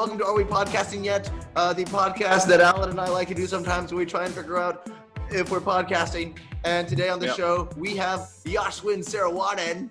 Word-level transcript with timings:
Welcome 0.00 0.16
to 0.16 0.24
Are 0.24 0.34
We 0.34 0.44
Podcasting 0.44 1.04
Yet? 1.04 1.30
Uh, 1.54 1.74
the 1.74 1.84
podcast 1.84 2.46
that 2.46 2.62
Alan 2.62 2.88
and 2.88 2.98
I 2.98 3.10
like 3.10 3.28
to 3.28 3.34
do 3.34 3.46
sometimes 3.46 3.92
when 3.92 3.98
we 3.98 4.06
try 4.06 4.24
and 4.24 4.32
figure 4.32 4.56
out 4.56 4.88
if 5.30 5.50
we're 5.50 5.60
podcasting. 5.60 6.38
And 6.64 6.88
today 6.88 7.10
on 7.10 7.18
the 7.20 7.26
Yep. 7.26 7.36
show, 7.36 7.68
we 7.76 7.96
have 7.96 8.20
Yaashwin 8.44 9.00
Sarawanan. 9.04 9.90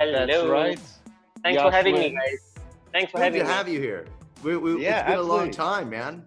Hello. 0.00 0.26
That's 0.26 0.48
right. 0.48 0.80
Thanks 1.44 1.62
for 1.62 1.70
having 1.70 1.94
me, 1.94 2.10
Yaashwin. 2.10 2.14
guys. 2.16 2.54
Thanks 2.92 3.12
for 3.12 3.18
Good 3.18 3.22
having 3.24 3.40
to 3.42 3.46
me. 3.46 3.52
have 3.52 3.68
you 3.68 3.80
here. 3.80 4.06
We, 4.42 4.56
we, 4.56 4.82
Yeah, 4.82 4.98
it's 5.02 5.10
been 5.10 5.18
a 5.20 5.22
long 5.22 5.52
time, 5.52 5.88
man. 5.90 6.26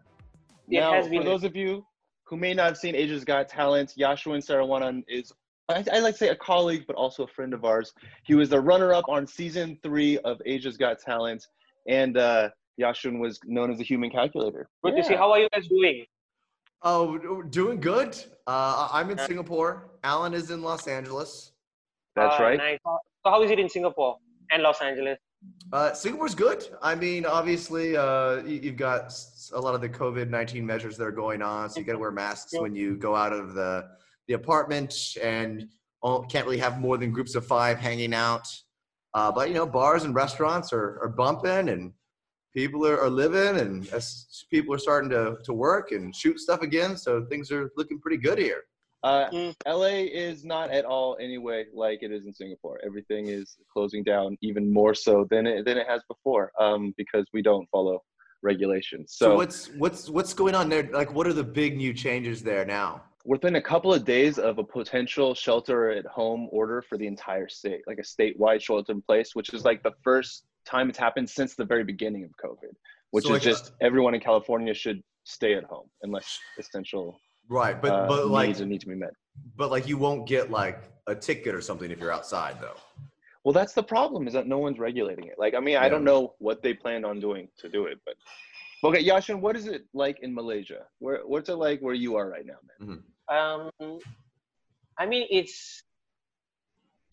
It 0.69 0.79
now, 0.79 0.93
has 0.93 1.07
for 1.07 1.11
been- 1.11 1.25
those 1.25 1.43
of 1.43 1.57
you 1.57 1.85
who 2.23 2.37
may 2.37 2.53
not 2.53 2.67
have 2.67 2.77
seen 2.77 2.95
Asia's 2.95 3.25
Got 3.25 3.49
Talent, 3.49 3.95
Yaashwin 3.99 4.37
Sarawanan 4.37 5.03
is, 5.09 5.33
I, 5.67 5.83
I 5.91 5.99
like 5.99 6.13
to 6.13 6.19
say 6.19 6.29
a 6.29 6.37
colleague, 6.37 6.85
but 6.87 6.95
also 6.95 7.23
a 7.23 7.27
friend 7.27 7.53
of 7.53 7.65
ours. 7.65 7.93
He 8.23 8.33
was 8.33 8.47
the 8.47 8.61
runner-up 8.61 9.09
on 9.09 9.27
season 9.27 9.77
three 9.83 10.19
of 10.19 10.41
Asia's 10.45 10.77
Got 10.77 10.99
Talent, 10.99 11.45
and 11.85 12.15
uh, 12.17 12.47
Yaashwin 12.79 13.19
was 13.19 13.39
known 13.45 13.71
as 13.71 13.77
the 13.77 13.83
human 13.83 14.09
calculator. 14.09 14.67
Good 14.83 14.95
to 14.95 15.03
see. 15.03 15.15
How 15.15 15.31
are 15.31 15.39
you 15.39 15.49
guys 15.53 15.67
doing? 15.67 16.05
Oh, 16.81 17.41
doing 17.43 17.79
good. 17.79 18.17
Uh, 18.47 18.89
I'm 18.91 19.09
in 19.09 19.17
Singapore. 19.17 19.91
Alan 20.03 20.33
is 20.33 20.51
in 20.51 20.61
Los 20.61 20.87
Angeles. 20.87 21.51
That's 22.15 22.39
Uh, 22.39 22.43
right. 22.43 22.57
Nice. 22.57 22.79
So 22.83 22.99
how 23.25 23.41
is 23.41 23.51
it 23.51 23.59
in 23.59 23.69
Singapore 23.69 24.17
and 24.51 24.63
Los 24.63 24.81
Angeles? 24.81 25.17
Uh, 25.71 25.93
Singapore's 25.93 26.35
good. 26.35 26.67
I 26.81 26.95
mean, 26.95 27.25
obviously, 27.25 27.95
uh, 27.97 28.37
you, 28.43 28.59
you've 28.61 28.77
got 28.77 29.13
a 29.53 29.59
lot 29.59 29.75
of 29.75 29.81
the 29.81 29.89
COVID 29.89 30.29
nineteen 30.29 30.65
measures 30.65 30.97
that 30.97 31.05
are 31.05 31.11
going 31.11 31.41
on, 31.41 31.69
so 31.69 31.79
you 31.79 31.85
got 31.85 31.93
to 31.93 31.99
wear 31.99 32.11
masks 32.11 32.53
when 32.57 32.75
you 32.75 32.95
go 32.95 33.15
out 33.15 33.33
of 33.33 33.53
the 33.53 33.89
the 34.27 34.35
apartment, 34.35 34.93
and 35.21 35.67
all, 36.01 36.23
can't 36.23 36.45
really 36.45 36.57
have 36.59 36.79
more 36.79 36.97
than 36.97 37.11
groups 37.11 37.35
of 37.35 37.45
five 37.45 37.77
hanging 37.77 38.13
out. 38.13 38.47
Uh, 39.13 39.31
but 39.31 39.49
you 39.49 39.53
know, 39.53 39.65
bars 39.65 40.05
and 40.05 40.15
restaurants 40.15 40.71
are, 40.71 40.99
are 41.01 41.09
bumping, 41.09 41.69
and 41.69 41.93
people 42.53 42.85
are, 42.87 42.99
are 42.99 43.09
living, 43.09 43.59
and 43.59 43.87
as 43.89 44.45
people 44.51 44.73
are 44.73 44.79
starting 44.79 45.09
to 45.09 45.37
to 45.43 45.53
work 45.53 45.91
and 45.91 46.15
shoot 46.15 46.39
stuff 46.39 46.61
again, 46.61 46.97
so 46.97 47.25
things 47.25 47.51
are 47.51 47.71
looking 47.77 47.99
pretty 47.99 48.17
good 48.17 48.37
here. 48.37 48.63
Uh, 49.03 49.29
Mm. 49.31 49.53
LA 49.67 50.07
is 50.27 50.45
not 50.45 50.69
at 50.71 50.85
all 50.85 51.17
anyway 51.19 51.65
like 51.73 51.99
it 52.03 52.11
is 52.11 52.25
in 52.25 52.33
Singapore. 52.33 52.79
Everything 52.85 53.27
is 53.27 53.57
closing 53.71 54.01
down 54.01 54.37
even 54.41 54.71
more 54.71 54.93
so 54.93 55.27
than 55.29 55.45
it 55.45 55.65
than 55.65 55.77
it 55.77 55.87
has 55.87 56.01
before, 56.07 56.51
um, 56.59 56.93
because 56.97 57.25
we 57.33 57.41
don't 57.41 57.67
follow 57.69 58.01
regulations. 58.43 59.15
So, 59.17 59.25
So, 59.31 59.35
what's 59.35 59.67
what's 59.71 60.09
what's 60.09 60.33
going 60.33 60.55
on 60.55 60.69
there? 60.69 60.89
Like, 60.91 61.13
what 61.13 61.27
are 61.27 61.33
the 61.33 61.43
big 61.43 61.75
new 61.77 61.93
changes 61.93 62.41
there 62.43 62.65
now? 62.65 63.03
within 63.25 63.55
a 63.55 63.61
couple 63.61 63.93
of 63.93 64.03
days 64.03 64.37
of 64.37 64.57
a 64.59 64.63
potential 64.63 65.33
shelter 65.33 65.91
at 65.91 66.05
home 66.05 66.49
order 66.51 66.81
for 66.81 66.97
the 66.97 67.07
entire 67.07 67.47
state, 67.47 67.81
like 67.87 67.97
a 67.97 68.01
statewide 68.01 68.59
shelter 68.61 68.91
in 68.91 69.01
place, 69.01 69.33
which 69.33 69.53
is 69.53 69.63
like 69.63 69.81
the 69.81 69.93
first 70.03 70.43
time 70.65 70.89
it's 70.89 70.97
happened 70.97 71.29
since 71.29 71.55
the 71.55 71.65
very 71.65 71.83
beginning 71.83 72.23
of 72.23 72.31
COVID, 72.43 72.73
which 73.11 73.25
So, 73.25 73.29
is 73.29 73.33
like, 73.33 73.41
just 73.41 73.71
everyone 73.81 74.13
in 74.13 74.21
California 74.21 74.73
should 74.73 75.01
stay 75.23 75.53
at 75.53 75.63
home 75.63 75.87
unless 76.01 76.39
essential 76.59 77.19
Right, 77.49 77.81
but 77.81 77.91
uh, 77.91 78.07
but 78.07 78.27
like 78.27 78.47
needs 78.47 78.61
need 78.61 78.81
to 78.81 78.87
be 78.87 78.95
met. 78.95 79.13
But 79.55 79.69
like 79.69 79.87
you 79.87 79.97
won't 79.97 80.27
get 80.27 80.49
like 80.49 80.83
a 81.07 81.15
ticket 81.15 81.53
or 81.53 81.61
something 81.61 81.91
if 81.91 81.99
you're 81.99 82.11
outside 82.11 82.59
though. 82.61 82.77
Well, 83.43 83.53
that's 83.53 83.73
the 83.73 83.83
problem 83.83 84.25
is 84.27 84.33
that 84.33 84.47
no 84.47 84.57
one's 84.57 84.79
regulating 84.79 85.27
it. 85.27 85.35
Like, 85.37 85.53
I 85.53 85.59
mean, 85.59 85.75
I 85.75 85.89
don't 85.89 86.05
know 86.05 86.33
what 86.39 86.63
they 86.63 86.73
planned 86.73 87.05
on 87.05 87.19
doing 87.19 87.49
to 87.57 87.67
do 87.67 87.87
it, 87.87 87.99
but 88.05 88.15
okay, 88.85 89.05
Yaashwin, 89.05 89.41
what 89.41 89.57
is 89.57 89.67
it 89.67 89.83
like 89.93 90.19
in 90.21 90.33
Malaysia? 90.33 90.85
Where 90.99 91.19
what's 91.25 91.49
it 91.49 91.55
like 91.55 91.81
where 91.81 91.93
you 91.93 92.15
are 92.15 92.29
right 92.29 92.45
now, 92.45 92.59
man? 92.79 93.03
Um, 93.29 93.99
I 94.97 95.05
mean, 95.05 95.27
it's 95.29 95.83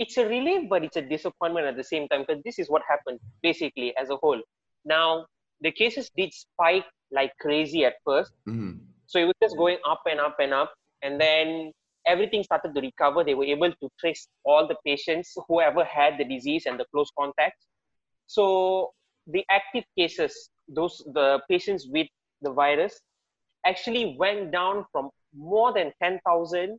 it's 0.00 0.16
a 0.16 0.26
relief, 0.26 0.68
but 0.68 0.82
it's 0.82 0.96
a 0.96 1.02
disappointment 1.02 1.66
at 1.66 1.76
the 1.76 1.84
same 1.84 2.08
time 2.08 2.24
because 2.26 2.42
this 2.42 2.58
is 2.58 2.70
what 2.70 2.82
happened 2.88 3.20
basically 3.42 3.94
as 3.96 4.08
a 4.10 4.16
whole. 4.16 4.40
Now 4.84 5.26
the 5.60 5.70
cases 5.70 6.10
did 6.16 6.32
spike 6.32 6.86
like 7.12 7.32
crazy 7.38 7.84
at 7.84 7.96
first, 8.04 8.32
Mhm. 8.48 8.80
so 9.06 9.18
it 9.20 9.26
was 9.26 9.38
just 9.42 9.56
going 9.56 9.78
up 9.84 10.02
and 10.10 10.18
up 10.18 10.36
and 10.40 10.54
up, 10.54 10.72
and 11.02 11.20
then 11.20 11.72
everything 12.06 12.42
started 12.42 12.74
to 12.74 12.80
recover. 12.80 13.22
They 13.24 13.34
were 13.34 13.44
able 13.44 13.72
to 13.82 13.90
trace 14.00 14.26
all 14.44 14.66
the 14.66 14.76
patients 14.86 15.36
whoever 15.48 15.84
had 15.84 16.18
the 16.18 16.24
disease 16.24 16.66
and 16.66 16.80
the 16.80 16.86
close 16.92 17.10
contacts. 17.18 17.66
So 18.26 18.92
the 19.26 19.44
active 19.50 19.84
cases, 19.98 20.50
those 20.66 21.02
the 21.18 21.42
patients 21.48 21.86
with 21.96 22.08
the 22.40 22.52
virus, 22.52 22.98
actually 23.66 24.16
went 24.18 24.50
down 24.50 24.86
from 24.92 25.10
more 25.34 25.72
than 25.74 25.92
10,000 26.02 26.78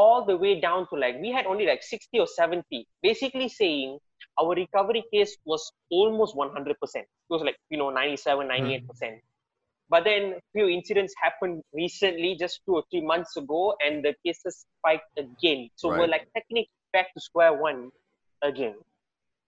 all 0.00 0.24
the 0.30 0.36
way 0.44 0.52
down 0.60 0.86
to 0.90 0.96
like 1.04 1.16
we 1.24 1.30
had 1.36 1.46
only 1.46 1.66
like 1.66 1.82
60 1.82 2.18
or 2.24 2.26
70 2.26 2.86
basically 3.02 3.48
saying 3.48 3.98
our 4.40 4.54
recovery 4.54 5.04
case 5.12 5.36
was 5.44 5.70
almost 5.90 6.36
100% 6.36 7.06
it 7.30 7.32
was 7.34 7.42
like 7.42 7.56
you 7.70 7.78
know 7.78 7.90
97 7.90 8.48
98% 8.48 9.20
but 9.88 10.04
then 10.04 10.34
few 10.52 10.68
incidents 10.68 11.14
happened 11.22 11.62
recently 11.72 12.36
just 12.38 12.60
two 12.66 12.74
or 12.76 12.84
three 12.90 13.04
months 13.12 13.36
ago 13.36 13.74
and 13.86 14.04
the 14.04 14.14
cases 14.24 14.66
spiked 14.78 15.10
again 15.18 15.68
so 15.76 15.90
we're 15.90 16.08
Right. 16.08 16.10
like 16.16 16.26
technically 16.34 16.68
back 16.92 17.12
to 17.14 17.20
square 17.20 17.54
one 17.54 17.90
again 18.42 18.76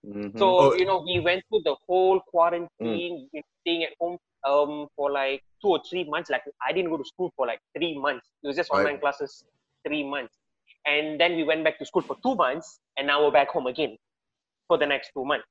Mhm. 0.04 0.32
so 0.36 0.46
Oh. 0.58 0.74
you 0.74 0.86
know, 0.86 1.02
we 1.06 1.20
went 1.20 1.42
through 1.48 1.62
the 1.64 1.76
whole 1.86 2.20
quarantine, 2.20 3.28
we 3.32 3.42
staying 3.62 3.84
at 3.84 3.92
home 4.00 4.18
um 4.46 4.86
for 4.96 5.10
like 5.10 5.42
two 5.62 5.68
or 5.70 5.80
three 5.88 6.04
months. 6.04 6.30
Like 6.30 6.42
I 6.66 6.72
didn't 6.72 6.90
go 6.90 6.96
to 6.98 7.04
school 7.04 7.32
for 7.36 7.46
like 7.46 7.60
three 7.76 7.98
months. 7.98 8.26
It 8.42 8.46
was 8.48 8.56
just 8.56 8.70
Right. 8.72 8.90
online 8.90 8.98
classes, 9.00 9.44
three 9.86 10.04
months, 10.04 10.37
and 10.88 11.20
then 11.20 11.36
we 11.36 11.44
went 11.44 11.64
back 11.64 11.78
to 11.78 11.86
school 11.86 12.02
for 12.02 12.16
two 12.22 12.34
months, 12.34 12.80
and 12.96 13.06
now 13.06 13.24
we're 13.24 13.30
back 13.40 13.50
home 13.50 13.66
again 13.66 13.96
for 14.68 14.78
the 14.78 14.86
next 14.86 15.10
two 15.14 15.24
months. 15.24 15.46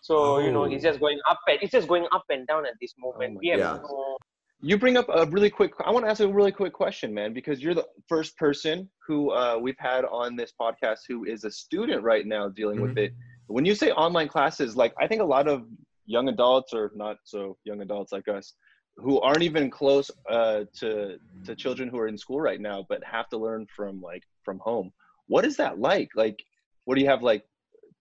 So 0.00 0.38
you 0.38 0.50
know, 0.52 0.64
it's 0.64 0.84
Oh. 0.84 0.88
just 0.88 1.00
going 1.00 1.20
up 1.30 1.40
and 1.48 1.58
it's 1.62 1.72
just 1.72 1.88
going 1.88 2.06
up 2.12 2.24
and 2.30 2.46
down 2.46 2.66
at 2.66 2.74
this 2.80 2.94
moment. 2.98 3.34
my 3.34 3.40
we 3.40 3.48
have 3.48 3.60
Yeah. 3.60 3.78
no 3.82 4.16
You 4.64 4.78
bring 4.78 4.96
up 4.96 5.06
a 5.08 5.26
really 5.26 5.50
quick. 5.50 5.72
I 5.84 5.90
want 5.90 6.04
to 6.06 6.10
ask 6.10 6.20
a 6.20 6.28
really 6.28 6.52
quick 6.52 6.72
question, 6.72 7.12
man, 7.12 7.32
because 7.32 7.60
you're 7.62 7.74
the 7.82 7.86
first 8.08 8.36
person 8.36 8.88
who 9.06 9.30
uh, 9.30 9.58
we've 9.60 9.78
had 9.78 10.04
on 10.04 10.36
this 10.36 10.52
podcast 10.64 11.00
who 11.08 11.24
is 11.24 11.42
a 11.44 11.50
student 11.50 12.00
right 12.12 12.26
now 12.26 12.48
dealing 12.48 12.80
with 12.80 12.96
it. 12.96 13.12
When 13.48 13.64
you 13.64 13.74
say 13.74 13.90
online 13.90 14.28
classes, 14.28 14.76
like 14.76 14.92
I 15.02 15.06
think 15.08 15.20
a 15.20 15.30
lot 15.36 15.46
of 15.48 15.58
young 16.06 16.28
adults 16.28 16.72
or 16.72 16.92
not 16.94 17.16
so 17.24 17.56
young 17.64 17.80
adults 17.82 18.12
like 18.12 18.28
us 18.28 18.54
who 18.96 19.20
aren't 19.20 19.42
even 19.42 19.70
close 19.70 20.10
uh, 20.28 20.64
to 20.80 21.18
to 21.44 21.54
children 21.54 21.88
who 21.88 21.98
are 21.98 22.08
in 22.08 22.18
school 22.18 22.40
right 22.40 22.60
now, 22.60 22.84
but 22.88 23.02
have 23.04 23.28
to 23.30 23.38
learn 23.38 23.66
from 23.74 24.00
like 24.00 24.22
from 24.44 24.58
home. 24.58 24.92
What 25.26 25.44
is 25.44 25.56
that 25.56 25.78
like? 25.78 26.10
Like, 26.14 26.42
what 26.84 26.96
do 26.96 27.00
you 27.00 27.08
have 27.08 27.22
like? 27.22 27.44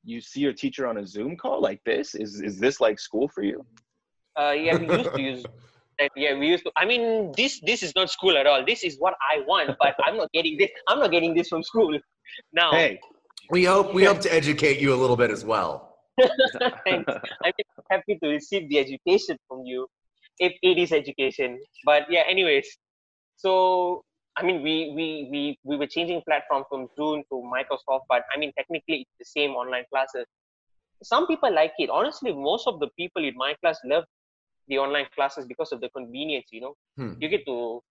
You 0.04 0.20
see 0.20 0.42
your 0.42 0.54
teacher 0.54 0.88
on 0.88 0.98
a 0.98 1.06
Zoom 1.06 1.38
call 1.38 1.62
like 1.62 1.84
this? 1.86 2.16
Is 2.16 2.42
is 2.42 2.60
this 2.60 2.82
like 2.82 3.00
school 3.00 3.28
for 3.28 3.44
you? 3.44 3.66
uh, 4.38 4.52
yeah, 4.52 4.78
we 4.78 4.88
used 4.88 5.14
to 5.14 5.22
use. 5.22 5.44
that. 6.00 6.12
Yeah, 6.16 6.38
we 6.38 6.48
used 6.48 6.64
to. 6.64 6.72
I 6.78 6.86
mean, 6.86 7.32
this 7.38 7.60
this 7.62 7.84
is 7.84 7.94
not 7.96 8.10
school 8.10 8.38
at 8.38 8.48
all. 8.48 8.64
This 8.66 8.84
is 8.84 8.98
what 9.00 9.14
I 9.32 9.42
want, 9.42 9.76
but 9.80 9.96
I'm 10.04 10.18
not 10.18 10.32
getting 10.34 10.58
this. 10.58 10.70
I'm 10.88 11.00
not 11.00 11.12
getting 11.12 11.34
this 11.34 11.48
from 11.48 11.64
school. 11.64 11.98
Now, 12.54 12.72
Hey, 12.72 13.00
We 13.50 13.66
hope 13.66 13.94
we 13.94 14.04
hope 14.04 14.20
to 14.22 14.34
educate 14.34 14.80
you 14.80 14.94
a 14.94 15.00
little 15.04 15.18
bit 15.18 15.32
as 15.32 15.44
well. 15.44 15.98
thanks. 16.86 17.12
I'm 17.44 17.52
happy 17.90 18.18
to 18.24 18.30
receive 18.30 18.70
the 18.70 18.80
education 18.80 19.38
from 19.48 19.64
you, 19.66 19.88
if 20.42 20.54
it 20.64 20.78
is 20.80 20.92
education. 20.94 21.62
But 21.86 22.08
yeah, 22.12 22.24
anyways. 22.28 22.68
So 23.38 24.04
I 24.38 24.44
mean, 24.44 24.62
we 24.64 24.76
we 24.98 25.08
we 25.32 25.42
we 25.64 25.78
were 25.78 25.88
changing 25.88 26.22
platform 26.28 26.66
from 26.70 26.88
Zoom 26.98 27.24
to 27.32 27.44
Microsoft, 27.56 28.06
but 28.10 28.24
I 28.36 28.40
mean, 28.40 28.54
technically 28.58 29.02
it's 29.08 29.16
the 29.20 29.30
same 29.40 29.52
online 29.64 29.86
classes. 29.94 30.26
Some 31.04 31.28
people 31.28 31.54
like 31.54 31.74
it. 31.80 31.90
Honestly, 31.90 32.34
most 32.34 32.68
of 32.68 32.80
the 32.80 32.90
people 32.98 33.24
in 33.26 33.36
my 33.38 33.54
class 33.62 33.80
love 33.86 34.06
the 34.68 34.78
online 34.80 35.08
classes 35.16 35.46
because 35.46 35.72
of 35.72 35.82
the 35.82 35.90
convenience. 35.90 36.48
You 36.52 36.62
know, 36.62 36.76
Hmm. 36.98 37.14
you 37.20 37.30
get 37.30 37.46
to 37.48 37.82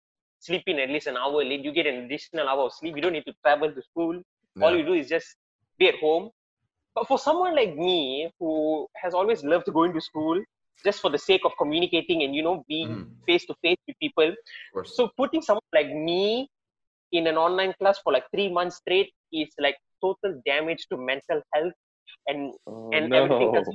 sleep 0.40 0.62
in 0.66 0.78
at 0.78 0.90
least 0.90 1.06
an 1.08 1.16
hour 1.16 1.44
late. 1.44 1.64
You 1.64 1.72
get 1.72 1.86
an 1.86 2.04
additional 2.04 2.48
hour 2.48 2.64
of 2.66 2.72
sleep. 2.74 2.96
You 2.96 3.02
don't 3.02 3.12
need 3.12 3.26
to 3.26 3.34
travel 3.44 3.72
to 3.72 3.82
school 3.82 4.22
all 4.62 4.76
you 4.76 4.84
do 4.84 4.94
is 4.94 5.08
just 5.08 5.36
be 5.78 5.88
at 5.88 5.94
home. 6.00 6.30
But 6.94 7.06
for 7.08 7.18
someone 7.18 7.54
like 7.56 7.76
me 7.76 8.30
who 8.40 8.88
has 9.02 9.14
always 9.14 9.44
loved 9.44 9.72
going 9.72 9.92
to 9.94 10.00
school 10.00 10.42
just 10.84 11.00
for 11.00 11.10
the 11.10 11.18
sake 11.18 11.42
of 11.44 11.52
communicating 11.58 12.22
and 12.22 12.34
you 12.34 12.42
know 12.42 12.64
being 12.68 13.06
face 13.26 13.44
to 13.46 13.54
face 13.62 13.78
with 13.86 13.96
people, 14.00 14.34
so 14.84 15.10
putting 15.16 15.42
someone 15.42 15.62
like 15.74 15.88
me 15.88 16.48
in 17.12 17.26
an 17.26 17.36
online 17.36 17.74
class 17.80 17.98
for 18.02 18.12
like 18.12 18.24
three 18.34 18.50
months 18.52 18.76
straight 18.76 19.12
is 19.32 19.48
like 19.58 19.76
total 20.00 20.40
damage 20.46 20.86
to 20.90 20.96
mental 20.96 21.42
health 21.54 21.72
and 22.26 22.54
Oh, 22.66 22.90
and 22.92 23.12
everything. 23.14 23.56
else. 23.56 23.68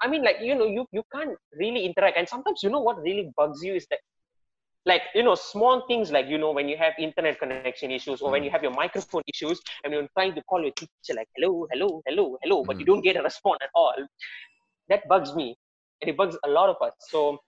I 0.00 0.08
mean, 0.08 0.22
like 0.22 0.36
you 0.40 0.54
know, 0.54 0.66
you 0.66 0.86
you 0.92 1.02
can't 1.14 1.36
really 1.58 1.84
interact, 1.84 2.16
and 2.16 2.28
sometimes 2.28 2.62
you 2.62 2.70
know 2.70 2.80
what 2.80 3.02
really 3.02 3.30
bugs 3.36 3.62
you 3.62 3.74
is 3.74 3.86
that, 3.90 3.98
like 4.86 5.02
you 5.14 5.22
know, 5.22 5.34
small 5.34 5.86
things 5.88 6.12
like 6.12 6.28
you 6.28 6.38
know 6.38 6.52
when 6.52 6.68
you 6.68 6.76
have 6.76 6.92
internet 6.98 7.38
connection 7.38 7.90
issues 7.90 8.20
or 8.20 8.30
when 8.30 8.44
you 8.44 8.50
mm. 8.50 8.52
have 8.52 8.62
your 8.62 8.72
microphone 8.72 9.22
issues, 9.26 9.60
and 9.84 9.92
you're 9.92 10.08
trying 10.16 10.34
to 10.34 10.42
call 10.44 10.62
your 10.62 10.72
teacher 10.72 11.14
like 11.16 11.28
hello, 11.36 11.66
hello, 11.72 12.02
hello, 12.06 12.38
hello, 12.42 12.64
but 12.64 12.78
you 12.78 12.84
mm. 12.84 12.88
don't 12.88 13.02
get 13.02 13.16
a 13.16 13.22
response 13.22 13.58
at 13.62 13.70
all. 13.74 13.96
That 14.88 15.06
bugs 15.08 15.34
me, 15.34 15.56
and 16.00 16.10
it 16.10 16.16
bugs 16.16 16.36
a 16.44 16.48
lot 16.48 16.68
of 16.68 16.76
us. 16.80 16.92
So 16.98 17.38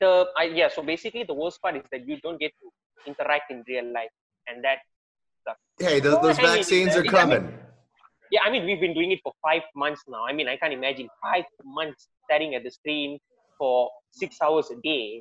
the 0.00 0.26
I, 0.36 0.44
yeah, 0.44 0.68
so 0.68 0.82
basically 0.82 1.24
the 1.24 1.34
worst 1.34 1.60
part 1.62 1.76
is 1.76 1.82
that 1.92 2.06
you 2.06 2.18
don't 2.20 2.38
get 2.38 2.52
to 2.60 3.10
interact 3.10 3.50
in 3.50 3.64
real 3.68 3.92
life, 3.92 4.10
and 4.46 4.64
that 4.64 4.78
sucks. 5.44 5.60
Hey, 5.78 6.00
those, 6.00 6.20
those 6.20 6.38
vaccines 6.38 6.94
are 6.96 7.00
I 7.00 7.02
mean- 7.02 7.10
coming. 7.10 7.58
yeah, 8.30 8.40
I 8.44 8.50
mean, 8.50 8.64
we've 8.66 8.80
been 8.80 8.94
doing 8.94 9.12
it 9.12 9.20
for 9.22 9.32
five 9.42 9.62
months 9.74 10.02
now. 10.08 10.24
I 10.24 10.32
mean, 10.32 10.48
I 10.48 10.56
can't 10.56 10.72
imagine 10.72 11.08
five 11.22 11.44
months 11.64 12.08
staring 12.24 12.54
at 12.54 12.64
the 12.64 12.70
screen, 12.70 13.18
for 13.58 13.90
six 14.12 14.36
hours 14.40 14.70
a 14.70 14.76
day 14.82 15.20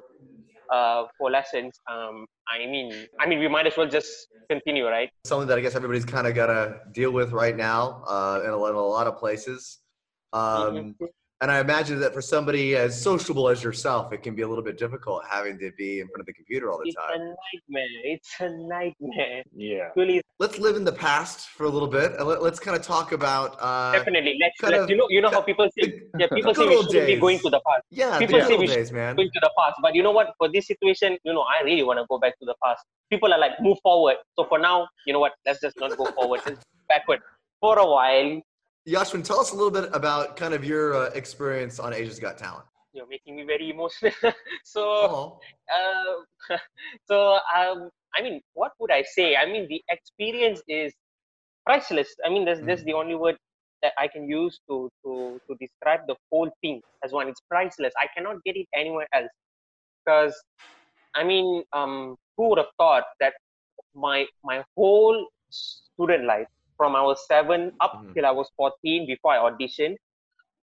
uh, 0.72 1.06
for 1.18 1.32
lessons, 1.32 1.80
um, 1.92 2.26
I 2.48 2.66
mean, 2.66 3.08
I 3.20 3.28
mean, 3.28 3.40
we 3.40 3.48
might 3.48 3.68
as 3.68 3.76
well 3.76 3.88
just 3.88 4.28
continue, 4.50 4.86
right? 4.86 5.10
Something 5.26 5.48
that 5.48 5.58
I 5.58 5.62
guess 5.62 5.76
everybody's 5.76 6.06
kind 6.06 6.28
of 6.28 6.36
got 6.36 6.48
to 6.48 6.80
deal 6.92 7.12
with 7.12 7.32
right 7.32 7.56
now 7.56 8.04
uh, 8.08 8.42
in, 8.44 8.52
a, 8.52 8.66
in, 8.66 8.76
a, 8.76 8.82
lot 8.82 9.08
of 9.08 9.18
places. 9.18 9.80
Um, 10.34 10.96
mm-hmm 11.00 11.06
and 11.42 11.52
I 11.52 11.60
imagine 11.60 12.00
that 12.00 12.14
for 12.14 12.22
somebody 12.22 12.76
as 12.76 13.00
sociable 13.00 13.48
as 13.48 13.64
yourself, 13.64 14.12
it 14.12 14.24
can 14.24 14.34
be 14.34 14.42
a 14.42 14.48
little 14.48 14.64
bit 14.64 14.78
difficult 14.78 15.24
having 15.30 15.60
to 15.60 15.72
be 15.78 16.00
in 16.00 16.08
front 16.08 16.22
of 16.22 16.26
the 16.26 16.34
computer 16.34 16.72
all 16.72 16.80
the 16.80 16.88
it's 16.88 16.96
time. 16.96 17.12
It's 17.12 17.20
a 17.20 17.72
nightmare. 17.76 17.88
It's 18.04 18.36
a 18.40 18.50
nightmare. 18.50 19.44
Yeah. 19.56 19.90
Really. 19.96 20.22
Let's 20.40 20.58
live 20.58 20.76
in 20.76 20.84
the 20.84 20.92
past 20.92 21.50
for 21.50 21.66
a 21.66 21.70
little 21.70 21.88
bit, 21.88 22.14
and 22.18 22.28
let, 22.28 22.42
us 22.42 22.60
kind 22.60 22.76
of 22.76 22.82
talk 22.82 23.12
about. 23.12 23.56
Uh, 23.60 23.92
Definitely. 23.92 24.38
Let's. 24.42 24.56
let's 24.64 24.84
of, 24.84 24.90
you 24.90 24.98
know. 24.98 25.08
You 25.10 25.22
know 25.22 25.30
how 25.30 25.42
people 25.42 25.70
say. 25.78 26.02
Yeah. 26.18 26.28
People 26.34 26.56
say 26.56 26.66
we 26.66 26.76
shouldn't 26.78 26.92
days. 26.92 27.16
be 27.16 27.22
going 27.22 27.40
to 27.40 27.50
the 27.50 27.62
past. 27.68 27.84
Yeah. 27.92 28.18
People 28.18 28.42
say 28.42 28.58
we 28.58 28.66
days, 28.66 28.92
man. 28.92 29.16
going 29.16 29.30
to 29.32 29.40
the 29.40 29.52
past, 29.58 29.76
but 29.82 29.94
you 29.94 30.02
know 30.02 30.12
what? 30.12 30.34
For 30.40 30.52
this 30.52 30.66
situation, 30.66 31.18
you 31.24 31.34
know, 31.34 31.42
I 31.42 31.64
really 31.64 31.84
want 31.84 32.00
to 32.00 32.06
go 32.10 32.18
back 32.18 32.40
to 32.40 32.46
the 32.46 32.56
past. 32.64 32.84
People 33.12 33.32
are 33.32 33.40
like, 33.40 33.52
move 33.62 33.78
forward. 33.84 34.16
So 34.36 34.46
for 34.46 34.58
now, 34.58 34.88
you 35.06 35.14
know 35.14 35.20
what? 35.20 35.34
Let's 35.46 35.62
just 35.62 35.80
not 35.80 35.96
go 35.96 36.06
forward. 36.06 36.42
Just 36.48 36.64
backward. 36.90 37.20
For 37.62 37.78
a 37.78 37.86
while, 37.86 38.42
Yaashwin, 38.88 39.24
tell 39.24 39.40
us 39.40 39.52
a 39.52 39.56
little 39.56 39.72
bit 39.72 39.90
about 39.94 40.38
kind 40.38 40.54
of 40.54 40.64
your 40.64 40.96
uh, 40.96 41.10
experience 41.14 41.78
on 41.78 41.94
Asia's 41.94 42.20
Got 42.20 42.38
Talent. 42.38 42.64
You're 42.94 43.08
making 43.08 43.36
me 43.36 43.44
very 43.44 43.70
emotional. 43.70 44.14
so, 44.64 45.40
uh, 45.70 46.56
so 47.06 47.40
um, 47.54 47.90
I 48.16 48.22
mean, 48.22 48.42
what 48.54 48.72
would 48.80 48.92
I 48.92 49.04
say? 49.04 49.36
I 49.36 49.46
mean, 49.46 49.68
the 49.68 49.84
experience 49.90 50.62
is 50.70 50.94
priceless. 51.66 52.08
I 52.26 52.30
mean, 52.30 52.46
that's, 52.46 52.62
mm. 52.62 52.66
that's 52.66 52.84
the 52.84 52.94
only 52.94 53.16
word 53.16 53.36
that 53.84 53.92
I 53.98 54.08
can 54.08 54.30
use 54.30 54.60
to, 54.70 54.90
to, 55.04 55.42
to 55.48 55.56
describe 55.60 56.08
the 56.08 56.16
whole 56.32 56.50
thing 56.62 56.82
as 57.04 57.12
one. 57.12 57.28
It's 57.28 57.42
priceless. 57.50 57.94
I 58.00 58.08
cannot 58.16 58.42
get 58.46 58.56
it 58.56 58.68
anywhere 58.74 59.08
else. 59.14 59.30
Because, 60.06 60.34
I 61.14 61.26
mean, 61.26 61.64
um, 61.74 62.16
who 62.38 62.50
would 62.50 62.58
have 62.58 62.72
thought 62.78 63.04
that 63.20 63.34
my 63.94 64.26
my 64.44 64.64
whole 64.76 65.28
student 65.50 66.26
life 66.26 66.48
from 66.78 66.96
I 66.96 67.02
was 67.02 67.26
seven 67.28 67.72
up 67.82 67.94
mm-hmm. 67.94 68.14
till 68.14 68.26
I 68.26 68.32
was 68.32 68.50
14 68.56 69.08
before 69.08 69.32
I 69.32 69.38
auditioned. 69.50 69.96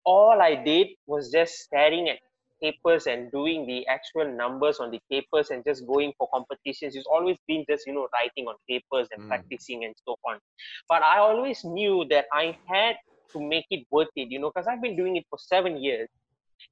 All 0.05 0.41
I 0.41 0.55
did 0.55 0.87
was 1.07 1.31
just 1.31 1.55
staring 1.55 2.09
at 2.09 2.19
papers 2.61 3.07
and 3.07 3.31
doing 3.31 3.65
the 3.67 3.85
actual 3.87 4.25
numbers 4.25 4.79
on 4.79 4.91
the 4.91 4.99
papers 5.11 5.49
and 5.49 5.63
just 5.65 5.85
going 5.85 6.13
for 6.17 6.29
competitions. 6.33 6.95
It's 6.95 7.07
always 7.11 7.37
been 7.47 7.65
just, 7.69 7.85
you 7.85 7.93
know, 7.93 8.07
writing 8.13 8.47
on 8.47 8.55
papers 8.69 9.07
and 9.11 9.25
mm. 9.25 9.27
practicing 9.27 9.83
and 9.83 9.93
so 10.05 10.15
on. 10.25 10.39
But 10.87 11.03
I 11.03 11.17
always 11.17 11.63
knew 11.63 12.05
that 12.09 12.25
I 12.31 12.57
had 12.65 12.95
to 13.33 13.41
make 13.41 13.65
it 13.69 13.85
worth 13.91 14.07
it, 14.15 14.31
you 14.31 14.39
know, 14.39 14.51
because 14.53 14.67
I've 14.67 14.81
been 14.81 14.95
doing 14.95 15.17
it 15.17 15.25
for 15.29 15.37
seven 15.37 15.83
years. 15.83 16.07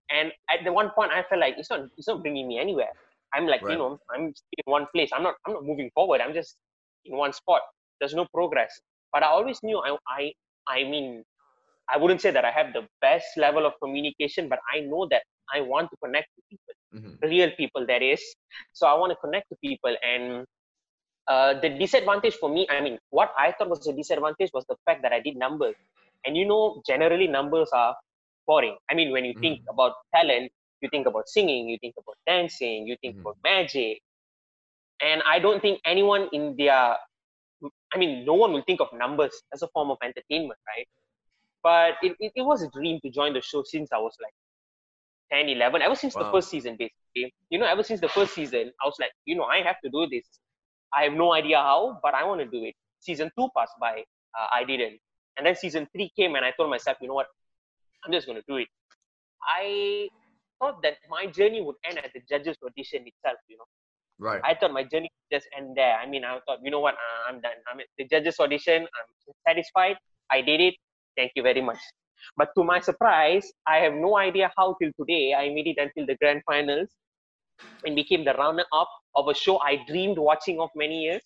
And 0.10 0.32
at 0.50 0.64
the 0.64 0.72
one 0.72 0.92
point 0.92 1.12
I 1.12 1.24
felt 1.24 1.42
like 1.42 1.56
it's 1.58 1.70
not 1.70 1.82
it's 1.98 2.08
not 2.08 2.22
bringing 2.22 2.48
me 2.48 2.60
anywhere. 2.60 2.92
I'm 3.34 3.48
like, 3.48 3.62
right. 3.62 3.74
you 3.74 3.78
know, 3.78 4.00
I'm 4.14 4.28
in 4.28 4.66
one 4.66 4.88
place. 4.94 5.10
I'm 5.14 5.24
not 5.24 5.36
I'm 5.46 5.54
not 5.54 5.66
moving 5.66 5.90
forward. 5.94 6.22
I'm 6.22 6.34
just 6.34 6.56
in 7.06 7.18
one 7.18 7.34
spot. 7.34 7.62
There's 8.00 8.14
no 8.14 8.26
progress 8.34 8.80
but 9.12 9.24
I 9.24 9.28
always 9.28 9.60
knew 9.64 9.80
I, 9.80 9.98
I, 10.08 10.34
I 10.68 10.84
mean, 10.84 11.24
I 11.90 11.98
wouldn't 11.98 12.22
say 12.22 12.32
that 12.32 12.46
I 12.46 12.52
have 12.52 12.74
the 12.74 12.88
best 13.02 13.38
level 13.38 13.66
of 13.66 13.74
communication, 13.82 14.48
but 14.48 14.60
I 14.74 14.82
know 14.82 15.08
that 15.12 15.24
I 15.54 15.62
want 15.62 15.90
to 15.92 15.98
connect 16.04 16.28
to 16.36 16.42
people, 16.50 16.74
mm-hmm. 16.96 17.28
real 17.28 17.52
people, 17.58 17.86
that 17.88 18.02
is. 18.02 18.22
So 18.74 18.88
I 18.88 18.94
want 18.94 19.12
to 19.12 19.18
connect 19.18 19.50
to 19.50 19.56
people. 19.64 19.96
And 20.02 20.46
uh, 21.28 21.60
the 21.60 21.70
disadvantage 21.70 22.36
for 22.36 22.50
me, 22.50 22.68
I 22.70 22.80
mean, 22.82 22.98
what 23.10 23.34
I 23.38 23.52
thought 23.52 23.70
was 23.70 23.86
a 23.88 23.94
disadvantage 23.94 24.52
was 24.54 24.66
the 24.70 24.76
fact 24.86 25.02
that 25.02 25.12
I 25.12 25.20
did 25.20 25.36
numbers. 25.36 25.76
And 26.26 26.38
you 26.38 26.46
know, 26.46 26.82
generally 26.88 27.28
numbers 27.28 27.70
are 27.74 27.96
boring. 28.48 28.78
I 28.90 28.94
mean, 28.94 29.12
when 29.12 29.26
you 29.26 29.34
mm-hmm. 29.34 29.42
think 29.42 29.62
about 29.70 29.94
talent, 30.16 30.52
you 30.82 30.90
think 30.90 31.08
about 31.08 31.28
singing, 31.28 31.70
you 31.70 31.78
think 31.80 31.96
about 31.98 32.16
dancing, 32.26 32.88
you 32.88 32.96
think 33.02 33.16
mm-hmm. 33.16 33.28
about 33.28 33.38
magic. 33.44 34.00
And 35.02 35.22
I 35.28 35.40
don't 35.40 35.62
think 35.62 35.80
anyone 35.86 36.30
in 36.32 36.56
their 36.58 36.96
I 37.94 37.98
mean, 37.98 38.26
no 38.26 38.34
one 38.34 38.54
will 38.54 38.64
think 38.66 38.80
of 38.80 38.88
numbers 38.94 39.34
as 39.54 39.62
a 39.62 39.68
form 39.70 39.92
of 39.92 39.98
entertainment, 40.04 40.60
right? 40.68 40.88
But 41.64 41.96
it, 42.02 42.16
it, 42.20 42.32
it 42.36 42.42
was 42.42 42.64
a 42.64 42.70
dream 42.70 43.00
to 43.04 43.10
join 43.10 43.34
the 43.34 43.42
show 43.42 43.64
since 43.64 43.90
I 43.92 43.98
was 43.98 44.16
like 44.22 44.34
10, 45.32 45.50
11, 45.50 45.82
ever 45.82 45.96
since 45.96 46.16
wow. 46.16 46.24
the 46.24 46.32
first 46.32 46.50
season, 46.50 46.78
basically. 46.78 47.34
You 47.50 47.60
know, 47.60 47.66
ever 47.66 47.84
since 47.84 48.02
the 48.02 48.10
first 48.10 48.34
season, 48.34 48.72
I 48.84 48.86
was 48.86 48.96
like, 49.00 49.12
you 49.26 49.36
know, 49.36 49.44
I 49.44 49.62
have 49.62 49.80
to 49.84 49.90
do 49.90 50.08
this. 50.10 50.26
I 50.94 51.04
have 51.04 51.14
no 51.14 51.34
idea 51.34 51.58
how, 51.58 52.00
but 52.04 52.14
I 52.14 52.24
want 52.24 52.42
to 52.42 52.48
do 52.48 52.64
it. 52.66 52.76
Season 53.00 53.32
two 53.38 53.48
passed 53.56 53.74
by, 53.80 54.04
uh, 54.38 54.48
I 54.52 54.64
didn't. 54.64 55.00
And 55.38 55.46
then 55.46 55.56
season 55.56 55.88
three 55.94 56.12
came, 56.16 56.36
and 56.36 56.44
I 56.44 56.52
told 56.52 56.70
myself, 56.70 56.98
you 57.02 57.08
know 57.08 57.14
what, 57.14 57.28
I'm 58.06 58.12
just 58.12 58.28
going 58.28 58.38
to 58.38 58.44
do 58.48 58.58
it. 58.58 58.68
I 59.42 60.10
thought 60.60 60.82
that 60.84 60.98
my 61.10 61.26
journey 61.28 61.62
would 61.62 61.76
end 61.86 61.98
at 61.98 62.12
the 62.14 62.22
judges' 62.30 62.58
audition 62.66 63.06
itself, 63.08 63.38
you 63.48 63.58
know. 63.58 63.66
Right. 64.22 64.40
I 64.44 64.54
thought 64.54 64.72
my 64.72 64.84
journey 64.84 65.10
just 65.34 65.48
end 65.58 65.76
there. 65.76 65.98
I 65.98 66.06
mean, 66.06 66.24
I 66.24 66.38
thought, 66.46 66.60
you 66.64 66.70
know 66.70 66.80
what, 66.80 66.94
uh, 66.94 67.30
I'm 67.30 67.42
done. 67.42 67.58
I'm 67.72 67.80
at 67.80 67.88
the 67.98 68.08
judges 68.08 68.40
audition. 68.40 68.84
I'm 68.84 69.34
satisfied. 69.48 69.96
I 70.32 70.42
did 70.42 70.62
it. 70.62 70.76
Thank 71.18 71.32
you 71.36 71.42
very 71.42 71.62
much. 71.62 71.80
But 72.38 72.50
to 72.56 72.64
my 72.64 72.80
surprise, 72.80 73.52
I 73.68 73.78
have 73.78 73.94
no 73.94 74.18
idea 74.18 74.52
how 74.56 74.76
till 74.80 74.92
today 75.00 75.34
I 75.34 75.50
made 75.50 75.66
it 75.66 75.78
until 75.80 76.06
the 76.06 76.16
grand 76.18 76.44
finals 76.46 76.90
and 77.84 77.96
became 77.96 78.24
the 78.24 78.36
runner-up 78.36 78.90
of 79.16 79.28
a 79.28 79.34
show 79.34 79.60
I 79.60 79.80
dreamed 79.88 80.20
watching 80.20 80.60
of 80.60 80.70
many 80.76 81.02
years. 81.02 81.24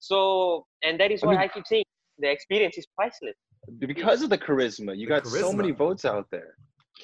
So, 0.00 0.66
and 0.82 1.00
that 1.00 1.10
is 1.10 1.22
what 1.22 1.30
I, 1.30 1.40
mean, 1.40 1.40
I 1.40 1.48
keep 1.48 1.66
saying. 1.66 1.84
The 2.18 2.30
experience 2.30 2.76
is 2.76 2.86
priceless. 2.94 3.36
Because 3.78 4.22
of 4.22 4.28
the 4.28 4.36
charisma, 4.36 4.94
you 4.94 5.06
the 5.06 5.14
got 5.14 5.24
charisma. 5.24 5.40
so 5.40 5.52
many 5.54 5.70
votes 5.70 6.04
out 6.04 6.26
there. 6.30 6.56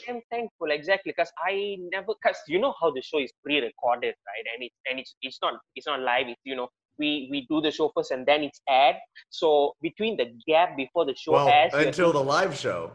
I'm 0.08 0.20
thankful 0.30 0.70
exactly 0.70 1.12
because 1.16 1.32
I 1.38 1.76
never 1.92 2.14
because 2.20 2.38
you 2.46 2.58
know 2.58 2.74
how 2.80 2.90
the 2.90 3.02
show 3.02 3.18
is 3.18 3.32
pre-recorded, 3.44 4.14
right? 4.26 4.44
And 4.54 4.64
it's 4.64 4.74
and 4.90 4.98
it's 4.98 5.14
it's 5.22 5.38
not 5.42 5.54
it's 5.74 5.86
not 5.86 6.00
live. 6.00 6.28
It's 6.28 6.40
you 6.44 6.56
know 6.56 6.68
we 6.98 7.28
we 7.30 7.46
do 7.48 7.60
the 7.60 7.70
show 7.70 7.90
first 7.94 8.10
and 8.10 8.26
then 8.26 8.42
it's 8.42 8.60
aired. 8.68 8.96
So 9.30 9.74
between 9.80 10.16
the 10.16 10.32
gap 10.46 10.76
before 10.76 11.06
the 11.06 11.14
show 11.14 11.32
well, 11.32 11.48
airs, 11.48 11.72
until 11.74 12.12
the 12.12 12.22
live 12.22 12.56
show. 12.56 12.92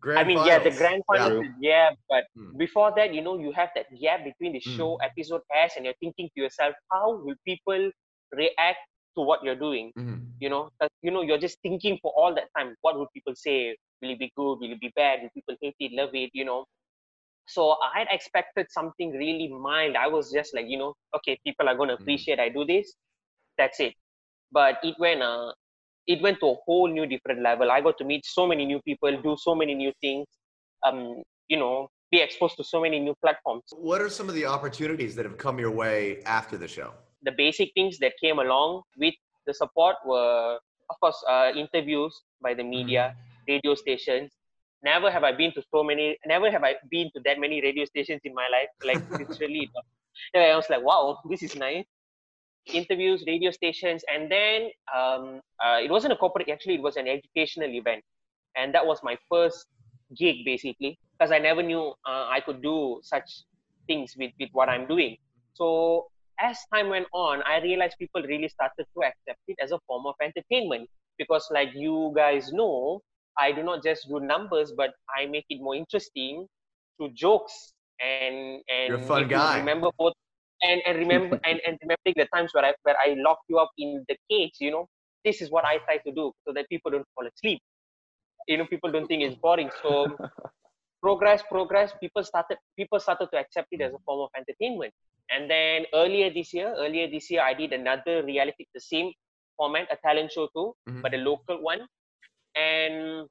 Grand 0.00 0.18
I 0.18 0.24
mean, 0.24 0.38
finals. 0.38 0.64
yeah, 0.64 0.70
the 0.70 0.76
grand 0.76 1.02
final, 1.06 1.44
yeah, 1.44 1.50
yeah 1.60 1.90
but 2.08 2.24
hmm. 2.34 2.58
before 2.58 2.92
that, 2.96 3.14
you 3.14 3.22
know, 3.22 3.38
you 3.38 3.52
have 3.52 3.68
that 3.76 3.86
gap 4.00 4.24
between 4.24 4.52
the 4.52 4.60
hmm. 4.64 4.76
show 4.76 4.98
hmm. 5.00 5.04
episode 5.04 5.42
airs, 5.54 5.72
and 5.76 5.84
you're 5.84 5.94
thinking 6.00 6.28
to 6.34 6.42
yourself, 6.42 6.74
how 6.90 7.22
will 7.22 7.36
people 7.46 7.88
react 8.32 8.78
to 9.16 9.22
what 9.22 9.44
you're 9.44 9.54
doing? 9.58 9.92
Mm-hmm. 9.96 10.24
You 10.40 10.48
know, 10.48 10.70
you 11.02 11.10
know, 11.10 11.22
you're 11.22 11.38
just 11.38 11.58
thinking 11.62 11.98
for 12.02 12.12
all 12.16 12.34
that 12.34 12.48
time, 12.56 12.74
what 12.80 12.98
would 12.98 13.08
people 13.14 13.34
say? 13.36 13.76
Will 14.02 14.10
it 14.10 14.18
be 14.18 14.32
good? 14.36 14.56
Will 14.56 14.72
it 14.72 14.80
be 14.80 14.92
bad? 14.94 15.20
Will 15.22 15.30
people 15.32 15.54
hate 15.62 15.76
it, 15.78 15.92
love 15.92 16.10
it? 16.12 16.30
You 16.34 16.44
know. 16.44 16.64
So 17.46 17.76
I 17.94 18.00
had 18.00 18.08
expected 18.10 18.66
something 18.70 19.12
really 19.12 19.48
mild. 19.48 19.96
I 19.96 20.08
was 20.08 20.30
just 20.30 20.54
like, 20.54 20.66
you 20.68 20.78
know, 20.78 20.94
okay, 21.16 21.38
people 21.44 21.68
are 21.68 21.76
going 21.76 21.88
to 21.88 21.94
mm-hmm. 21.94 22.02
appreciate 22.02 22.38
mm. 22.38 22.42
I 22.42 22.48
do 22.48 22.64
this. 22.64 22.94
That's 23.58 23.80
it. 23.80 23.94
But 24.50 24.78
it 24.82 24.94
went, 24.98 25.22
uh, 25.22 25.52
it 26.06 26.22
went 26.22 26.40
to 26.40 26.46
a 26.46 26.54
whole 26.66 26.88
new 26.88 27.06
different 27.06 27.42
level. 27.42 27.70
I 27.70 27.80
got 27.80 27.98
to 27.98 28.04
meet 28.04 28.24
so 28.24 28.46
many 28.46 28.64
new 28.64 28.80
people, 28.82 29.10
do 29.22 29.36
so 29.38 29.54
many 29.54 29.74
new 29.74 29.92
things. 30.00 30.26
Um, 30.86 31.22
you 31.48 31.56
know, 31.56 31.88
be 32.10 32.20
exposed 32.20 32.56
to 32.56 32.64
so 32.64 32.80
many 32.80 33.00
new 33.00 33.14
platforms. 33.20 33.64
What 33.72 34.00
are 34.00 34.08
some 34.08 34.28
of 34.28 34.34
the 34.34 34.46
opportunities 34.46 35.14
that 35.16 35.24
have 35.24 35.38
come 35.38 35.58
your 35.58 35.70
way 35.70 36.22
after 36.24 36.56
the 36.56 36.68
show? 36.68 36.92
The 37.22 37.32
basic 37.32 37.72
things 37.74 37.98
that 37.98 38.12
came 38.20 38.38
along 38.38 38.82
with 38.96 39.14
the 39.46 39.54
support 39.54 39.96
were, 40.04 40.58
of 40.90 41.00
course, 41.00 41.22
uh, 41.28 41.50
interviews 41.56 42.20
by 42.40 42.54
the 42.54 42.64
media. 42.64 43.14
Mm 43.16 43.31
radio 43.48 43.74
stations. 43.74 44.32
Never 44.84 45.10
have 45.10 45.22
I 45.22 45.32
been 45.32 45.52
to 45.52 45.62
so 45.70 45.84
many. 45.84 46.18
Never 46.26 46.50
have 46.50 46.64
I 46.64 46.74
been 46.90 47.10
to 47.14 47.22
that 47.24 47.38
many 47.38 47.60
radio 47.62 47.84
stations 47.84 48.20
in 48.24 48.34
my 48.34 48.48
life. 48.50 48.68
Like 48.84 49.02
literally, 49.28 49.70
I 50.34 50.56
was 50.56 50.68
like, 50.68 50.82
wow, 50.82 51.18
this 51.28 51.42
is 51.42 51.54
nice. 51.56 51.84
Interviews, 52.66 53.24
radio 53.26 53.50
stations, 53.50 54.04
and 54.12 54.30
then 54.30 54.70
um, 54.94 55.40
uh, 55.64 55.78
it 55.82 55.90
wasn't 55.90 56.12
a 56.12 56.16
corporate. 56.16 56.48
Actually, 56.48 56.76
it 56.76 56.82
was 56.82 56.96
an 56.96 57.08
educational 57.08 57.70
event, 57.70 58.02
and 58.56 58.74
that 58.74 58.86
was 58.86 59.00
my 59.02 59.16
first 59.30 59.66
gig 60.16 60.44
basically 60.44 60.98
because 61.18 61.32
I 61.32 61.38
never 61.38 61.62
knew 61.62 61.94
uh, 62.06 62.26
I 62.28 62.40
could 62.44 62.62
do 62.62 63.00
such 63.02 63.44
things 63.86 64.14
with 64.16 64.32
with 64.38 64.50
what 64.52 64.68
I'm 64.68 64.86
doing. 64.86 65.16
So 65.54 66.06
as 66.40 66.58
time 66.74 66.88
went 66.88 67.06
on, 67.12 67.42
I 67.42 67.60
realized 67.62 67.96
people 67.98 68.22
really 68.22 68.48
started 68.48 68.86
to 68.94 69.02
accept 69.04 69.40
it 69.48 69.56
as 69.62 69.72
a 69.72 69.78
form 69.86 70.06
of 70.06 70.14
entertainment 70.20 70.88
because, 71.18 71.46
like 71.50 71.70
you 71.74 72.12
guys 72.16 72.52
know, 72.52 73.00
I 73.38 73.52
do 73.52 73.62
not 73.62 73.82
just 73.82 74.08
do 74.08 74.20
numbers, 74.20 74.72
but 74.76 74.94
I 75.16 75.26
make 75.26 75.46
it 75.48 75.60
more 75.60 75.74
interesting 75.74 76.46
through 76.96 77.12
jokes 77.14 77.74
and 78.00 78.60
and 78.68 78.88
You're 78.88 78.96
a 78.96 79.02
fun 79.02 79.28
guy. 79.28 79.58
remember 79.58 79.90
both 79.98 80.14
and, 80.62 80.80
and 80.86 80.98
remember 80.98 81.40
and, 81.44 81.60
and 81.66 81.78
remembering 81.82 82.14
the 82.16 82.26
times 82.34 82.50
where 82.52 82.64
I 82.64 82.72
where 82.82 82.96
I 82.98 83.14
locked 83.18 83.44
you 83.48 83.58
up 83.58 83.70
in 83.78 84.04
the 84.08 84.16
cage, 84.30 84.56
you 84.60 84.70
know, 84.70 84.86
this 85.24 85.40
is 85.40 85.50
what 85.50 85.64
I 85.64 85.78
try 85.78 85.98
to 85.98 86.12
do 86.12 86.32
so 86.46 86.52
that 86.54 86.68
people 86.68 86.90
don't 86.90 87.06
fall 87.14 87.26
asleep. 87.26 87.60
You 88.48 88.58
know, 88.58 88.66
people 88.66 88.90
don't 88.90 89.06
think 89.06 89.22
it's 89.22 89.36
boring. 89.36 89.70
So 89.82 90.16
progress, 91.02 91.42
progress, 91.50 91.92
people 92.00 92.24
started 92.24 92.58
people 92.76 93.00
started 93.00 93.28
to 93.32 93.38
accept 93.38 93.68
it 93.70 93.80
as 93.80 93.92
a 93.92 93.98
form 94.04 94.20
of 94.20 94.30
entertainment. 94.36 94.92
And 95.30 95.50
then 95.50 95.86
earlier 95.94 96.30
this 96.32 96.52
year, 96.52 96.74
earlier 96.76 97.08
this 97.08 97.30
year 97.30 97.42
I 97.42 97.54
did 97.54 97.72
another 97.72 98.22
reality, 98.22 98.66
the 98.74 98.80
same 98.80 99.12
format, 99.56 99.88
a 99.90 99.96
talent 100.06 100.32
show 100.32 100.48
too, 100.54 100.74
mm-hmm. 100.88 101.00
but 101.00 101.14
a 101.14 101.18
local 101.18 101.62
one 101.62 101.86
and 102.56 103.26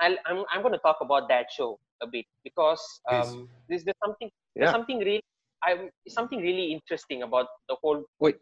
i 0.00 0.06
am 0.06 0.16
I'm, 0.26 0.44
I'm 0.52 0.62
going 0.62 0.72
to 0.72 0.78
talk 0.78 0.98
about 1.00 1.28
that 1.28 1.46
show 1.50 1.78
a 2.02 2.06
bit 2.06 2.26
because 2.44 2.82
um, 3.10 3.48
there's, 3.68 3.84
there's 3.84 3.96
something 4.04 4.30
Yeah. 4.54 4.64
there's 4.64 4.72
something 4.72 4.98
really 4.98 5.22
I'm 5.64 5.90
something 6.08 6.40
really 6.40 6.72
interesting 6.72 7.22
about 7.22 7.46
the 7.68 7.76
whole 7.82 8.04
Wait. 8.20 8.36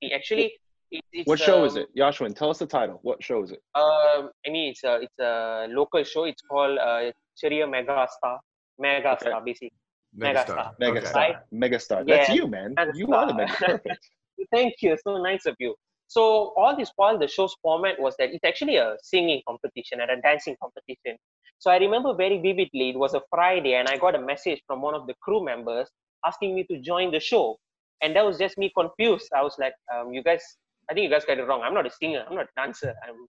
thing. 0.00 0.12
Actually, 0.12 0.52
it, 0.90 1.04
it's 1.12 1.26
What 1.26 1.38
show 1.38 1.64
is 1.64 1.76
um, 1.76 1.82
it? 1.82 1.88
Yaashwin, 1.96 2.34
tell 2.36 2.50
us 2.50 2.58
the 2.58 2.66
title. 2.66 2.98
What 3.02 3.22
show 3.22 3.42
is 3.44 3.52
it? 3.52 3.62
Um, 3.74 4.30
I 4.46 4.50
mean, 4.50 4.70
it's 4.70 4.84
a 4.84 5.00
it's 5.00 5.18
a 5.20 5.66
local 5.70 6.02
show. 6.04 6.24
It's 6.24 6.42
called 6.42 6.78
uh, 6.78 7.12
Ceria 7.40 7.70
Mega 7.70 8.06
Star. 8.10 8.40
Mega 8.78 9.12
Okay. 9.12 9.32
Basically. 9.44 9.72
Megastar. 10.16 10.72
Megastar. 10.80 11.14
Right. 11.14 11.36
Megastar. 11.52 12.06
That's 12.06 12.28
Yeah, 12.28 12.34
you, 12.34 12.46
man. 12.48 12.74
You 12.94 13.12
are 13.12 13.26
the 13.26 13.34
Megastar. 13.34 13.80
Thank 14.54 14.74
you. 14.80 14.96
So 15.04 15.18
nice 15.18 15.46
of 15.46 15.56
you. 15.58 15.74
So 16.08 16.54
all 16.56 16.74
this 16.74 16.90
while, 16.96 17.18
the 17.18 17.28
show's 17.28 17.54
format 17.62 18.00
was 18.00 18.16
that 18.18 18.30
it's 18.30 18.44
actually 18.44 18.76
a 18.76 18.96
singing 19.02 19.42
competition 19.46 20.00
and 20.00 20.10
a 20.10 20.20
dancing 20.20 20.56
competition. 20.60 21.18
So 21.58 21.70
I 21.70 21.76
remember 21.76 22.14
very 22.14 22.38
vividly. 22.40 22.90
It 22.90 22.98
was 22.98 23.12
a 23.14 23.20
Friday, 23.30 23.74
and 23.74 23.88
I 23.88 23.98
got 23.98 24.14
a 24.14 24.20
message 24.20 24.62
from 24.66 24.80
one 24.80 24.94
of 24.94 25.06
the 25.06 25.14
crew 25.20 25.44
members 25.44 25.88
asking 26.24 26.54
me 26.54 26.64
to 26.70 26.80
join 26.80 27.10
the 27.10 27.20
show, 27.20 27.58
and 28.02 28.16
that 28.16 28.24
was 28.24 28.38
just 28.38 28.56
me 28.56 28.72
confused. 28.74 29.28
I 29.36 29.42
was 29.42 29.56
like, 29.58 29.74
um, 29.94 30.12
"You 30.14 30.22
guys, 30.22 30.42
I 30.90 30.94
think 30.94 31.04
you 31.04 31.10
guys 31.10 31.26
got 31.26 31.38
it 31.38 31.46
wrong. 31.46 31.62
I'm 31.62 31.74
not 31.74 31.86
a 31.86 31.90
singer. 31.90 32.24
I'm 32.26 32.36
not 32.36 32.46
a 32.46 32.54
dancer. 32.56 32.94
I'm, 33.06 33.26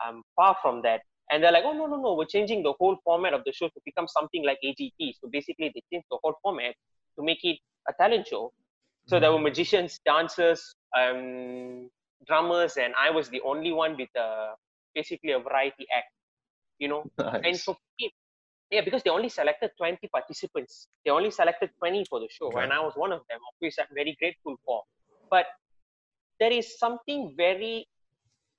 I'm 0.00 0.22
far 0.36 0.56
from 0.62 0.82
that." 0.82 1.00
And 1.30 1.42
they're 1.42 1.52
like, 1.52 1.64
"Oh 1.64 1.72
no, 1.72 1.86
no, 1.86 1.96
no. 1.96 2.14
We're 2.14 2.26
changing 2.26 2.62
the 2.62 2.74
whole 2.78 2.98
format 3.04 3.34
of 3.34 3.42
the 3.44 3.52
show 3.52 3.66
to 3.66 3.80
become 3.84 4.06
something 4.06 4.44
like 4.44 4.58
AGT. 4.64 5.14
So 5.20 5.28
basically, 5.28 5.72
they 5.74 5.82
changed 5.92 6.06
the 6.08 6.18
whole 6.22 6.34
format 6.42 6.74
to 7.18 7.24
make 7.24 7.42
it 7.42 7.58
a 7.88 7.92
talent 8.00 8.28
show." 8.28 8.52
So 9.06 9.18
there 9.18 9.32
were 9.32 9.40
magicians, 9.40 9.98
dancers, 10.06 10.76
um, 10.96 11.90
drummers, 12.26 12.76
and 12.76 12.94
I 12.98 13.10
was 13.10 13.28
the 13.28 13.40
only 13.42 13.72
one 13.72 13.96
with 13.96 14.10
a, 14.16 14.54
basically 14.94 15.32
a 15.32 15.38
variety 15.38 15.86
act, 15.94 16.10
you 16.78 16.88
know. 16.88 17.04
And 17.18 17.44
Nice. 17.44 17.62
for 17.62 17.76
it, 17.98 18.12
yeah, 18.70 18.80
because 18.82 19.02
they 19.02 19.10
only 19.10 19.28
selected 19.28 19.70
20 19.78 20.08
participants. 20.08 20.88
They 21.04 21.10
only 21.10 21.30
selected 21.30 21.70
20 21.78 22.04
for 22.08 22.20
the 22.20 22.28
show, 22.30 22.48
Okay. 22.48 22.62
and 22.62 22.72
I 22.72 22.80
was 22.80 22.94
one 22.96 23.12
of 23.12 23.20
them, 23.28 23.40
which 23.58 23.74
I'm 23.78 23.86
very 23.94 24.16
grateful 24.18 24.56
for. 24.64 24.82
But 25.30 25.46
there 26.40 26.52
is 26.52 26.78
something 26.78 27.34
very, 27.36 27.86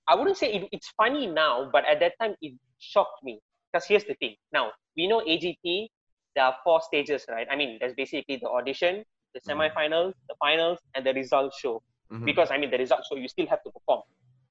I 0.08 0.16
wouldn't 0.16 0.38
say 0.38 0.54
it, 0.54 0.70
it's 0.72 0.90
funny 0.98 1.28
now, 1.28 1.70
but 1.72 1.86
at 1.86 2.00
that 2.00 2.14
time 2.22 2.36
it 2.42 2.54
shocked 2.80 3.24
me. 3.24 3.40
Because 3.72 3.88
here's 3.88 4.04
the 4.06 4.14
thing. 4.16 4.36
Now, 4.52 4.72
we 4.96 5.08
know 5.08 5.22
AGT, 5.22 5.88
there 6.36 6.46
are 6.46 6.56
four 6.64 6.82
stages, 6.82 7.26
right? 7.30 7.48
I 7.50 7.56
mean, 7.56 7.78
there's 7.80 7.94
basically 7.96 8.38
the 8.38 8.50
audition, 8.50 9.04
the 9.34 9.42
Mhm. 9.42 9.72
semifinals, 9.72 10.14
the 10.30 10.36
finals, 10.40 10.80
and 10.96 11.06
the 11.06 11.14
result 11.14 11.54
show 11.56 11.82
Mhm. 12.14 12.26
because 12.26 12.52
I 12.52 12.58
mean 12.58 12.72
the 12.72 12.78
result 12.78 13.02
show 13.10 13.16
you 13.18 13.28
still 13.28 13.48
have 13.48 13.64
to 13.64 13.72
perform. 13.72 14.02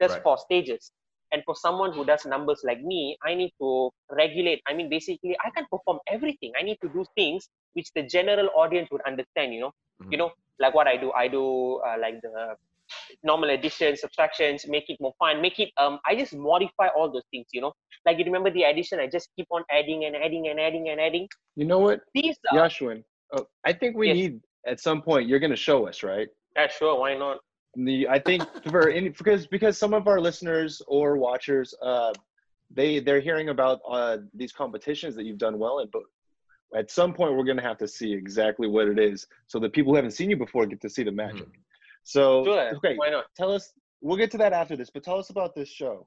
There's 0.01 0.13
Right. 0.13 0.23
four 0.23 0.39
stages. 0.39 0.93
And 1.33 1.43
for 1.47 1.55
someone 1.57 1.93
who 1.95 2.05
does 2.05 2.27
numbers 2.27 2.61
like 2.63 2.83
me, 2.83 3.17
I 3.25 3.35
need 3.35 3.53
to 3.59 3.91
regulate. 4.11 4.61
I 4.69 4.75
mean, 4.75 4.91
basically, 4.91 5.35
I 5.43 5.49
can 5.51 5.65
perform 5.71 5.99
everything. 6.07 6.53
I 6.59 6.63
need 6.63 6.79
to 6.83 6.89
do 6.91 7.05
things 7.17 7.49
which 7.73 7.89
the 7.95 8.03
general 8.03 8.51
audience 8.55 8.91
would 8.93 9.01
understand. 9.07 9.55
You 9.55 9.61
know, 9.61 9.73
Mhm. 10.03 10.13
you 10.13 10.19
know, 10.19 10.31
like 10.59 10.75
what 10.75 10.87
I 10.87 10.97
do. 10.99 11.11
I 11.13 11.29
do 11.29 11.77
uh, 11.89 11.97
like 11.99 12.21
the 12.21 12.55
normal 13.23 13.49
addition, 13.51 13.97
subtractions, 13.97 14.67
make 14.69 14.91
it 14.91 15.01
more 15.01 15.15
fun, 15.19 15.41
make 15.41 15.59
it. 15.59 15.71
Um, 15.79 16.01
I 16.07 16.15
just 16.15 16.35
modify 16.35 16.89
all 16.89 17.11
those 17.11 17.25
things. 17.31 17.47
You 17.53 17.63
know, 17.63 17.73
like 18.05 18.19
you 18.19 18.25
remember 18.25 18.51
the 18.51 18.65
addition. 18.65 19.01
I 19.01 19.07
just 19.07 19.31
keep 19.37 19.47
on 19.51 19.65
adding 19.71 20.05
and 20.05 20.15
adding 20.17 20.49
and 20.49 20.61
adding 20.61 20.91
and 20.91 21.01
adding. 21.01 21.27
You 21.57 21.65
know 21.65 21.79
what, 21.79 22.01
These 22.15 22.37
are 22.51 22.59
Yaashwin? 22.59 23.05
Oh, 23.33 23.47
I 23.65 23.73
think 23.73 23.97
we 23.97 24.09
Yes. 24.09 24.17
need 24.17 24.41
at 24.67 24.81
some 24.81 25.01
point. 25.01 25.29
You're 25.29 25.39
going 25.39 25.51
to 25.51 25.57
show 25.57 25.87
us, 25.89 26.03
right? 26.03 26.29
yeah, 26.57 26.69
sure. 26.69 26.99
Why 27.01 27.17
not? 27.17 27.39
The 27.77 28.09
I 28.09 28.19
think 28.19 28.43
for 28.71 28.89
any 28.91 29.09
because 29.09 29.47
because 29.47 29.79
some 29.79 29.95
of 29.95 30.07
our 30.07 30.21
listeners 30.21 30.83
or 30.87 31.17
watchers 31.17 31.75
uh 31.83 32.13
they 32.71 33.01
they're 33.01 33.21
hearing 33.21 33.49
about 33.49 33.81
uh 33.89 34.19
these 34.35 34.53
competitions 34.53 35.15
that 35.17 35.25
you've 35.25 35.39
done 35.39 35.59
well 35.59 35.79
in 35.79 35.89
but 35.93 36.03
at 36.77 36.91
some 36.91 37.13
point 37.15 37.35
we're 37.35 37.45
gonna 37.45 37.63
have 37.63 37.79
to 37.79 37.89
see 37.89 38.13
exactly 38.13 38.69
what 38.69 38.89
it 38.89 38.99
is 38.99 39.27
so 39.47 39.59
the 39.59 39.69
people 39.71 39.93
who 39.93 39.97
haven't 39.97 40.11
seen 40.13 40.29
you 40.31 40.37
before 40.37 40.67
get 40.67 40.81
to 40.83 40.89
see 40.91 41.03
the 41.03 41.13
magic 41.13 41.49
so 42.05 42.45
Sure. 42.45 42.75
okay 42.77 42.95
Why 42.97 43.11
not? 43.11 43.25
tell 43.37 43.51
us 43.53 43.73
we'll 44.01 44.17
get 44.19 44.31
to 44.33 44.39
that 44.39 44.53
after 44.53 44.77
this 44.77 44.91
but 44.91 45.03
tell 45.03 45.19
us 45.19 45.31
about 45.31 45.55
this 45.55 45.69
show 45.69 46.07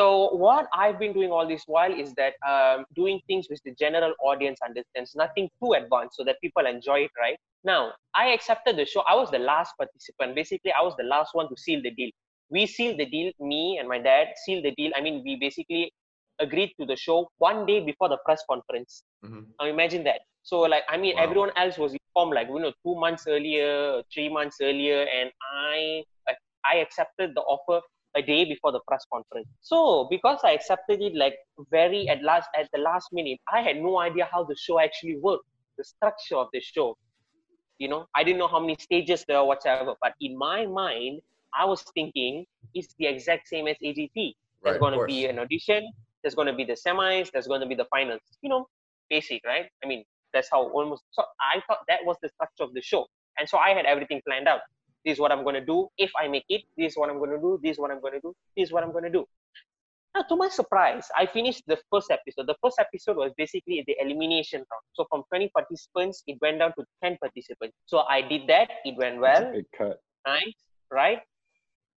So 0.00 0.34
what 0.34 0.66
I've 0.72 0.98
been 0.98 1.12
doing 1.12 1.30
all 1.30 1.46
this 1.46 1.64
while 1.66 1.92
is 1.92 2.14
that 2.14 2.32
um, 2.48 2.86
doing 2.94 3.20
things 3.26 3.48
which 3.50 3.60
the 3.66 3.74
general 3.78 4.14
audience 4.24 4.58
understands, 4.66 5.14
nothing 5.14 5.50
too 5.62 5.72
advanced, 5.74 6.16
so 6.16 6.24
that 6.24 6.36
people 6.40 6.64
enjoy 6.64 7.00
it. 7.00 7.10
Right 7.20 7.36
now, 7.64 7.92
I 8.14 8.28
accepted 8.28 8.78
the 8.78 8.86
show. 8.86 9.02
I 9.02 9.14
was 9.14 9.30
the 9.30 9.38
last 9.38 9.74
participant. 9.76 10.34
Basically, 10.34 10.72
I 10.72 10.82
was 10.82 10.94
the 10.96 11.04
last 11.04 11.34
one 11.34 11.50
to 11.50 11.56
seal 11.64 11.82
the 11.82 11.90
deal. 11.90 12.10
We 12.48 12.66
sealed 12.66 12.98
the 12.98 13.04
deal. 13.04 13.30
Me 13.40 13.76
and 13.78 13.86
my 13.88 13.98
dad 13.98 14.28
sealed 14.44 14.64
the 14.64 14.74
deal. 14.80 14.90
I 14.96 15.02
mean, 15.02 15.22
we 15.22 15.36
basically 15.36 15.92
agreed 16.40 16.72
to 16.80 16.86
the 16.86 16.96
show 16.96 17.28
one 17.36 17.66
day 17.66 17.80
before 17.84 18.08
the 18.08 18.18
press 18.24 18.42
conference. 18.48 19.02
Mhm. 19.22 19.44
Now 19.60 19.66
imagine 19.66 20.02
that. 20.04 20.22
So 20.42 20.60
like, 20.60 20.84
I 20.88 20.96
mean, 20.96 21.16
Wow. 21.16 21.24
everyone 21.24 21.52
else 21.56 21.76
was 21.76 21.92
informed 21.92 22.32
like 22.40 22.48
you 22.48 22.60
know 22.64 22.72
two 22.86 22.94
months 23.04 23.26
earlier, 23.28 24.02
three 24.14 24.30
months 24.30 24.56
earlier, 24.62 25.00
and 25.20 25.30
I 25.52 26.04
I 26.72 26.76
accepted 26.76 27.34
the 27.34 27.42
offer 27.42 27.78
a 28.16 28.22
day 28.22 28.44
before 28.44 28.72
the 28.72 28.80
press 28.88 29.04
conference. 29.12 29.48
So 29.60 30.08
because 30.10 30.38
I 30.44 30.52
accepted 30.52 31.00
it 31.00 31.14
like 31.14 31.34
very 31.70 32.08
at 32.08 32.22
last 32.22 32.48
at 32.58 32.68
the 32.72 32.80
last 32.80 33.08
minute, 33.12 33.38
I 33.52 33.62
had 33.62 33.76
no 33.76 33.98
idea 34.00 34.28
how 34.30 34.44
the 34.44 34.56
show 34.56 34.80
actually 34.80 35.18
worked, 35.20 35.44
the 35.78 35.84
structure 35.84 36.36
of 36.36 36.48
the 36.52 36.60
show. 36.60 36.96
You 37.78 37.88
know, 37.88 38.06
I 38.14 38.24
didn't 38.24 38.38
know 38.38 38.48
how 38.48 38.60
many 38.60 38.76
stages 38.78 39.24
there 39.26 39.38
are 39.38 39.46
whatsoever. 39.46 39.94
But 40.02 40.12
in 40.20 40.36
my 40.36 40.66
mind, 40.66 41.20
I 41.58 41.64
was 41.64 41.82
thinking 41.94 42.44
it's 42.74 42.94
the 42.98 43.06
exact 43.06 43.48
same 43.48 43.68
as 43.68 43.76
AGT. 43.82 44.34
There's 44.62 44.76
of 44.76 44.80
going 44.80 44.98
to 44.98 45.06
be 45.06 45.26
an 45.26 45.38
audition. 45.38 45.90
There's 46.22 46.34
going 46.34 46.48
to 46.48 46.52
be 46.52 46.64
the 46.64 46.74
semis. 46.74 47.30
There's 47.32 47.46
going 47.46 47.62
to 47.62 47.66
be 47.66 47.74
the 47.74 47.86
finals. 47.90 48.20
You 48.42 48.50
know, 48.50 48.68
basic, 49.08 49.42
right? 49.46 49.66
I 49.82 49.86
mean, 49.86 50.04
that's 50.32 50.48
how 50.50 50.68
almost. 50.68 51.04
So 51.12 51.22
I 51.40 51.60
thought 51.66 51.78
that 51.88 52.00
was 52.04 52.16
the 52.22 52.28
structure 52.28 52.64
of 52.64 52.74
the 52.74 52.82
show, 52.82 53.06
and 53.38 53.48
so 53.48 53.58
I 53.58 53.70
had 53.70 53.86
everything 53.86 54.20
planned 54.26 54.48
out. 54.48 54.60
This 55.04 55.14
is 55.14 55.20
what 55.20 55.32
I'm 55.32 55.42
going 55.42 55.54
to 55.54 55.64
do 55.64 55.88
if 55.98 56.10
I 56.20 56.28
make 56.28 56.44
it. 56.48 56.62
This 56.76 56.92
is 56.92 56.96
what 56.96 57.10
I'm 57.10 57.18
going 57.18 57.30
to 57.30 57.38
do. 57.38 57.58
This 57.62 57.72
is 57.72 57.78
what 57.78 57.90
I'm 57.90 58.00
going 58.00 58.14
to 58.14 58.20
do. 58.20 58.34
This 58.56 58.68
is 58.68 58.72
what 58.72 58.82
I'm 58.84 58.92
going 58.92 59.04
to 59.04 59.10
do. 59.10 59.24
Now, 60.14 60.22
to 60.22 60.36
my 60.36 60.48
surprise, 60.48 61.06
I 61.16 61.26
finished 61.26 61.62
the 61.68 61.78
first 61.90 62.10
episode. 62.10 62.48
The 62.48 62.56
first 62.62 62.80
episode 62.80 63.16
was 63.16 63.32
basically 63.36 63.84
the 63.86 63.96
elimination 64.00 64.58
round. 64.58 64.84
So 64.94 65.06
from 65.08 65.22
20 65.28 65.50
participants, 65.54 66.24
it 66.26 66.36
went 66.42 66.58
down 66.58 66.72
to 66.78 66.84
10 67.02 67.16
participants. 67.20 67.76
So 67.86 68.00
I 68.08 68.20
did 68.20 68.48
that. 68.48 68.68
It 68.84 68.96
went 68.98 69.20
well 69.20 69.52
big 69.52 69.66
cut 69.76 70.00
nice, 70.26 70.54
right? 70.90 71.20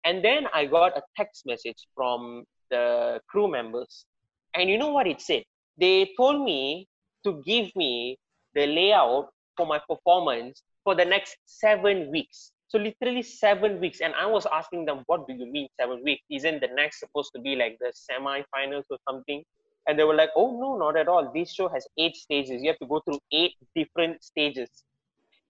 And 0.06 0.24
then 0.24 0.48
I 0.54 0.66
got 0.66 0.98
a 0.98 1.02
text 1.18 1.46
message 1.46 1.88
from 1.96 2.44
the 2.70 3.20
crew 3.28 3.50
members. 3.50 4.06
And 4.54 4.70
you 4.70 4.78
know 4.78 4.92
what 4.92 5.08
it 5.08 5.22
said? 5.22 5.44
They 5.78 6.12
told 6.18 6.44
me 6.44 6.88
to 7.26 7.42
give 7.46 7.76
me 7.76 8.18
the 8.54 8.68
layout 8.68 9.30
for 9.58 9.66
my 9.66 9.80
performance 9.88 10.62
for 10.84 10.96
the 10.96 11.06
next 11.06 11.38
seven 11.46 12.12
weeks. 12.12 12.52
So 12.74 12.80
literally 12.80 13.22
seven 13.22 13.80
weeks. 13.80 14.02
And 14.02 14.16
I 14.16 14.26
was 14.26 14.48
asking 14.52 14.86
them, 14.86 15.04
what 15.06 15.28
do 15.28 15.36
you 15.36 15.46
mean 15.46 15.68
seven 15.80 16.04
weeks? 16.04 16.24
Isn't 16.32 16.60
the 16.60 16.70
next 16.74 17.00
supposed 17.00 17.32
to 17.36 17.40
be 17.40 17.56
like 17.56 17.78
the 17.80 17.92
semi-finals 17.94 18.86
or 18.90 18.98
something? 19.08 19.44
And 19.88 20.00
they 20.00 20.04
were 20.04 20.16
like, 20.16 20.32
oh 20.36 20.60
no, 20.60 20.76
not 20.78 20.98
at 20.98 21.08
all. 21.08 21.32
This 21.36 21.54
show 21.54 21.70
has 21.70 21.86
eight 22.00 22.16
stages. 22.16 22.64
You 22.64 22.70
have 22.70 22.80
to 22.80 22.88
go 22.88 23.00
through 23.02 23.20
eight 23.32 23.54
different 23.76 24.24
stages. 24.24 24.70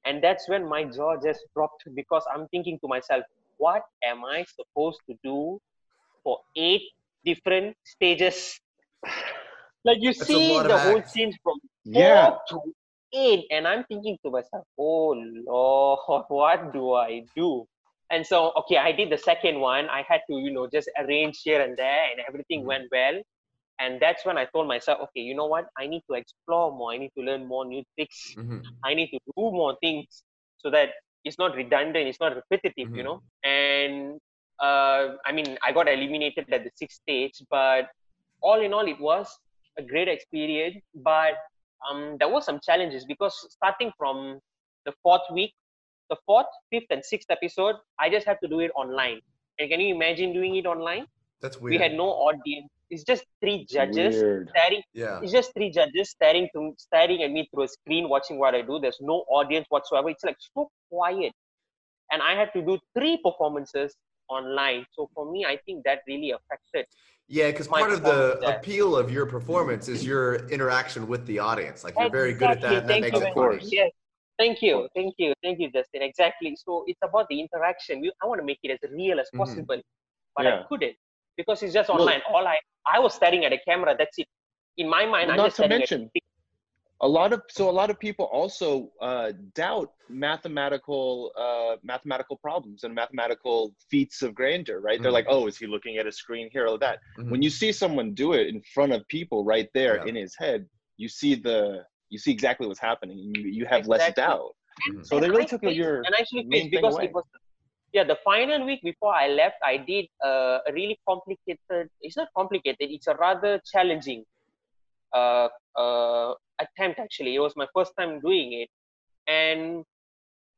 And 0.06 0.22
that's 0.22 0.50
when 0.50 0.68
my 0.68 0.84
jaw 0.84 1.15
just 1.15 1.39
dropped 1.56 1.86
because 1.96 2.25
I'm 2.34 2.50
thinking 2.50 2.77
to 2.80 2.89
myself, 2.89 3.24
what 3.56 3.84
am 4.03 4.25
I 4.25 4.44
supposed 4.44 5.00
to 5.08 5.15
do 5.24 5.62
for 6.25 6.39
eight 6.58 6.84
different 7.24 7.77
stages? 7.86 8.60
like 9.86 10.00
you 10.01 10.13
That's 10.13 10.27
see 10.27 10.62
the 10.62 10.77
whole 10.77 10.98
acts. 10.98 11.13
change 11.13 11.39
from 11.42 11.56
yeah 11.86 12.36
to 12.50 12.60
eight, 13.13 13.46
and 13.51 13.67
I'm 13.67 13.84
thinking 13.86 14.17
to 14.25 14.32
myself, 14.32 14.65
oh 14.77 15.15
Lord, 15.48 16.25
what 16.29 16.74
do 16.74 16.93
I 16.93 17.25
do? 17.36 17.65
And 18.10 18.25
so, 18.25 18.51
okay, 18.58 18.77
I 18.77 18.91
did 18.91 19.10
the 19.12 19.17
second 19.17 19.60
one. 19.60 19.89
I 19.89 20.03
had 20.08 20.22
to, 20.29 20.38
you 20.38 20.51
know, 20.51 20.67
just 20.67 20.89
arrange 21.00 21.41
here 21.43 21.62
and 21.62 21.75
there, 21.77 22.12
and 22.12 22.22
everything 22.27 22.63
Mhm. 22.63 22.65
went 22.65 22.84
well. 22.91 23.22
And 23.79 24.00
that's 24.01 24.25
when 24.25 24.38
I 24.38 24.46
told 24.46 24.67
myself, 24.67 25.00
okay, 25.03 25.22
you 25.22 25.36
know 25.36 25.46
what? 25.48 25.65
I 25.77 25.88
need 25.88 26.03
to 26.10 26.15
explore 26.15 26.72
more. 26.72 26.93
I 26.93 26.98
need 26.98 27.12
to 27.17 27.24
learn 27.24 27.46
more 27.48 27.65
new 27.65 27.84
tricks. 27.96 28.38
Mhm. 28.38 28.63
I 28.84 28.93
need 28.93 29.10
to 29.10 29.20
do 29.25 29.34
more 29.51 29.75
things 29.82 30.24
so 30.58 30.70
that 30.72 30.91
it's 31.24 31.38
not 31.38 31.55
redundant, 31.55 32.08
it's 32.08 32.20
not 32.20 32.36
repetitive, 32.36 32.89
you 32.93 33.03
Mhm. 33.03 33.03
know. 33.03 33.22
And 33.43 34.20
uh, 34.62 35.15
I 35.25 35.32
mean, 35.34 35.58
I 35.63 35.72
got 35.72 35.89
eliminated 35.89 36.46
at 36.51 36.63
the 36.63 36.72
sixth 36.75 37.01
stage, 37.01 37.41
but 37.50 37.89
all 38.41 38.62
in 38.62 38.74
all, 38.74 38.88
it 38.88 39.00
was 39.00 39.27
a 39.77 39.84
great 39.84 40.08
experience. 40.08 40.77
But 40.96 41.34
um, 41.90 42.18
there 42.20 42.30
was 42.30 42.46
some 42.46 42.60
challenges 42.63 43.06
because 43.06 43.48
starting 43.50 43.92
from 43.98 44.40
the 44.86 44.94
fourth 45.02 45.22
week, 45.32 45.54
the 46.10 46.16
fourth, 46.25 46.48
fifth, 46.72 46.88
and 46.90 47.04
sixth 47.04 47.30
episode, 47.30 47.75
I 48.00 48.10
just 48.10 48.25
have 48.28 48.40
to 48.42 48.48
do 48.48 48.60
it 48.60 48.72
online. 48.75 49.20
And 49.60 49.70
can 49.70 49.80
you 49.80 49.94
imagine 49.96 50.34
doing 50.34 50.56
it 50.56 50.66
online? 50.66 51.06
That's 51.42 51.60
weird. 51.60 51.72
We 51.72 51.78
had 51.78 51.94
no 51.94 52.06
audience. 52.06 52.70
It's 52.90 53.04
just 53.04 53.24
three 53.42 53.66
judges 53.70 54.16
Weird. 54.16 54.50
staring 54.50 54.84
yeah. 54.94 55.20
it's 55.22 55.32
just 55.32 55.52
three 55.54 55.72
judges 55.72 56.12
staring 56.12 56.48
to 56.54 56.75
staring 56.78 57.24
at 57.24 57.32
me 57.32 57.48
through 57.52 57.63
a 57.63 57.68
screen 57.68 58.08
watching 58.08 58.38
what 58.38 58.54
I 58.54 58.62
do. 58.62 58.80
There's 58.80 59.00
no 59.02 59.24
audience 59.30 59.66
whatsoever. 59.70 60.10
It's 60.10 60.24
like 60.24 60.38
so 60.56 60.70
quiet. 60.92 61.34
And 62.12 62.22
I 62.22 62.36
had 62.36 62.54
to 62.54 62.62
do 62.62 62.78
three 62.96 63.18
performances 63.24 63.96
online. 64.30 64.86
So 64.94 65.10
for 65.13 65.32
me, 65.32 65.46
I 65.46 65.58
think 65.65 65.84
that 65.86 66.00
really 66.08 66.32
affected. 66.32 66.86
Yeah, 67.27 67.51
because 67.51 67.68
part 67.68 67.92
of 67.92 68.03
the 68.03 68.38
there. 68.42 68.58
appeal 68.58 68.96
of 68.96 69.12
your 69.12 69.25
performance 69.25 69.88
is 69.88 70.06
your 70.06 70.48
interaction 70.50 71.08
with 71.08 71.25
the 71.25 71.39
audience. 71.39 71.84
Like 71.84 71.96
you're 71.98 72.10
very 72.10 72.34
good 72.34 72.51
at 72.51 72.62
that, 72.62 72.74
and 72.74 72.75
that 72.84 72.88
Thank 72.88 73.01
makes 73.06 73.20
you 73.20 73.25
it 73.25 73.34
very 73.36 73.60
funny. 73.60 73.70
Yes. 73.72 73.92
Thank 74.39 74.62
you, 74.63 74.88
thank 74.96 75.13
you, 75.20 75.34
thank 75.44 75.60
you, 75.60 75.72
Justin. 75.72 76.01
Exactly. 76.01 76.58
So 76.65 76.84
it's 76.88 77.00
about 77.03 77.27
the 77.30 77.39
interaction. 77.39 78.01
We, 78.01 78.12
I 78.22 78.25
want 78.25 78.39
to 78.42 78.46
make 78.46 78.58
it 78.63 78.72
as 78.72 78.92
real 78.92 79.20
as 79.20 79.30
Mhm. 79.34 79.38
possible, 79.38 79.80
but 80.36 80.44
Yeah. 80.46 80.60
I 80.62 80.63
couldn't 80.68 80.96
because 81.38 81.62
it's 81.63 81.74
just 81.74 81.89
Well- 81.89 82.01
online. 82.01 82.22
All 82.27 82.46
I 82.48 82.58
I 82.86 83.00
was 83.00 83.13
staring 83.13 83.46
at 83.46 83.53
a 83.53 83.60
camera. 83.60 83.96
That's 83.98 84.18
it. 84.20 84.27
In 84.77 84.89
my 84.89 85.06
mind, 85.06 85.30
I'm 85.32 85.38
Not 85.38 85.46
just 85.48 85.58
to 85.58 85.68
mention, 85.68 86.10
at 86.15 86.23
a 87.07 87.10
lot 87.17 87.29
of 87.36 87.41
so 87.57 87.63
a 87.69 87.75
lot 87.81 87.89
of 87.93 87.98
people 88.07 88.25
also 88.39 88.67
uh, 89.10 89.29
doubt 89.63 89.89
mathematical 90.10 91.07
uh, 91.45 91.74
mathematical 91.93 92.38
problems 92.48 92.79
and 92.86 92.91
mathematical 93.03 93.57
feats 93.91 94.17
of 94.25 94.29
grandeur 94.39 94.79
right 94.88 95.00
they're 95.01 95.12
Mhm. 95.12 95.19
like 95.22 95.29
oh 95.36 95.43
is 95.50 95.55
he 95.62 95.65
looking 95.75 95.95
at 96.01 96.05
a 96.12 96.13
screen 96.22 96.48
here 96.55 96.67
or 96.74 96.77
that 96.86 96.95
Mhm. 97.19 97.29
when 97.31 97.41
you 97.45 97.51
see 97.62 97.72
someone 97.83 98.07
do 98.24 98.27
it 98.39 98.45
in 98.53 98.60
front 98.75 98.91
of 98.95 99.00
people 99.17 99.39
right 99.53 99.69
there 99.79 99.95
Yeah. 99.98 100.10
in 100.10 100.15
his 100.24 100.33
head 100.43 100.60
you 101.03 101.10
see 101.19 101.33
the 101.48 101.60
you 102.13 102.19
see 102.25 102.31
exactly 102.38 102.65
what's 102.69 102.86
happening 102.91 103.17
and 103.25 103.31
you, 103.38 103.43
you 103.60 103.65
have 103.74 103.83
less 103.93 104.01
Exactly. 104.07 104.24
doubt 104.24 104.51
Mhm. 104.89 105.05
so 105.10 105.13
they 105.22 105.29
really 105.36 105.48
I 105.50 105.53
took 105.53 105.62
faced- 105.65 105.81
your 105.83 105.95
and 106.07 106.13
actually 106.22 106.43
main 106.53 106.62
thing 106.62 106.69
because 106.75 106.95
away. 106.95 107.05
it 107.07 107.13
was 107.19 107.25
yeah 107.98 108.05
the 108.13 108.19
final 108.31 108.60
week 108.69 108.81
before 108.91 109.13
I 109.24 109.27
left 109.41 109.60
I 109.74 109.75
did 109.91 110.05
uh, 110.29 110.57
a 110.69 110.72
really 110.79 110.98
complicated 111.10 111.83
it's 112.05 112.17
not 112.22 112.29
complicated 112.39 112.88
it's 112.98 113.10
a 113.13 113.15
rather 113.27 113.53
challenging 113.74 114.22
Uh, 115.13 115.48
uh, 115.77 116.34
attempt 116.60 117.00
actually. 117.00 117.36
It 117.36 117.39
was 117.39 117.53
my 117.55 117.67
first 117.75 117.93
time 118.00 118.20
doing 118.20 118.53
it. 118.53 118.70
And 119.27 119.84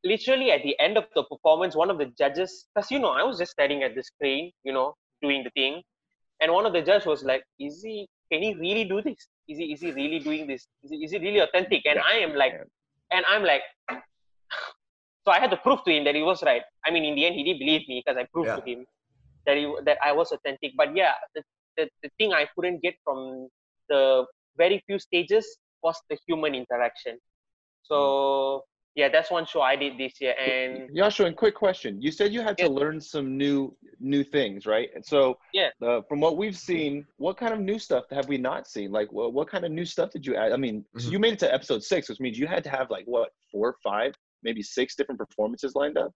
literally 0.04 0.52
at 0.52 0.62
the 0.64 0.80
end 0.80 0.98
of 0.98 1.06
the 1.16 1.24
performance 1.24 1.76
one 1.76 1.90
of 1.90 1.98
the 1.98 2.06
judges 2.18 2.68
because 2.74 2.92
you 2.92 3.00
know 3.00 3.10
I 3.10 3.24
was 3.24 3.40
just 3.40 3.52
staring 3.54 3.82
at 3.82 3.96
the 3.96 4.04
screen 4.04 4.52
you 4.64 4.72
know 4.72 4.94
doing 5.22 5.44
the 5.44 5.50
thing. 5.52 5.82
And 6.42 6.52
one 6.52 6.66
of 6.66 6.74
the 6.74 6.82
judges 6.82 7.06
was 7.06 7.24
like 7.24 7.44
is 7.60 7.82
he 7.84 8.08
can 8.32 8.42
he 8.42 8.54
really 8.56 8.86
do 8.86 9.02
this? 9.02 9.28
Is 9.48 9.58
he 9.58 9.66
is 9.74 9.82
he 9.82 9.92
really 9.92 10.20
doing 10.20 10.48
this? 10.48 10.68
Is 10.84 10.92
he, 10.92 10.98
is 11.06 11.12
he 11.12 11.20
really 11.20 11.40
authentic? 11.40 11.86
And 11.86 12.00
I 12.00 12.18
am 12.18 12.36
like 12.36 12.54
and 13.12 13.26
I'm 13.28 13.44
like 13.44 13.62
so 15.26 15.32
I 15.32 15.40
had 15.40 15.52
to 15.52 15.58
prove 15.58 15.84
to 15.86 15.92
him 15.92 16.04
that 16.06 16.16
he 16.16 16.22
was 16.22 16.44
right. 16.44 16.62
I 16.86 16.92
mean, 16.92 17.04
in 17.04 17.16
the 17.16 17.26
end, 17.26 17.36
he 17.36 17.44
did 17.44 17.58
believe 17.60 17.88
me 17.88 18.04
because 18.06 18.18
I 18.18 18.26
proved 18.32 18.50
Yeah. 18.50 18.58
to 18.58 18.70
him 18.70 18.86
that 19.46 19.58
he, 19.58 19.74
that 19.86 19.98
I 20.04 20.12
was 20.12 20.32
authentic. 20.32 20.74
But 20.78 20.96
yeah, 20.96 21.14
the, 21.34 21.42
the, 21.78 21.90
the 22.04 22.10
thing 22.18 22.34
I 22.34 22.48
couldn't 22.56 22.82
get 22.84 22.96
from 23.04 23.48
the 23.90 24.26
very 24.58 24.84
few 24.86 25.00
stages 25.00 25.46
was 25.84 25.96
the 26.10 26.18
human 26.28 26.56
interaction. 26.56 27.18
So 27.84 28.64
yeah, 28.96 29.10
that's 29.10 29.30
one 29.30 29.46
show 29.46 29.62
I 29.62 29.76
did 29.76 29.98
this 29.98 30.14
year, 30.22 30.34
and 30.40 30.90
Yashua, 30.90 31.28
and 31.28 31.36
quick 31.36 31.54
question. 31.54 32.02
You 32.02 32.12
said 32.12 32.32
you 32.34 32.42
had 32.42 32.58
to 32.60 32.70
learn 32.70 33.00
some 33.02 33.38
new 33.38 33.76
new 34.00 34.24
things, 34.24 34.66
right? 34.66 34.90
And 34.96 35.06
so, 35.06 35.38
Yeah. 35.54 35.70
uh, 35.86 36.02
from 36.08 36.22
what 36.22 36.38
we've 36.38 36.58
seen, 36.58 37.06
what 37.18 37.36
kind 37.38 37.54
of 37.54 37.60
new 37.60 37.78
stuff 37.78 38.06
have 38.12 38.28
we 38.30 38.38
not 38.38 38.68
seen? 38.68 38.92
Like, 38.92 39.12
what, 39.12 39.34
what 39.34 39.50
kind 39.50 39.66
of 39.66 39.72
new 39.72 39.86
stuff 39.86 40.12
did 40.12 40.26
you 40.26 40.36
add? 40.36 40.54
I 40.54 40.58
mean, 40.58 40.86
so 40.98 41.10
Mhm. 41.10 41.12
you 41.12 41.20
made 41.20 41.34
it 41.34 41.40
to 41.40 41.54
episode 41.54 41.84
six, 41.84 42.08
which 42.08 42.22
means 42.22 42.40
you 42.40 42.48
had 42.48 42.64
to 42.64 42.70
have 42.70 42.90
like 42.90 43.06
what 43.06 43.32
four, 43.52 43.76
five, 43.84 44.16
maybe 44.44 44.64
six 44.64 44.96
different 44.96 45.20
performances 45.20 45.76
lined 45.76 45.98
up. 45.98 46.12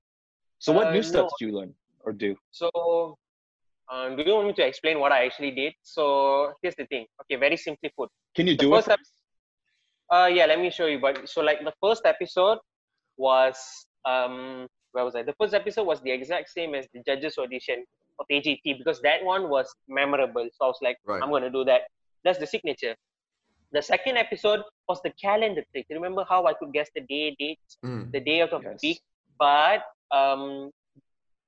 So, 0.60 0.72
what 0.72 0.88
Uh, 0.88 0.92
new 0.92 1.04
stuff 1.04 1.26
no. 1.26 1.30
did 1.38 1.46
you 1.48 1.52
learn 1.58 1.76
or 2.06 2.14
do? 2.14 2.36
so. 2.52 3.18
Um, 3.92 4.16
do 4.16 4.24
you 4.24 4.34
want 4.36 4.48
me 4.48 4.54
to 4.54 4.66
explain 4.66 5.00
what 5.00 5.12
I 5.12 5.26
actually 5.26 5.52
did? 5.52 5.74
So 5.84 6.54
here's 6.62 6.76
the 6.76 6.86
thing. 6.86 7.06
Okay, 7.22 7.36
very 7.38 7.58
simply 7.58 7.92
put. 7.98 8.10
Can 8.36 8.48
you 8.48 8.54
The 8.56 8.64
do 8.66 8.74
it? 8.74 8.78
first 8.78 8.88
for 8.88 8.94
ep- 8.94 9.00
Uh, 10.12 10.28
yeah, 10.28 10.46
let 10.46 10.60
me 10.60 10.70
show 10.70 10.86
you. 10.86 11.00
But 11.00 11.28
so 11.30 11.42
like 11.42 11.64
the 11.64 11.74
first 11.82 12.04
episode 12.06 12.60
was 13.18 13.58
um 14.06 14.68
where 14.92 15.06
was 15.06 15.16
I? 15.16 15.24
The 15.24 15.34
first 15.40 15.54
episode 15.54 15.86
was 15.86 16.02
the 16.02 16.12
exact 16.12 16.50
same 16.50 16.74
as 16.76 16.88
the 16.94 17.02
judges 17.06 17.38
audition 17.38 17.84
of 18.20 18.26
AGT 18.32 18.78
because 18.78 19.02
that 19.02 19.24
one 19.24 19.50
was 19.50 19.68
memorable. 19.88 20.48
So 20.56 20.66
I 20.66 20.68
was 20.68 20.80
like, 20.82 20.98
Right. 21.06 21.22
I'm 21.22 21.30
gonna 21.30 21.50
do 21.52 21.64
that. 21.66 21.82
That's 22.24 22.40
the 22.40 22.48
signature. 22.48 22.96
The 23.72 23.82
second 23.84 24.18
episode 24.18 24.62
was 24.88 25.00
the 25.04 25.12
calendar 25.22 25.64
trick. 25.72 25.86
Remember 25.92 26.26
how 26.28 26.46
I 26.46 26.54
could 26.54 26.74
guess 26.74 26.90
the 26.96 27.02
day, 27.02 27.36
dates, 27.40 27.78
Mm. 27.86 28.12
the 28.12 28.20
day 28.20 28.42
out 28.42 28.52
of 28.52 28.64
Yes. 28.64 28.82
the 28.82 28.88
week, 28.88 29.02
but 29.38 29.84
um, 30.12 30.72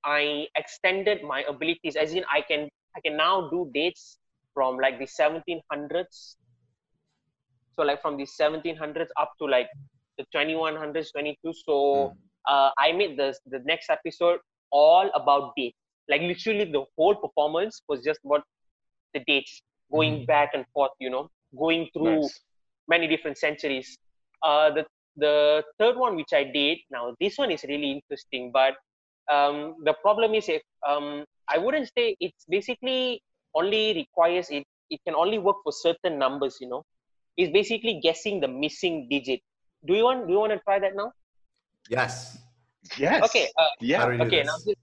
I 0.05 0.47
extended 0.55 1.23
my 1.23 1.43
abilities. 1.43 1.95
As 1.95 2.13
in, 2.13 2.23
I 2.31 2.41
can 2.41 2.69
I 2.95 3.01
can 3.01 3.17
now 3.17 3.49
do 3.49 3.69
dates 3.73 4.17
from 4.53 4.77
like 4.77 4.99
the 4.99 5.07
1700s 5.07 6.37
so 7.75 7.83
like 7.83 8.01
from 8.01 8.17
the 8.17 8.25
1700s 8.25 9.11
up 9.19 9.31
to 9.39 9.45
like 9.45 9.67
the 10.17 10.25
2100s 10.31 11.11
22 11.11 11.53
so 11.65 11.77
Mm. 11.93 12.15
uh, 12.47 12.69
i 12.77 12.91
made 12.91 13.17
the 13.17 13.33
the 13.47 13.59
next 13.65 13.89
episode 13.89 14.39
all 14.71 15.09
about 15.15 15.53
dates 15.57 15.77
like 16.09 16.21
literally 16.21 16.65
the 16.65 16.83
whole 16.97 17.15
performance 17.15 17.81
was 17.87 18.03
just 18.03 18.19
about 18.25 18.43
the 19.13 19.21
dates 19.27 19.61
going 19.91 20.15
Mhm. 20.15 20.25
back 20.25 20.51
and 20.53 20.65
forth 20.73 20.91
you 20.99 21.09
know 21.09 21.27
going 21.57 21.87
through 21.93 22.29
Nice. 22.29 22.41
many 22.87 23.07
different 23.07 23.37
centuries 23.37 23.97
uh, 24.43 24.69
the 24.71 24.85
the 25.17 25.63
third 25.79 25.95
one 25.97 26.15
which 26.15 26.33
i 26.33 26.43
did 26.43 26.77
now 26.89 27.13
this 27.19 27.37
one 27.37 27.51
is 27.51 27.63
really 27.71 27.91
interesting 27.97 28.51
but 28.51 28.75
um, 29.29 29.75
the 29.83 29.93
problem 30.01 30.33
is 30.33 30.47
if 30.49 30.61
um, 30.87 31.23
i 31.49 31.57
wouldn't 31.57 31.89
say 31.97 32.15
it's 32.19 32.45
basically 32.49 33.21
only 33.55 33.93
requires 33.93 34.49
it 34.49 34.63
it 34.89 34.99
can 35.05 35.15
only 35.15 35.37
work 35.37 35.57
for 35.63 35.71
certain 35.71 36.17
numbers 36.17 36.57
you 36.61 36.67
know 36.69 36.83
it's 37.37 37.51
basically 37.53 37.99
guessing 38.03 38.39
the 38.39 38.47
missing 38.47 39.07
digit 39.09 39.39
do 39.87 39.93
you 39.93 40.03
want 40.03 40.27
do 40.27 40.33
you 40.33 40.39
want 40.39 40.51
to 40.51 40.59
try 40.59 40.79
that 40.79 40.95
now 40.95 41.11
Yes. 41.89 42.37
Yes. 42.97 43.23
okay 43.25 43.49
uh, 43.57 43.65
Yeah. 43.79 43.99
How 43.99 44.05
do 44.05 44.11
we 44.11 44.17
do 44.17 44.23
okay 44.25 44.43
now 44.43 44.57
this- 44.65 44.75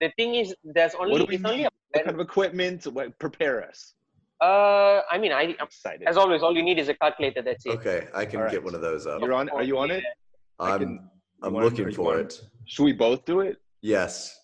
the 0.00 0.10
thing 0.18 0.34
is 0.34 0.54
there's 0.64 0.94
only 0.96 1.12
What 1.12 1.18
do 1.20 1.26
we 1.28 1.36
it's 1.36 1.44
only 1.44 1.64
a, 1.64 1.70
What 1.92 2.04
kind 2.04 2.16
of 2.16 2.20
equipment? 2.28 2.78
What, 2.96 3.16
prepare 3.24 3.56
us. 3.68 3.94
uh 4.48 4.96
i 5.14 5.16
mean 5.22 5.32
i 5.40 5.42
I'm 5.62 5.68
excited. 5.70 6.04
as 6.12 6.16
always 6.22 6.42
all 6.42 6.54
you 6.58 6.64
need 6.68 6.78
is 6.84 6.88
a 6.94 6.96
calculator 7.02 7.42
that's 7.48 7.64
it 7.66 7.70
Okay, 7.78 7.98
I 8.22 8.24
can 8.30 8.38
All 8.42 8.50
get 8.54 8.62
one 8.68 8.74
of 8.78 8.82
those 8.88 9.06
up. 9.06 9.20
You're 9.22 9.34
on. 9.40 9.48
Are 9.58 9.62
you 9.70 9.76
on 9.84 9.90
it? 9.96 10.02
I 10.58 10.70
I'm 10.72 10.80
can- 10.80 11.10
I'm 11.44 11.54
looking 11.66 11.90
for 12.00 12.10
it. 12.22 12.32
Should 12.70 12.86
we 12.90 12.94
both 13.06 13.20
do 13.32 13.36
it? 13.48 13.56
Yes. 13.82 14.38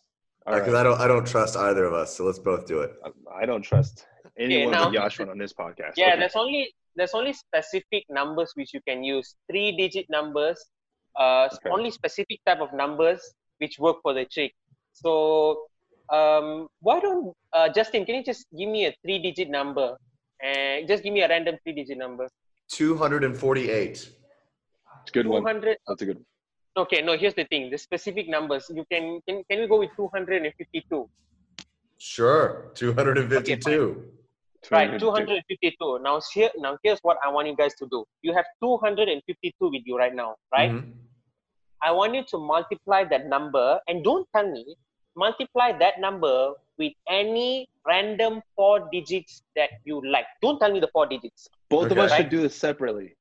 Because 0.44 0.72
right. 0.72 0.80
I 0.80 0.82
don't 0.82 1.00
I 1.00 1.06
don't 1.06 1.26
trust 1.26 1.56
either 1.56 1.84
of 1.84 1.92
us, 1.94 2.16
so 2.16 2.24
let's 2.24 2.38
both 2.38 2.66
do 2.66 2.80
it. 2.80 2.92
I 3.40 3.44
don't 3.46 3.62
trust 3.62 4.06
anyone 4.38 4.72
now- 4.72 4.84
but 4.90 4.94
Yaashwin 4.94 5.30
on 5.30 5.38
this 5.38 5.52
podcast. 5.52 5.94
yeah 5.96 6.08
Okay. 6.10 6.18
there's 6.20 6.36
only 6.36 6.72
there's 6.96 7.14
only 7.14 7.32
specific 7.32 8.04
numbers 8.08 8.52
which 8.54 8.72
you 8.74 8.80
can 8.88 9.04
use 9.04 9.34
three 9.50 9.76
digit 9.76 10.06
numbers 10.08 10.58
uh 11.18 11.48
Okay. 11.54 11.70
only 11.70 11.90
specific 11.90 12.38
type 12.46 12.60
of 12.66 12.72
numbers 12.72 13.20
which 13.58 13.78
work 13.78 13.96
for 14.02 14.12
the 14.18 14.24
trick 14.34 14.52
so 14.92 15.12
um 16.18 16.68
why 16.80 16.98
don't 17.00 17.34
uh 17.52 17.68
justin 17.68 18.04
can 18.06 18.14
you 18.18 18.24
just 18.24 18.46
give 18.58 18.68
me 18.76 18.86
a 18.86 18.92
three 19.02 19.18
digit 19.26 19.48
number 19.50 19.88
and 20.42 20.86
just 20.88 21.02
give 21.04 21.12
me 21.12 21.22
a 21.22 21.28
random 21.28 21.56
three 21.62 21.74
digit 21.80 21.98
number 21.98 22.26
248. 22.70 23.90
It's 23.90 24.10
a 25.08 25.12
good 25.12 25.26
one. 25.26 25.42
That's 25.86 26.02
a 26.02 26.06
good 26.06 26.16
one. 26.16 26.26
Okay 26.82 27.00
no 27.02 27.16
here's 27.16 27.34
the 27.34 27.44
thing 27.52 27.70
the 27.70 27.78
specific 27.78 28.28
numbers 28.28 28.70
you 28.74 28.84
can 28.90 29.20
can, 29.28 29.42
can 29.50 29.60
we 29.60 29.66
go 29.66 29.78
with 29.78 29.90
252 29.96 31.08
Sure. 32.00 32.70
252. 32.74 34.04
right 34.70 34.98
252. 34.98 34.98
252 35.00 35.98
now 36.02 36.20
here 36.32 36.50
now 36.64 36.76
here's 36.84 37.00
what 37.08 37.16
i 37.24 37.28
want 37.28 37.46
you 37.48 37.56
guys 37.56 37.74
to 37.80 37.86
do 37.90 38.04
you 38.22 38.32
have 38.38 38.44
252 38.62 39.70
with 39.74 39.82
you 39.84 39.98
right 39.98 40.14
now 40.14 40.34
right 40.52 40.70
Mhm. 40.72 40.92
I 41.80 41.92
want 41.92 42.12
you 42.16 42.24
to 42.30 42.38
multiply 42.38 43.04
that 43.10 43.26
number 43.28 43.78
and 43.86 44.02
don't 44.02 44.26
tell 44.34 44.50
me, 44.50 44.74
multiply 45.14 45.70
that 45.82 46.00
number 46.00 46.54
with 46.76 46.92
any 47.08 47.68
random 47.86 48.42
four 48.56 48.88
digits 48.90 49.42
that 49.54 49.70
you 49.84 50.02
like. 50.14 50.26
Don't 50.42 50.58
tell 50.58 50.72
me 50.72 50.80
the 50.80 50.88
four 50.92 51.06
digits. 51.06 51.48
Both 51.70 51.92
of 51.92 51.98
Okay. 51.98 52.06
us 52.06 52.16
should 52.16 52.30
do 52.30 52.40
this 52.42 52.56
separately. 52.56 53.14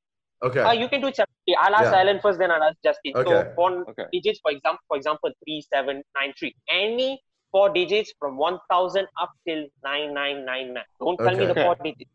Okay. 0.43 0.59
Uh, 0.61 0.71
you 0.71 0.87
can 0.87 1.01
do 1.01 1.07
it. 1.07 1.19
I'll 1.59 1.75
ask 1.75 1.91
Yeah. 1.91 1.99
Alan 2.01 2.19
first, 2.19 2.37
then 2.39 2.51
I'll 2.51 2.63
ask 2.63 2.77
Justin. 2.83 3.13
Okay. 3.15 3.31
So 3.31 3.53
four 3.55 3.71
Okay. 3.89 4.05
digits, 4.11 4.39
for 4.41 4.51
example, 4.51 4.83
for 4.87 4.97
example, 4.97 5.31
three, 5.43 5.61
seven, 5.73 6.03
nine, 6.15 6.33
three. 6.37 6.55
Any 6.69 7.19
four 7.51 7.69
digits 7.69 8.13
from 8.19 8.37
one 8.37 8.59
thousand 8.69 9.07
up 9.19 9.31
till 9.47 9.65
nine, 9.83 10.13
nine, 10.13 10.45
nine, 10.45 10.73
nine. 10.73 10.83
Don't 10.99 11.17
tell 11.17 11.35
me 11.35 11.45
the 11.45 11.51
Okay. 11.57 11.63
four 11.63 11.75
digits. 11.83 12.11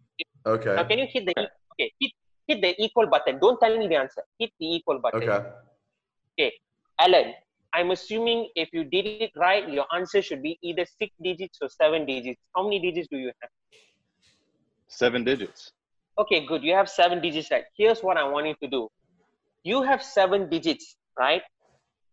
okay. 0.47 0.75
Now, 0.77 0.85
can 0.85 0.99
you 0.99 1.07
hit 1.13 1.27
the 1.27 1.35
Okay. 1.37 1.49
okay? 1.73 1.93
Hit 2.01 2.13
hit 2.49 2.61
the 2.63 2.73
equal 2.85 3.07
button. 3.07 3.39
Don't 3.41 3.59
tell 3.61 3.77
me 3.77 3.89
the 3.89 3.97
answer. 3.97 4.23
Hit 4.39 4.53
the 4.61 4.67
equal 4.77 5.01
button. 5.01 5.23
Okay. 5.23 5.51
Okay. 6.39 6.53
Alan, 7.01 7.35
I'm 7.75 7.91
assuming 7.91 8.49
if 8.55 8.69
you 8.73 8.85
did 8.85 9.07
it 9.07 9.33
right, 9.37 9.69
your 9.69 9.87
answer 9.99 10.23
should 10.23 10.43
be 10.43 10.59
either 10.63 10.85
six 10.85 11.13
digits 11.23 11.59
or 11.63 11.69
seven 11.71 12.05
digits. 12.07 12.41
How 12.55 12.63
many 12.65 12.79
digits 12.79 13.09
do 13.11 13.17
you 13.17 13.33
have? 13.41 13.51
Seven 14.89 15.25
digits. 15.25 15.73
Okay, 16.18 16.46
good. 16.46 16.62
You 16.62 16.75
have 16.75 16.88
seven 16.88 17.20
digits 17.20 17.51
right. 17.51 17.64
Here's 17.77 18.01
what 18.01 18.16
I 18.16 18.25
want 18.25 18.46
you 18.46 18.55
to 18.62 18.68
do. 18.68 18.88
You 19.64 19.83
have 19.83 20.03
seven 20.03 20.48
digits, 20.51 20.96
right? 21.18 21.42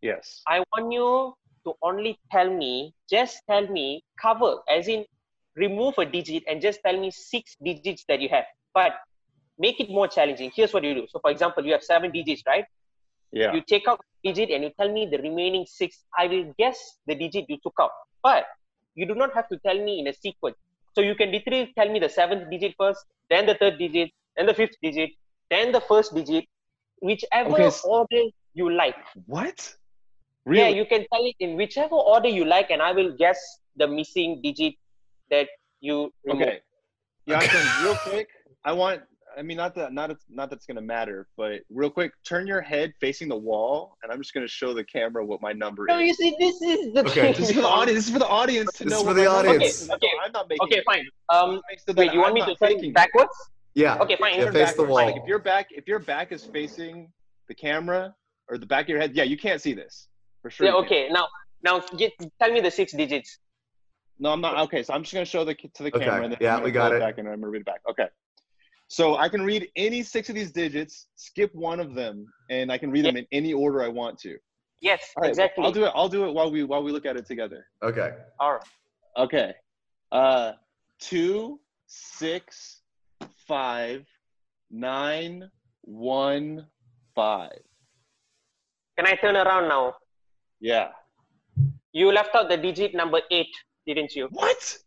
Yes. 0.02 0.42
I 0.48 0.64
want 0.72 0.92
you 0.94 1.34
to 1.66 1.74
only 1.82 2.18
tell 2.32 2.50
me, 2.50 2.94
just 3.10 3.42
tell 3.50 3.68
me, 3.68 4.04
cover, 4.22 4.58
as 4.70 4.88
in 4.88 5.06
remove 5.56 5.96
a 5.98 6.06
digit 6.06 6.44
and 6.48 6.62
just 6.62 6.80
tell 6.86 6.98
me 6.98 7.12
six 7.12 7.58
digits 7.64 8.06
that 8.08 8.22
you 8.22 8.30
have. 8.30 8.46
But 8.74 8.94
make 9.58 9.80
it 9.80 9.90
more 9.90 10.08
challenging. 10.08 10.52
Here's 10.56 10.74
what 10.74 10.84
you 10.84 10.94
do. 10.94 11.08
So, 11.10 11.20
for 11.20 11.32
example, 11.32 11.66
you 11.66 11.74
have 11.74 11.84
seven 11.84 12.12
digits, 12.12 12.44
right? 12.48 12.66
Yeah. 13.32 13.54
you 13.54 13.62
take 13.62 13.88
out 13.88 14.00
a 14.00 14.28
digit 14.28 14.50
and 14.50 14.64
you 14.64 14.72
tell 14.80 14.92
me 14.92 15.06
the 15.06 15.20
remaining 15.20 15.64
six 15.70 16.04
i 16.18 16.26
will 16.26 16.52
guess 16.58 16.98
the 17.06 17.14
digit 17.14 17.46
you 17.48 17.58
took 17.62 17.76
out 17.80 17.92
but 18.24 18.46
you 19.00 19.06
do 19.06 19.16
not 19.16 19.34
have 19.34 19.48
to 19.50 19.58
tell 19.66 19.80
me 19.82 20.00
in 20.00 20.08
a 20.08 20.14
sequence. 20.14 20.58
So 21.00 21.04
you 21.04 21.16
can 21.16 21.32
literally 21.32 21.72
tell 21.78 21.90
me 21.90 21.98
the 22.00 22.10
seventh 22.10 22.50
digit 22.52 22.76
first, 22.78 23.06
then 23.30 23.46
the 23.46 23.56
third 23.56 23.78
digit, 23.80 24.12
then 24.36 24.48
the 24.48 24.54
fifth 24.54 24.76
digit, 24.84 25.12
then 25.50 25.72
the 25.72 25.80
first 25.80 26.14
digit, 26.14 26.44
whichever 27.02 27.54
Okay, 27.54 27.72
order 27.86 28.24
you 28.54 28.70
like. 28.70 28.98
What? 29.26 29.76
Really? 30.44 30.60
Yeah, 30.60 30.68
you 30.76 30.86
can 30.86 31.06
tell 31.14 31.24
it 31.24 31.38
in 31.40 31.56
whichever 31.56 31.96
order 31.96 32.28
you 32.28 32.44
like, 32.44 32.70
and 32.70 32.82
I 32.82 32.92
will 32.92 33.16
guess 33.16 33.40
the 33.78 33.88
missing 33.88 34.42
digit 34.44 34.74
that 35.32 35.48
you 35.80 36.12
remove. 36.26 36.42
Okay. 36.42 36.60
Yeah, 37.28 37.40
I 37.40 37.48
can 37.48 37.86
real 37.86 37.96
quick. 37.96 38.28
I 38.66 38.74
want. 38.74 39.02
I 39.40 39.42
mean, 39.42 39.56
not 39.56 39.74
that, 39.76 39.94
not 39.94 40.12
not 40.30 40.50
that's 40.50 40.66
gonna 40.66 40.82
matter, 40.82 41.28
but 41.38 41.62
real 41.70 41.90
quick, 41.90 42.12
turn 42.28 42.46
your 42.46 42.60
head 42.60 42.92
facing 43.00 43.30
the 43.30 43.38
wall, 43.38 43.96
and 44.04 44.12
I'm 44.12 44.20
just 44.20 44.34
gonna 44.34 44.50
show 44.50 44.74
the 44.74 44.84
camera 44.84 45.26
what 45.26 45.42
my 45.42 45.54
number 45.54 45.84
is. 45.88 45.94
No, 45.94 46.00
you 46.00 46.14
see, 46.14 46.36
this 46.38 46.62
is 46.62 46.94
the 46.94 47.00
Okay. 47.08 47.22
thing. 47.22 47.34
This 47.36 47.50
is 47.50 47.56
for 47.56 47.62
the 47.62 47.68
audience. 47.68 47.98
This 48.00 48.08
is 48.08 48.14
for 48.14 48.20
the 48.20 48.28
audience 48.28 48.74
to 48.74 48.84
This 48.84 48.92
know. 48.92 49.00
is 49.00 49.06
what 49.06 49.12
for 49.16 49.22
the 49.22 49.30
my 49.30 49.36
audience. 49.38 49.82
is. 49.82 49.90
Okay, 49.90 50.08
No, 50.18 50.24
I'm 50.26 50.32
not 50.34 50.50
making. 50.50 50.64
Okay, 50.66 50.84
fine. 50.86 51.06
Um, 51.30 51.62
So 51.88 51.94
wait, 51.94 52.12
you 52.12 52.20
want 52.20 52.32
I'm 52.32 52.34
me 52.36 52.42
to 52.42 52.48
turn 52.48 52.56
faking 52.58 52.84
it 52.86 52.88
it. 52.90 52.94
backwards? 52.96 53.32
Yeah. 53.76 53.98
Okay, 54.00 54.18
fine. 54.18 54.38
Yeah, 54.38 54.46
turn 54.46 54.54
face 54.54 54.74
the 54.74 54.84
wall. 54.84 54.96
Like 54.96 55.16
if 55.16 55.26
your 55.26 55.40
back, 55.40 55.68
if 55.72 55.88
your 55.88 56.00
back 56.00 56.34
is 56.34 56.44
facing 56.44 57.10
the 57.48 57.56
camera 57.56 58.14
or 58.50 58.58
the 58.58 58.66
back 58.66 58.86
of 58.86 58.90
your 58.90 59.00
head, 59.00 59.16
yeah, 59.16 59.24
you 59.24 59.38
can't 59.38 59.62
see 59.62 59.74
this 59.74 60.10
for 60.42 60.50
sure. 60.50 60.66
Yeah. 60.68 60.74
Okay. 60.74 61.08
Now, 61.10 61.30
now, 61.64 61.80
get, 61.98 62.12
tell 62.42 62.52
me 62.52 62.60
the 62.60 62.72
six 62.72 62.92
digits. 62.92 63.40
No, 64.22 64.34
I'm 64.34 64.42
not. 64.42 64.60
Okay, 64.66 64.84
so 64.84 64.94
I'm 64.94 65.04
just 65.04 65.14
gonna 65.14 65.24
show 65.26 65.46
the 65.46 65.56
to 65.56 65.84
the 65.84 65.96
Okay, 65.96 66.04
camera. 66.04 66.24
And 66.24 66.34
then 66.34 66.40
yeah, 66.42 66.62
we 66.62 66.72
got 66.72 66.92
it. 66.92 67.00
Back 67.00 67.20
and 67.20 67.28
I'm 67.30 67.40
gonna 67.40 67.48
read 67.52 67.62
it 67.62 67.66
back. 67.66 67.80
Okay. 67.90 68.08
So 68.90 69.18
I 69.18 69.30
can 69.30 69.44
read 69.44 69.70
any 69.76 70.02
six 70.02 70.30
of 70.30 70.36
these 70.36 70.52
digits, 70.52 71.08
skip 71.16 71.54
one 71.54 71.80
of 71.80 71.94
them, 71.94 72.26
and 72.50 72.72
I 72.72 72.78
can 72.80 72.90
read 72.90 73.06
them 73.06 73.18
in 73.18 73.28
any 73.32 73.54
order 73.54 73.84
I 73.84 73.88
want 73.88 74.18
to. 74.22 74.36
Yes, 74.82 75.12
All 75.16 75.22
right, 75.22 75.30
exactly. 75.30 75.64
I'll 75.64 75.72
do 75.72 75.86
it. 75.86 75.92
I'll 75.94 76.10
do 76.10 76.26
it 76.26 76.34
while 76.34 76.50
we 76.50 76.64
while 76.64 76.82
we 76.82 76.92
look 76.92 77.06
at 77.06 77.16
it 77.16 77.28
together. 77.28 77.68
Okay. 77.84 78.16
All 78.40 78.54
right. 78.54 78.64
Okay. 79.18 79.54
Uh, 80.12 80.54
two, 81.00 81.60
six, 81.86 82.82
five, 83.48 84.06
nine, 84.72 85.52
one, 85.82 86.66
five. 87.14 87.60
Can 88.98 89.06
I 89.06 89.16
turn 89.16 89.36
around 89.36 89.70
now? 89.70 89.96
Yeah. 90.60 90.90
You 91.92 92.12
left 92.12 92.34
out 92.34 92.50
the 92.50 92.58
digit 92.58 92.96
number 92.96 93.22
eight, 93.30 93.54
didn't 93.86 94.16
you? 94.16 94.30
What? 94.32 94.78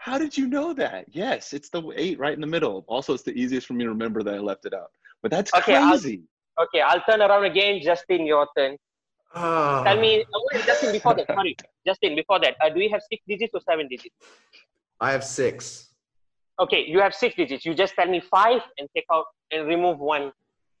How 0.00 0.16
did 0.18 0.36
you 0.36 0.46
know 0.48 0.72
that? 0.72 1.04
Yes, 1.10 1.52
it's 1.52 1.68
the 1.68 1.82
eight 1.94 2.18
right 2.18 2.32
in 2.32 2.40
the 2.40 2.46
middle. 2.46 2.86
Also, 2.88 3.12
it's 3.12 3.22
the 3.22 3.32
easiest 3.38 3.66
for 3.66 3.74
me 3.74 3.84
to 3.84 3.90
remember 3.90 4.22
that 4.22 4.32
I 4.34 4.38
left 4.38 4.64
it 4.64 4.72
out. 4.72 4.90
But 5.22 5.30
that's 5.30 5.52
Okay, 5.54 5.74
I'll- 5.76 5.90
crazy. 5.90 6.22
Okay, 6.58 6.80
I'll 6.80 7.02
turn 7.02 7.20
around 7.20 7.44
again. 7.44 7.80
Justin, 7.82 8.24
your 8.24 8.48
turn. 8.56 8.78
Ah. 9.34 9.82
Tell 9.84 10.00
me, 10.00 10.24
oh, 10.34 10.48
wait, 10.52 10.64
Justin, 10.64 10.92
before 10.92 11.14
that, 11.14 11.26
sorry. 11.26 11.54
Justin, 11.86 12.16
before 12.16 12.40
that, 12.40 12.56
uh, 12.64 12.70
do 12.70 12.76
we 12.76 12.88
have 12.88 13.02
six 13.10 13.22
digits 13.28 13.52
or 13.54 13.60
seven 13.68 13.88
digits? 13.88 14.14
I 15.00 15.12
have 15.12 15.22
six. 15.22 15.90
Okay, 16.58 16.84
you 16.86 16.98
have 17.00 17.14
six 17.14 17.34
digits. 17.36 17.66
You 17.66 17.74
just 17.74 17.94
tell 17.94 18.06
me 18.08 18.20
five 18.20 18.62
and 18.78 18.88
take 18.96 19.04
out 19.12 19.26
and 19.50 19.66
remove 19.68 19.98
one. 19.98 20.32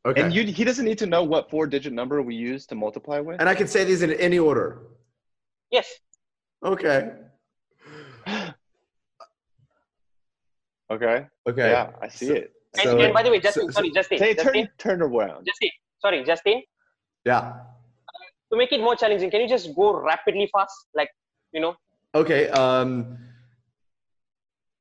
Okay. 0.06 0.22
And 0.22 0.32
you, 0.34 0.44
he 0.44 0.64
doesn't 0.64 0.84
need 0.86 0.98
to 0.98 1.06
know 1.06 1.22
what 1.24 1.50
four-digit 1.50 1.92
number 1.92 2.22
we 2.22 2.34
use 2.34 2.64
to 2.66 2.74
multiply 2.74 3.20
with. 3.20 3.38
And 3.38 3.48
I 3.50 3.54
can 3.54 3.66
say 3.68 3.84
these 3.84 4.00
in 4.02 4.12
any 4.14 4.38
order. 4.38 4.82
Yes. 5.70 5.86
Okay. 6.64 7.10
Okay. 10.90 11.26
Okay. 11.48 11.70
Yeah, 11.70 11.90
I 12.02 12.08
see 12.08 12.26
So- 12.26 12.34
it. 12.34 12.52
And, 12.78 12.82
So- 12.84 12.98
and 13.00 13.12
by 13.14 13.22
the 13.22 13.30
way, 13.30 13.40
Justin, 13.40 13.66
so- 13.66 13.70
sorry, 13.72 13.90
Justin, 13.90 14.18
Say 14.18 14.34
Justin, 14.34 14.52
turn 14.54 14.68
turn 14.78 15.02
around. 15.02 15.44
Justin, 15.46 15.70
sorry, 16.00 16.22
Justin. 16.24 16.62
Yeah. 17.24 17.62
To 18.52 18.56
make 18.58 18.72
it 18.72 18.80
more 18.80 18.96
challenging, 18.96 19.30
can 19.30 19.40
you 19.40 19.48
just 19.48 19.74
go 19.76 19.92
rapidly 19.94 20.48
fast? 20.52 20.74
Like, 20.94 21.10
you 21.52 21.60
know, 21.60 21.76
Okay. 22.14 22.48
Um. 22.50 23.18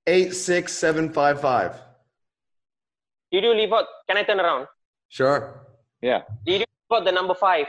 Eight 0.07 0.33
six 0.33 0.73
seven 0.73 1.13
five 1.13 1.39
five. 1.41 1.77
did 3.31 3.43
you 3.43 3.53
leave 3.53 3.71
out? 3.71 3.85
Can 4.07 4.17
I 4.17 4.23
turn 4.23 4.39
around? 4.39 4.65
Sure. 5.09 5.61
Yeah. 6.01 6.23
Did 6.45 6.51
you 6.53 6.57
leave 6.65 6.91
out 6.97 7.05
the 7.05 7.11
number 7.11 7.35
five? 7.35 7.67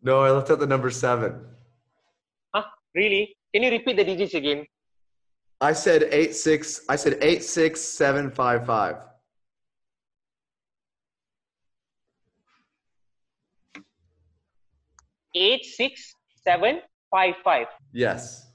No, 0.00 0.20
I 0.22 0.30
left 0.30 0.50
out 0.50 0.60
the 0.60 0.66
number 0.70 0.90
seven. 0.90 1.44
Huh? 2.54 2.62
Really? 2.94 3.34
Can 3.52 3.64
you 3.64 3.70
repeat 3.72 3.96
the 3.96 4.04
digits 4.04 4.34
again? 4.34 4.64
I 5.60 5.72
said 5.72 6.04
eight 6.12 6.36
six. 6.36 6.82
I 6.88 6.94
said 6.96 7.18
eight 7.20 7.42
six 7.42 7.80
seven 7.80 8.30
five 8.30 8.64
five. 8.64 8.96
Eight 15.34 15.64
six 15.64 16.14
seven 16.44 16.80
five 17.10 17.34
five. 17.42 17.66
Yes. 17.92 18.46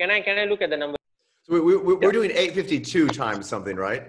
Can 0.00 0.10
I 0.10 0.20
can 0.20 0.38
I 0.38 0.44
look 0.46 0.62
at 0.62 0.70
the 0.70 0.76
number? 0.76 0.96
So 1.42 1.52
we, 1.54 1.76
we, 1.76 1.94
we're 1.94 2.12
doing 2.12 2.30
eight 2.34 2.54
fifty 2.54 2.80
two 2.80 3.06
times 3.08 3.46
something, 3.46 3.76
right? 3.76 4.04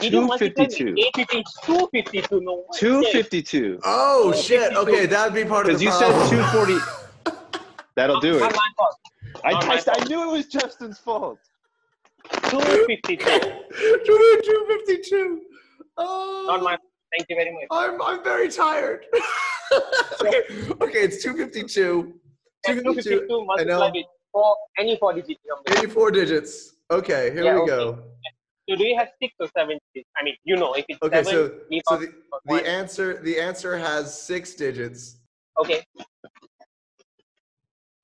Did 0.00 0.12
you 0.12 0.20
multiply 0.22 0.66
252. 0.66 0.94
Eight 0.98 1.16
fifty 1.16 1.44
two 1.64 1.88
fifty 1.92 2.22
two. 2.22 2.40
No. 2.40 2.64
Two 2.74 3.02
fifty-two. 3.10 3.80
Oh 3.84 4.30
Oh, 4.30 4.32
shit! 4.32 4.74
Okay, 4.76 5.06
that'd 5.06 5.34
be 5.34 5.44
part 5.44 5.68
of 5.68 5.78
the 5.78 5.84
Because 5.84 5.98
the 5.98 6.06
you 6.06 6.12
said 6.12 6.30
two 6.30 6.42
forty. 6.56 6.78
That'll 7.96 8.20
do 8.20 8.38
Not 8.38 8.52
it. 8.52 8.58
My. 9.44 9.50
I, 9.52 9.76
I, 9.76 9.82
I 10.00 10.04
knew 10.04 10.22
it 10.28 10.32
was 10.32 10.46
Justin's 10.46 10.98
fault. 10.98 11.38
Two 12.50 12.60
fifty 12.60 13.16
two. 13.16 13.40
two 14.04 14.66
fifty 14.68 14.98
two. 15.08 15.42
Oh. 15.96 16.44
Not 16.48 16.62
my. 16.62 16.76
Thank 17.16 17.28
you 17.28 17.36
very 17.36 17.52
much. 17.52 17.64
I'm 17.70 18.00
I'm 18.02 18.22
very 18.22 18.48
tired. 18.50 19.04
okay, 20.20 20.42
okay, 20.80 21.00
it's 21.00 21.22
two 21.22 21.36
fifty 21.36 21.62
two. 21.62 22.14
Two 22.66 22.74
Two 22.74 22.94
fifty 22.94 22.94
fifty 22.94 23.10
two. 23.10 23.26
two 23.28 23.46
I 23.58 23.64
know. 23.64 23.78
multiplied 23.78 23.92
with 23.94 24.06
four 24.32 24.56
any 24.78 24.96
four. 24.98 25.16
Eighty 25.16 25.86
four 25.86 26.10
digits. 26.10 26.76
Okay, 26.90 27.30
here 27.32 27.44
Yeah, 27.44 27.54
we 27.54 27.60
okay. 27.62 27.66
go. 27.68 27.98
So 28.68 28.76
do 28.76 28.84
you 28.84 28.96
have 28.96 29.08
six 29.20 29.34
or 29.40 29.48
seven 29.56 29.78
digits? 29.94 30.08
I 30.16 30.22
mean, 30.24 30.34
you 30.44 30.56
know, 30.56 30.74
if 30.74 30.84
it's 30.88 30.98
Okay, 31.02 31.22
seven, 31.24 31.48
so 31.50 31.54
leave 31.70 31.82
so 31.88 31.96
the, 31.96 32.12
the 32.46 32.68
answer 32.68 33.20
the 33.22 33.40
answer 33.40 33.76
has 33.76 34.16
six 34.16 34.54
digits. 34.54 35.16
okay. 35.60 35.82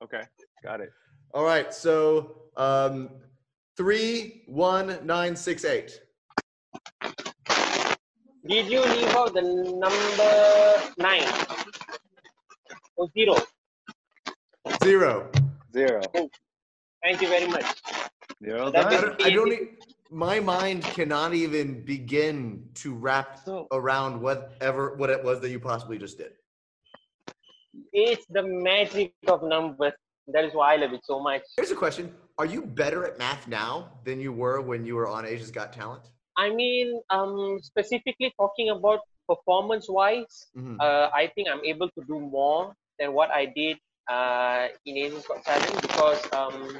Okay, 0.02 0.22
got 0.62 0.80
it. 0.80 0.90
All 1.37 1.44
right, 1.44 1.75
so 1.75 2.38
um, 2.57 3.11
three 3.77 4.44
one 4.46 4.99
nine 5.05 5.37
six 5.37 5.66
eight. 5.66 6.01
Did 8.49 8.68
you 8.68 8.81
leave 8.81 9.09
out 9.09 9.35
the 9.35 9.42
number 9.42 10.92
nine 10.96 11.29
or 12.96 13.11
zero? 13.12 13.37
Zero. 14.83 15.31
Zero. 15.75 16.01
Thank 17.03 17.20
you 17.20 17.29
very 17.29 17.49
much. 17.49 17.66
Zero 18.42 18.70
That 18.70 18.87
I 18.87 18.90
don't, 19.03 19.22
I 19.27 19.29
don't 19.29 19.53
e- 19.53 19.68
my 20.11 20.40
mind 20.40 20.85
cannot 20.85 21.35
even 21.35 21.85
begin 21.85 22.66
to 22.77 22.94
wrap 22.94 23.44
So- 23.44 23.68
around 23.72 24.22
whatever 24.22 24.94
what 24.96 25.11
it 25.11 25.22
was 25.22 25.40
that 25.40 25.51
you 25.51 25.61
possibly 25.61 25.99
just 25.99 26.16
did. 26.16 26.33
It's 27.92 28.25
the 28.31 28.42
magic 28.42 29.12
of 29.29 29.42
numbers. 29.42 29.92
That 30.28 30.44
is 30.44 30.54
why 30.54 30.74
I 30.74 30.76
love 30.76 30.92
it 30.92 31.04
so 31.04 31.20
much. 31.20 31.42
Here's 31.56 31.70
a 31.70 31.76
question: 31.76 32.12
Are 32.38 32.46
you 32.46 32.62
better 32.62 33.04
at 33.06 33.18
math 33.18 33.46
now 33.46 33.92
than 34.04 34.20
you 34.20 34.32
were 34.32 34.60
when 34.60 34.84
you 34.84 34.96
were 34.96 35.08
on 35.08 35.24
Asia's 35.24 35.50
Got 35.50 35.72
Talent? 35.72 36.02
I 36.36 36.50
mean, 36.50 37.00
um, 37.10 37.58
specifically 37.62 38.34
talking 38.36 38.68
about 38.70 39.00
performance-wise, 39.28 40.50
Mhm. 40.56 40.76
uh, 40.80 41.10
I 41.14 41.28
think 41.34 41.48
I'm 41.48 41.64
able 41.64 41.88
to 41.90 42.04
do 42.06 42.20
more 42.20 42.74
than 42.98 43.12
what 43.14 43.30
I 43.30 43.46
did 43.46 43.78
uh, 44.08 44.68
in 44.84 44.96
Asia's 44.98 45.26
Got 45.26 45.44
Talent 45.44 45.82
because 45.82 46.20
um, 46.32 46.78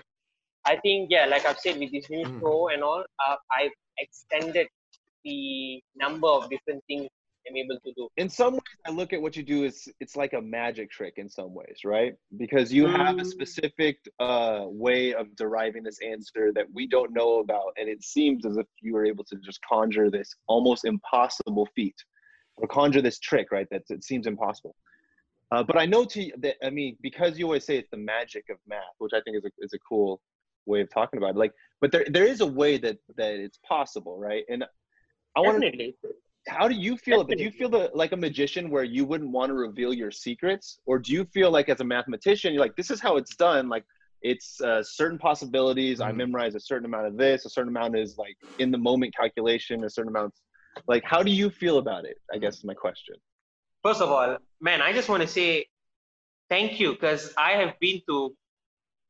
I 0.67 0.77
think, 0.77 1.11
yeah, 1.11 1.27
like 1.27 1.47
I've 1.47 1.59
said 1.59 1.79
with 1.79 1.91
this 1.93 2.11
new 2.11 2.25
Mm. 2.27 2.41
show 2.41 2.69
and 2.69 2.83
all, 2.83 3.03
uh, 3.27 3.37
I've 3.51 3.75
extended 3.99 4.69
the 5.25 5.83
number 5.97 6.29
of 6.29 6.51
different 6.51 6.85
things 6.87 7.09
I'm 7.49 7.57
able 7.57 7.79
to 7.81 7.93
do. 7.95 8.09
in 8.17 8.29
some 8.29 8.55
ways 8.55 8.63
i 8.87 8.91
look 8.91 9.13
at 9.13 9.21
what 9.21 9.37
you 9.37 9.43
do 9.43 9.65
is 9.65 9.89
it's 10.01 10.17
like 10.17 10.33
a 10.33 10.41
magic 10.41 10.91
trick 10.91 11.15
in 11.17 11.29
some 11.29 11.53
ways 11.55 11.79
right 11.85 12.15
because 12.37 12.73
you 12.73 12.87
have 12.87 13.19
a 13.19 13.23
Mm. 13.23 13.27
specific 13.37 13.97
uh, 14.19 14.65
way 14.85 15.15
of 15.15 15.35
deriving 15.37 15.83
this 15.83 15.99
answer 16.15 16.53
that 16.57 16.67
we 16.73 16.87
don't 16.87 17.13
know 17.13 17.39
about 17.41 17.71
and 17.79 17.89
it 17.89 18.03
seems 18.03 18.45
as 18.47 18.57
if 18.57 18.67
you 18.81 18.93
were 18.95 19.07
able 19.13 19.25
to 19.25 19.37
just 19.49 19.61
conjure 19.63 20.11
this 20.11 20.35
almost 20.49 20.85
impossible 20.85 21.67
feat 21.77 21.99
or 22.57 22.67
conjure 22.69 23.03
this 23.03 23.19
trick 23.19 23.49
right 23.53 23.69
that 23.71 23.83
it 23.91 24.03
seems 24.05 24.27
impossible 24.27 24.75
uh, 25.53 25.63
but 25.63 25.77
i 25.79 25.87
know 25.87 26.05
to 26.05 26.31
that 26.39 26.57
i 26.67 26.71
mean 26.71 26.97
because 27.03 27.39
you 27.39 27.45
always 27.47 27.65
say 27.65 27.77
it's 27.79 27.91
the 27.91 27.97
magic 28.17 28.45
of 28.51 28.57
math 28.67 28.97
which 28.99 29.13
i 29.15 29.21
think 29.23 29.37
is 29.37 29.45
a, 29.45 29.51
is 29.65 29.73
a 29.73 29.79
cool 29.89 30.21
way 30.67 30.81
of 30.81 30.89
talking 30.93 31.19
about 31.19 31.31
it 31.31 31.37
like 31.37 31.53
but 31.81 31.93
there, 31.93 32.05
there 32.11 32.25
is 32.27 32.41
a 32.41 32.47
way 32.47 32.77
that 32.79 32.97
that 33.17 33.35
it's 33.47 33.59
possible 33.69 34.19
right 34.19 34.45
and 34.49 34.65
i 35.37 35.41
want 35.41 35.57
to 35.63 35.71
Definitely. 35.71 35.95
How 36.49 36.69
do 36.69 36.75
you 36.75 36.97
feel? 36.97 37.25
Do 37.25 37.43
you 37.43 37.51
feel 37.51 37.69
the, 37.69 37.91
like 37.95 38.13
a 38.13 38.17
magician 38.17 38.71
where 38.71 38.85
you 38.85 39.05
wouldn't 39.05 39.31
want 39.31 39.51
to 39.51 39.55
reveal 39.55 39.93
your 39.93 40.11
secrets? 40.11 40.81
Or 40.87 40.99
do 40.99 41.13
you 41.13 41.25
feel 41.25 41.51
like 41.51 41.69
as 41.69 41.81
a 41.81 41.85
mathematician 41.85 42.53
you're 42.53 42.63
like 42.63 42.77
this 42.77 42.91
is 42.91 43.01
how 43.01 43.17
it's 43.17 43.37
done. 43.37 43.69
Like 43.69 43.85
it's 44.23 44.61
uh, 44.61 44.83
certain 44.83 45.19
possibilities. 45.19 46.01
I 46.01 46.13
Mhm. 46.13 46.17
memorize 46.17 46.55
a 46.55 46.61
certain 46.61 46.87
amount 46.87 47.07
of 47.07 47.17
this. 47.17 47.45
A 47.45 47.51
certain 47.51 47.69
amount 47.69 47.97
is 47.97 48.17
like 48.19 48.37
in 48.59 48.71
the 48.71 48.79
moment 48.79 49.15
calculation 49.17 49.85
a 49.85 49.91
certain 49.91 50.11
amount. 50.11 50.35
Like 50.89 51.05
how 51.05 51.23
do 51.23 51.31
you 51.31 51.51
feel 51.51 51.79
about 51.79 52.05
it 52.05 52.19
i 52.33 52.39
guess 52.39 52.59
is 52.59 52.65
my 52.65 52.75
question. 52.75 53.17
First 53.83 54.01
of 54.01 54.11
all, 54.11 54.39
man, 54.61 54.83
I 54.83 54.93
just 54.93 55.09
want 55.09 55.23
to 55.23 55.29
say 55.29 55.67
thank 56.49 56.81
you 56.81 56.93
because 56.93 57.33
I 57.39 57.53
have 57.53 57.79
been 57.81 58.01
to 58.09 58.37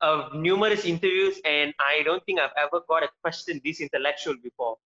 uh, 0.01 0.29
numerous 0.35 0.85
interviews 0.85 1.41
and 1.45 1.73
I 1.81 2.03
don't 2.05 2.25
think 2.25 2.41
I've 2.41 2.57
ever 2.57 2.83
got 2.89 3.03
a 3.03 3.09
question 3.23 3.61
this 3.65 3.81
intellectual 3.81 4.37
before. 4.43 4.77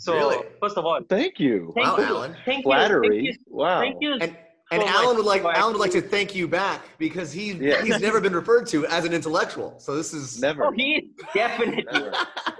So 0.00 0.14
Really? 0.14 0.46
first 0.62 0.78
of 0.78 0.86
all, 0.86 0.98
Thank 1.10 1.38
you. 1.38 1.72
thank 1.76 1.86
Wow, 1.86 1.96
you, 1.98 2.04
Alan. 2.04 2.36
thank 2.46 2.58
you, 2.58 2.62
Flattery. 2.62 3.08
thank 3.08 3.24
you, 3.26 3.34
Wow. 3.48 3.80
thank 3.80 3.96
you. 4.00 4.12
And 4.14 4.34
and 4.72 4.82
so 4.82 4.88
Alan 4.88 5.16
would 5.18 5.26
like 5.26 5.42
Alan 5.44 5.72
would 5.74 5.80
like 5.80 5.90
to 5.90 6.00
thank 6.00 6.34
you 6.34 6.48
back 6.48 6.80
because 6.96 7.30
he 7.32 7.52
Yeah. 7.52 7.82
he's 7.82 8.00
never 8.00 8.18
been 8.18 8.32
referred 8.34 8.66
to 8.68 8.86
as 8.86 9.04
an 9.04 9.12
intellectual. 9.12 9.78
So 9.78 9.94
this 9.94 10.14
is 10.14 10.40
Never. 10.40 10.64
Oh, 10.64 10.70
he 10.72 10.86
is 10.98 11.04
definitely. 11.34 11.84
Never. 11.92 12.14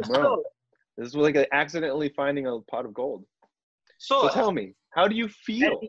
So, 0.05 0.42
This 0.98 1.09
is 1.09 1.14
like 1.14 1.37
accidentally 1.53 2.11
finding 2.11 2.46
a 2.46 2.61
pot 2.72 2.85
of 2.85 2.92
gold. 2.92 3.24
so 3.96 4.22
So 4.22 4.29
tell 4.35 4.53
me, 4.53 4.74
how 4.96 5.09
do 5.09 5.14
you 5.16 5.29
feel? 5.29 5.72
at 5.72 5.81
the, 5.81 5.88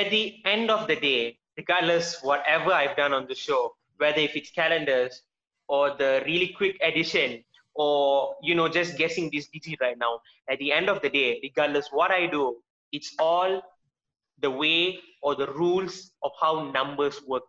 at 0.00 0.10
the 0.12 0.24
end 0.44 0.70
of 0.70 0.86
the 0.86 0.94
day, 0.94 1.38
regardless 1.56 2.22
whatever 2.22 2.70
I've 2.72 2.96
done 2.96 3.12
on 3.12 3.26
the 3.26 3.34
show, 3.34 3.74
whether 3.96 4.20
if 4.20 4.36
it's 4.36 4.50
calendars 4.52 5.22
or 5.66 5.96
the 6.02 6.22
really 6.24 6.48
quick 6.60 6.76
edition 6.82 7.42
or 7.74 8.36
you 8.42 8.54
know 8.54 8.68
just 8.68 8.96
guessing 8.96 9.30
this 9.32 9.48
digit 9.48 9.80
right 9.80 9.98
now, 9.98 10.20
at 10.50 10.58
the 10.58 10.72
end 10.72 10.88
of 10.88 11.00
the 11.02 11.08
day, 11.08 11.40
regardless 11.42 11.88
what 11.90 12.10
I 12.10 12.26
do, 12.26 12.56
it's 12.92 13.14
all 13.18 13.62
the 14.40 14.50
way 14.50 15.00
or 15.22 15.34
the 15.34 15.46
rules 15.52 16.12
of 16.22 16.32
how 16.40 16.70
numbers 16.70 17.22
work. 17.26 17.48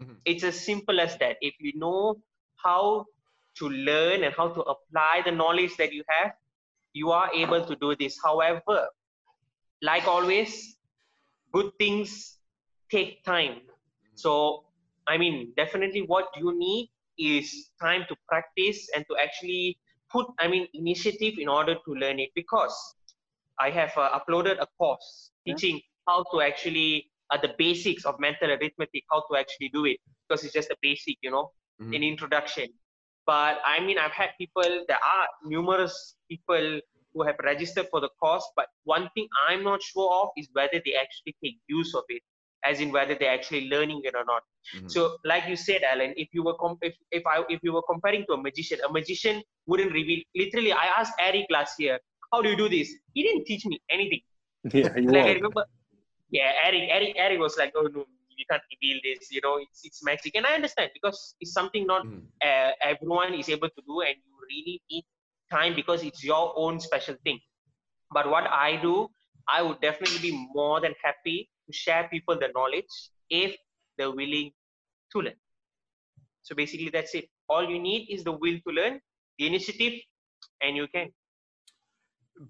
Mhm. 0.00 0.16
It's 0.24 0.44
as 0.44 0.64
simple 0.64 1.00
as 1.00 1.16
that. 1.18 1.36
If 1.40 1.54
you 1.58 1.72
know 1.76 2.22
how 2.56 3.06
to 3.56 3.68
learn 3.68 4.24
and 4.24 4.34
how 4.34 4.48
to 4.48 4.60
apply 4.62 5.22
the 5.24 5.32
knowledge 5.32 5.76
that 5.76 5.92
you 5.92 6.04
have, 6.08 6.32
you 6.92 7.10
are 7.10 7.30
able 7.34 7.64
to 7.64 7.76
do 7.76 7.96
this. 7.96 8.18
However, 8.22 8.88
like 9.82 10.06
always, 10.06 10.76
good 11.52 11.72
things 11.78 12.38
take 12.90 13.24
time. 13.24 13.62
So, 14.14 14.64
I 15.06 15.18
mean, 15.18 15.52
definitely 15.56 16.02
what 16.02 16.28
you 16.36 16.56
need 16.56 16.90
is 17.20 17.70
time 17.80 18.04
to 18.08 18.16
practice 18.28 18.88
and 18.96 19.04
to 19.10 19.16
actually 19.22 19.78
put, 20.10 20.26
I 20.38 20.48
mean, 20.48 20.66
initiative 20.74 21.34
in 21.38 21.48
order 21.48 21.74
to 21.74 21.94
learn 21.94 22.18
it 22.20 22.30
because 22.34 22.74
I 23.60 23.70
have 23.70 23.92
uh, 23.96 24.18
uploaded 24.18 24.60
a 24.60 24.66
course 24.78 25.30
teaching 25.46 25.80
how 26.08 26.24
to 26.32 26.40
actually, 26.40 27.10
uh, 27.30 27.38
the 27.40 27.54
basics 27.58 28.04
of 28.04 28.18
mental 28.18 28.50
arithmetic, 28.50 29.04
how 29.10 29.22
to 29.30 29.36
actually 29.38 29.68
do 29.68 29.84
it 29.86 29.98
because 30.28 30.44
it's 30.44 30.54
just 30.54 30.70
a 30.70 30.76
basic, 30.82 31.16
you 31.22 31.30
know, 31.30 31.52
Mhm. 31.80 31.94
in 31.94 32.02
introduction. 32.02 32.68
But 33.26 33.60
I 33.64 33.80
mean, 33.80 33.98
I've 33.98 34.12
had 34.12 34.30
people, 34.38 34.84
there 34.88 35.04
are 35.04 35.28
numerous 35.44 36.16
people 36.28 36.80
who 37.14 37.22
have 37.22 37.36
registered 37.44 37.88
for 37.90 38.00
the 38.00 38.08
course, 38.20 38.46
but 38.56 38.68
one 38.84 39.10
thing 39.14 39.28
I'm 39.48 39.62
not 39.62 39.82
sure 39.82 40.12
of 40.22 40.30
is 40.36 40.48
whether 40.52 40.80
they 40.84 40.94
actually 40.94 41.36
take 41.44 41.58
use 41.68 41.94
of 41.94 42.04
it, 42.08 42.22
as 42.64 42.80
in 42.80 42.90
whether 42.92 43.14
they're 43.18 43.32
actually 43.32 43.68
learning 43.68 44.00
it 44.04 44.14
or 44.14 44.24
not. 44.24 44.42
Mhm. 44.74 44.90
So, 44.94 45.16
like 45.24 45.46
you 45.48 45.56
said, 45.56 45.82
Alan, 45.82 46.12
if 46.16 46.28
you 46.32 46.42
were 46.42 46.54
comp- 46.62 46.82
if 46.90 46.94
if 47.10 47.26
I 47.26 47.42
if 47.48 47.60
you 47.62 47.72
were 47.72 47.82
comparing 47.90 48.24
to 48.28 48.34
a 48.34 48.40
magician, 48.48 48.78
a 48.88 48.92
magician 48.92 49.42
wouldn't 49.66 49.92
reveal. 49.92 50.20
Literally, 50.42 50.72
I 50.72 50.86
asked 50.98 51.14
Eric 51.28 51.46
last 51.58 51.80
year, 51.84 51.98
"How 52.32 52.42
do 52.42 52.50
you 52.50 52.56
do 52.64 52.68
this?" 52.76 52.92
He 53.14 53.22
didn't 53.28 53.46
teach 53.52 53.66
me 53.74 53.80
anything. 53.98 54.22
Yeah, 54.80 54.96
you 54.96 55.10
Like 55.16 55.26
I 55.26 55.32
remember, 55.40 55.64
yeah, 56.30 56.52
Eric, 56.64 56.88
Eric, 56.96 57.14
Eric 57.16 57.38
was 57.40 57.56
like, 57.56 57.72
"Oh 57.76 57.86
no, 57.96 58.04
you 58.40 58.44
can't 58.50 58.62
reveal 58.74 58.98
this. 59.08 59.30
You 59.36 59.40
know, 59.46 59.56
it's 59.64 59.84
it's 59.84 60.04
magic." 60.10 60.34
And 60.36 60.46
I 60.46 60.54
understand 60.60 60.90
because 60.98 61.20
it's 61.40 61.52
something 61.60 61.86
not 61.86 62.06
Mhm. 62.06 62.22
uh, 62.48 62.72
everyone 62.92 63.34
is 63.42 63.48
able 63.48 63.70
to 63.78 63.82
do, 63.92 64.00
and 64.08 64.16
you 64.26 64.34
really 64.50 64.76
need 64.90 65.04
time 65.50 65.74
because 65.74 66.02
it's 66.10 66.22
your 66.32 66.44
own 66.64 66.80
special 66.88 67.16
thing. 67.24 67.40
But 68.12 68.28
what 68.30 68.46
I 68.46 68.76
do, 68.76 69.08
I 69.48 69.62
would 69.62 69.80
definitely 69.80 70.18
be 70.18 70.32
more 70.54 70.80
than 70.80 70.94
happy 71.02 71.48
to 71.70 71.76
share 71.76 72.08
people 72.10 72.38
the 72.38 72.48
knowledge 72.54 72.84
if 73.28 73.56
they're 73.96 74.10
willing 74.10 74.50
to 75.12 75.18
learn. 75.20 75.34
So 76.42 76.54
basically, 76.54 76.90
that's 76.90 77.14
it. 77.14 77.28
All 77.48 77.68
you 77.68 77.78
need 77.78 78.08
is 78.10 78.24
the 78.24 78.32
will 78.32 78.58
to 78.66 78.72
learn, 78.74 79.00
the 79.38 79.46
initiative, 79.46 79.94
and 80.62 80.76
you 80.76 80.86
can. 80.94 81.10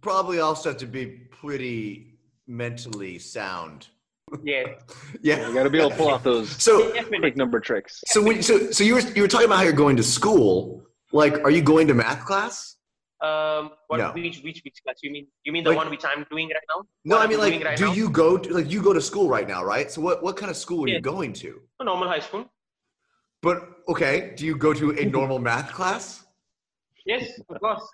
Probably 0.01 0.39
also 0.41 0.71
have 0.71 0.79
to 0.79 0.87
be 0.87 1.07
pretty 1.07 2.19
mentally 2.47 3.19
sound. 3.19 3.89
Yeah, 4.45 4.65
Yeah. 5.23 5.49
You 5.49 5.55
got 5.55 5.65
to 5.65 5.71
be 5.71 5.79
able 5.79 5.91
to 5.91 5.97
pull 5.97 6.11
off 6.11 6.23
those 6.23 6.51
So 6.63 6.93
definitely. 6.93 7.19
quick 7.21 7.37
number 7.37 7.59
tricks. 7.61 8.03
so 8.07 8.23
when, 8.23 8.43
so 8.43 8.71
so 8.71 8.85
you 8.85 8.95
were 8.95 9.01
you 9.01 9.23
were 9.23 9.29
talking 9.29 9.47
about 9.47 9.57
how 9.57 9.63
you're 9.65 9.73
going 9.73 9.97
to 9.97 10.03
school. 10.05 10.85
Like, 11.13 11.41
are 11.41 11.51
you 11.51 11.61
going 11.63 11.89
to 11.89 11.95
math 11.95 12.25
class? 12.25 12.70
Um, 13.23 13.73
what, 13.89 13.99
No. 13.99 14.13
which 14.13 14.39
which 14.43 14.63
which 14.65 14.79
class? 14.83 14.97
You 15.03 15.11
mean 15.11 15.27
you 15.45 15.53
mean 15.53 15.65
the 15.65 15.71
Like- 15.71 15.77
one 15.83 15.91
which 15.91 16.05
I'm 16.05 16.25
doing 16.31 16.49
right 16.49 16.67
now? 16.75 16.81
No, 17.05 17.17
What 17.17 17.21
I 17.21 17.25
I'm 17.25 17.31
mean 17.31 17.39
like, 17.39 17.65
right 17.65 17.77
do 17.77 17.87
now? 17.87 17.93
you 17.93 18.09
go 18.11 18.39
to 18.39 18.49
like 18.55 18.71
you 18.71 18.81
go 18.83 18.93
to 18.95 19.01
school 19.11 19.29
right 19.29 19.47
now, 19.47 19.63
right? 19.63 19.91
So 19.91 20.01
what 20.01 20.23
what 20.23 20.37
kind 20.41 20.51
of 20.51 20.57
school 20.57 20.85
are 20.85 20.89
Yeah. 20.89 20.97
you 20.97 21.01
going 21.03 21.33
to? 21.45 21.61
A 21.81 21.85
normal 21.85 22.09
high 22.09 22.21
school. 22.29 22.45
But 23.43 23.59
okay, 23.89 24.33
do 24.37 24.47
you 24.47 24.57
go 24.57 24.73
to 24.73 24.87
a 25.03 25.05
normal 25.05 25.39
math 25.39 25.73
class? 25.73 26.25
Yes, 27.07 27.25
of 27.49 27.61
course. 27.61 27.87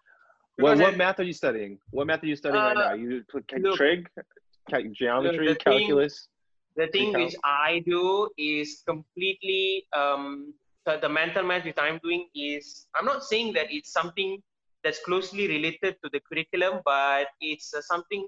What, 0.59 0.79
what 0.79 0.95
I- 0.95 0.97
math 0.97 1.19
are 1.21 1.25
you 1.31 1.33
studying? 1.33 1.79
What 1.91 2.07
math 2.07 2.23
are 2.23 2.27
you 2.33 2.37
studying 2.37 2.63
right 2.63 2.77
Uh, 2.77 2.89
now? 2.89 2.95
You 2.95 3.23
put 3.31 3.45
look, 3.59 3.77
trig, 3.77 4.09
ca- 4.71 4.83
geometry, 5.01 5.49
the 5.49 5.55
thing- 5.55 5.79
calculus. 5.79 6.29
The 6.77 6.89
thing 6.89 7.13
which 7.15 7.35
I 7.43 7.83
do 7.87 8.29
is 8.37 8.83
completely 8.87 9.87
um, 10.01 10.53
the, 10.85 10.99
the 11.05 11.09
mental 11.09 11.43
math 11.43 11.65
which 11.65 11.79
I'm 11.79 11.99
doing 12.03 12.29
is 12.35 12.87
I'm 12.95 13.07
not 13.07 13.25
saying 13.25 13.55
that 13.55 13.67
it's 13.77 13.91
something 13.93 14.43
that's 14.87 15.03
closely 15.05 15.49
related 15.49 15.97
to 16.05 16.11
the 16.15 16.21
curriculum, 16.31 16.83
but 16.87 17.29
it's 17.41 17.75
uh, 17.75 17.83
something. 17.83 18.27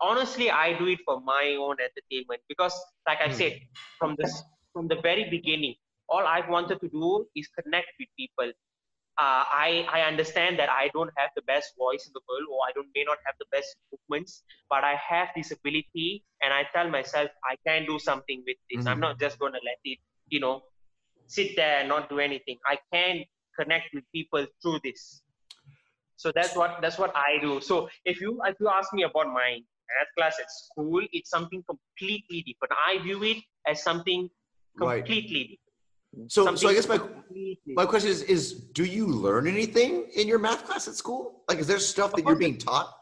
Honestly, 0.00 0.50
I 0.50 0.78
do 0.78 0.86
it 0.88 1.00
for 1.06 1.20
my 1.22 1.56
own 1.58 1.76
entertainment 1.88 2.42
because, 2.48 2.74
like 3.08 3.20
I 3.20 3.28
Hmm. 3.28 3.40
said, 3.40 3.60
from 3.98 4.16
this 4.18 4.42
from 4.74 4.88
the 4.88 5.00
very 5.02 5.28
beginning, 5.30 5.76
all 6.08 6.26
I've 6.26 6.48
wanted 6.48 6.80
to 6.82 6.88
do 6.88 7.26
is 7.36 7.48
connect 7.48 7.88
with 8.00 8.08
people. 8.18 8.52
Uh, 9.18 9.44
I 9.66 9.86
I 9.90 10.02
understand 10.02 10.58
that 10.60 10.70
I 10.70 10.90
don't 10.94 11.12
have 11.16 11.30
the 11.36 11.42
best 11.42 11.74
voice 11.78 12.06
in 12.06 12.12
the 12.14 12.22
world, 12.28 12.46
or 12.52 12.60
I 12.68 12.72
don't 12.74 12.90
may 12.94 13.04
not 13.04 13.18
have 13.26 13.36
the 13.40 13.46
best 13.56 13.76
movements, 13.92 14.44
but 14.70 14.84
I 14.84 14.94
have 14.96 15.28
this 15.36 15.50
ability, 15.52 16.24
and 16.42 16.54
I 16.54 16.64
tell 16.74 16.88
myself 16.90 17.30
I 17.50 17.56
can 17.66 17.86
do 17.86 17.98
something 17.98 18.44
with 18.46 18.58
this. 18.70 18.86
I'm 18.86 19.00
Mhm. 19.00 19.00
not 19.00 19.20
just 19.20 19.38
to 19.40 19.46
let 19.46 19.80
it, 19.84 19.98
you 20.28 20.40
know, 20.40 20.62
sit 21.26 21.56
there 21.56 21.78
and 21.80 21.88
not 21.88 22.08
do 22.10 22.20
anything. 22.20 22.58
I 22.66 22.78
can 22.92 23.24
connect 23.58 23.94
with 23.94 24.04
people 24.14 24.46
through 24.62 24.80
this. 24.84 25.22
So 26.18 26.32
that's 26.34 26.54
what 26.56 26.78
that's 26.82 26.98
what 26.98 27.12
I 27.16 27.38
do. 27.40 27.60
So 27.60 27.88
if 28.04 28.20
you 28.20 28.40
if 28.44 28.56
you 28.60 28.68
ask 28.68 28.92
me 28.92 29.04
about 29.04 29.28
my 29.28 29.50
math 29.90 30.10
class 30.16 30.36
at 30.40 30.50
school, 30.50 31.02
it's 31.12 31.30
something 31.30 31.62
completely 31.72 32.42
different. 32.42 32.74
I 32.86 32.98
view 33.02 33.22
it 33.22 33.38
as 33.66 33.82
something 33.82 34.28
Right. 34.80 35.04
completely 35.04 35.42
different. 35.50 36.32
So 36.32 36.54
so 36.54 36.68
I 36.68 36.74
guess 36.74 36.88
my 36.88 37.00
my 37.80 37.86
question 37.86 38.10
is 38.10 38.22
is 38.22 38.52
do 38.80 38.84
you 38.84 39.06
learn 39.06 39.46
anything 39.46 40.10
in 40.14 40.28
your 40.28 40.38
math 40.38 40.64
class 40.66 40.88
at 40.88 40.94
school? 40.94 41.42
Like 41.48 41.58
is 41.58 41.66
there 41.66 41.78
stuff 41.78 42.14
that 42.14 42.24
you're 42.26 42.42
being 42.46 42.58
taught? 42.58 42.94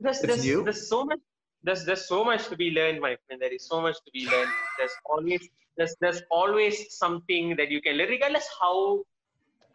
there's, 0.00 0.20
there's, 0.20 0.44
there's 0.44 0.88
so 0.88 1.04
much 1.04 1.18
there's 1.62 1.84
there's 1.84 2.06
so 2.06 2.24
much 2.24 2.48
to 2.48 2.56
be 2.56 2.70
learned 2.70 3.00
my 3.00 3.16
friend 3.26 3.40
there 3.40 3.52
is 3.52 3.66
so 3.66 3.80
much 3.80 3.96
to 4.04 4.10
be 4.12 4.26
learned 4.30 4.50
there's 4.78 4.96
always 5.06 5.48
there's 5.76 5.94
there's 6.00 6.22
always 6.30 6.94
something 6.96 7.56
that 7.56 7.70
you 7.70 7.80
can 7.80 7.96
learn 7.96 8.08
regardless 8.08 8.46
how 8.60 9.02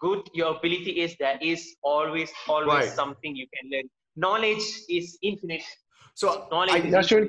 good 0.02 0.22
your 0.34 0.50
ability 0.58 0.94
is 1.04 1.16
there 1.20 1.38
is 1.42 1.62
always 1.84 2.30
always 2.48 2.68
Right. 2.68 2.90
something 3.02 3.36
you 3.36 3.48
can 3.56 3.66
learn 3.72 3.88
knowledge 4.16 4.66
is 4.90 5.18
infinite 5.22 5.64
So 6.16 6.48
Knowledge 6.52 6.72
I, 6.72 6.78
is 6.80 7.12
Now, 7.12 7.28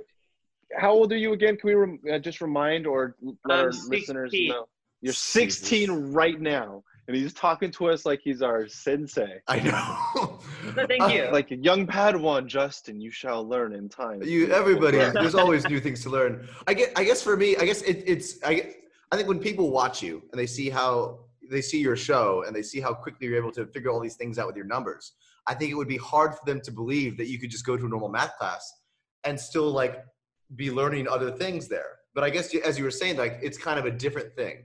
how 0.82 0.90
old 0.92 1.12
are 1.12 1.16
you 1.24 1.32
again? 1.34 1.56
Can 1.56 1.66
we 1.68 1.74
rem- 1.74 2.00
uh, 2.10 2.18
just 2.18 2.40
remind 2.40 2.86
or 2.86 3.00
let 3.22 3.34
I'm 3.44 3.50
our 3.66 3.72
listeners 3.88 4.32
know? 4.52 4.66
You're 5.04 5.12
16 5.12 5.90
right 6.12 6.40
now, 6.40 6.82
and 7.06 7.16
he's 7.16 7.34
talking 7.34 7.70
to 7.72 7.88
us 7.92 8.06
like 8.06 8.20
he's 8.22 8.40
our 8.42 8.66
sensei. 8.68 9.34
I 9.48 9.60
know. 9.60 10.40
No, 10.76 10.86
thank 10.86 11.02
Uh, 11.02 11.06
you. 11.14 11.22
Like 11.38 11.50
a 11.50 11.56
young 11.56 11.86
Padawan, 11.86 12.46
Justin, 12.46 13.00
you 13.00 13.10
shall 13.10 13.46
learn 13.46 13.74
in 13.74 13.88
time. 13.88 14.22
You 14.22 14.50
everybody, 14.52 14.98
there's 14.98 15.34
always 15.34 15.68
new 15.68 15.80
things 15.86 16.02
to 16.04 16.10
learn. 16.10 16.48
I 16.66 16.72
get. 16.74 16.92
I 16.96 17.02
guess 17.04 17.20
for 17.22 17.36
me, 17.36 17.48
I 17.62 17.64
guess 17.64 17.82
it, 17.82 17.98
it's. 18.06 18.42
I. 18.44 18.74
I 19.10 19.16
think 19.16 19.28
when 19.28 19.40
people 19.40 19.70
watch 19.70 20.02
you 20.02 20.22
and 20.30 20.38
they 20.40 20.46
see 20.46 20.70
how 20.70 21.21
they 21.52 21.62
see 21.62 21.80
your 21.80 21.96
show 21.96 22.44
and 22.46 22.56
they 22.56 22.62
see 22.62 22.80
how 22.80 22.92
quickly 22.94 23.26
you're 23.28 23.36
able 23.36 23.52
to 23.52 23.66
figure 23.66 23.90
all 23.90 24.00
these 24.00 24.16
things 24.16 24.38
out 24.38 24.46
with 24.46 24.56
your 24.56 24.64
numbers, 24.66 25.12
I 25.46 25.54
think 25.54 25.70
it 25.70 25.74
would 25.74 25.88
be 25.88 25.98
hard 25.98 26.32
for 26.34 26.44
them 26.46 26.60
to 26.62 26.72
believe 26.72 27.16
that 27.18 27.28
you 27.28 27.38
could 27.38 27.50
just 27.50 27.66
go 27.66 27.76
to 27.76 27.84
a 27.86 27.88
normal 27.88 28.08
math 28.08 28.36
class 28.38 28.64
and 29.24 29.38
still 29.38 29.70
like 29.70 30.02
be 30.56 30.70
learning 30.70 31.06
other 31.08 31.30
things 31.30 31.68
there. 31.68 31.98
But 32.14 32.24
I 32.24 32.30
guess 32.30 32.54
as 32.54 32.78
you 32.78 32.84
were 32.84 32.90
saying, 32.90 33.16
like 33.16 33.38
it's 33.42 33.58
kind 33.58 33.78
of 33.78 33.84
a 33.86 33.90
different 33.90 34.34
thing. 34.34 34.64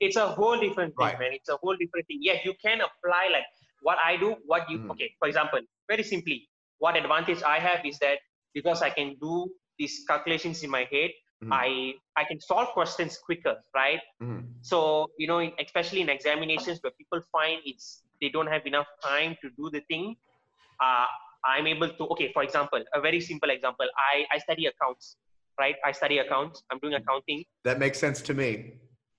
it's 0.00 0.16
a 0.16 0.26
whole 0.38 0.58
different 0.60 0.92
thing, 0.98 1.06
Right. 1.06 1.18
man. 1.18 1.32
It's 1.32 1.48
a 1.48 1.56
whole 1.62 1.76
different 1.82 2.06
thing. 2.08 2.18
Yeah, 2.20 2.38
you 2.44 2.52
can 2.64 2.78
apply 2.88 3.28
like 3.32 3.44
what 3.80 3.96
I 4.04 4.16
do, 4.16 4.28
what 4.44 4.68
you 4.70 4.78
Mhm. 4.78 4.90
okay, 4.92 5.14
for 5.20 5.28
example, 5.28 5.60
very 5.88 6.02
simply, 6.02 6.38
what 6.78 6.96
advantage 6.96 7.42
I 7.42 7.58
have 7.68 7.86
is 7.86 7.96
that 8.00 8.18
because 8.52 8.82
I 8.82 8.90
can 8.90 9.08
do 9.26 9.34
these 9.78 10.04
calculations 10.10 10.62
in 10.64 10.70
my 10.70 10.84
head, 10.92 11.10
Mhm. 11.44 11.52
I 11.52 11.94
I 12.16 12.24
can 12.24 12.40
solve 12.40 12.68
questions 12.78 13.18
quicker, 13.18 13.56
right? 13.74 14.00
Mhm. 14.22 14.42
So, 14.62 15.10
you 15.18 15.26
know, 15.26 15.40
especially 15.66 16.00
in 16.00 16.08
examinations 16.08 16.80
where 16.82 16.92
people 16.92 17.20
find 17.32 17.60
it's 17.64 18.02
they 18.20 18.28
don't 18.30 18.46
have 18.46 18.64
enough 18.66 18.86
time 19.02 19.36
to 19.42 19.50
do 19.58 19.70
the 19.70 19.80
thing, 19.90 20.16
uh, 20.80 21.06
I'm 21.44 21.66
able 21.66 21.90
to 21.98 22.02
okay, 22.12 22.32
for 22.32 22.42
example, 22.42 22.82
a 22.94 23.00
very 23.00 23.20
simple 23.20 23.50
example. 23.50 23.86
I, 23.98 24.24
I 24.34 24.38
study 24.38 24.66
accounts. 24.66 25.16
right? 25.60 25.76
I 25.88 25.92
study 25.92 26.18
accounts. 26.18 26.62
I'm 26.70 26.78
doing 26.84 26.94
accounting. 26.94 27.44
That 27.64 27.78
makes 27.78 27.98
sense 28.04 28.20
to 28.28 28.34
me. 28.34 28.48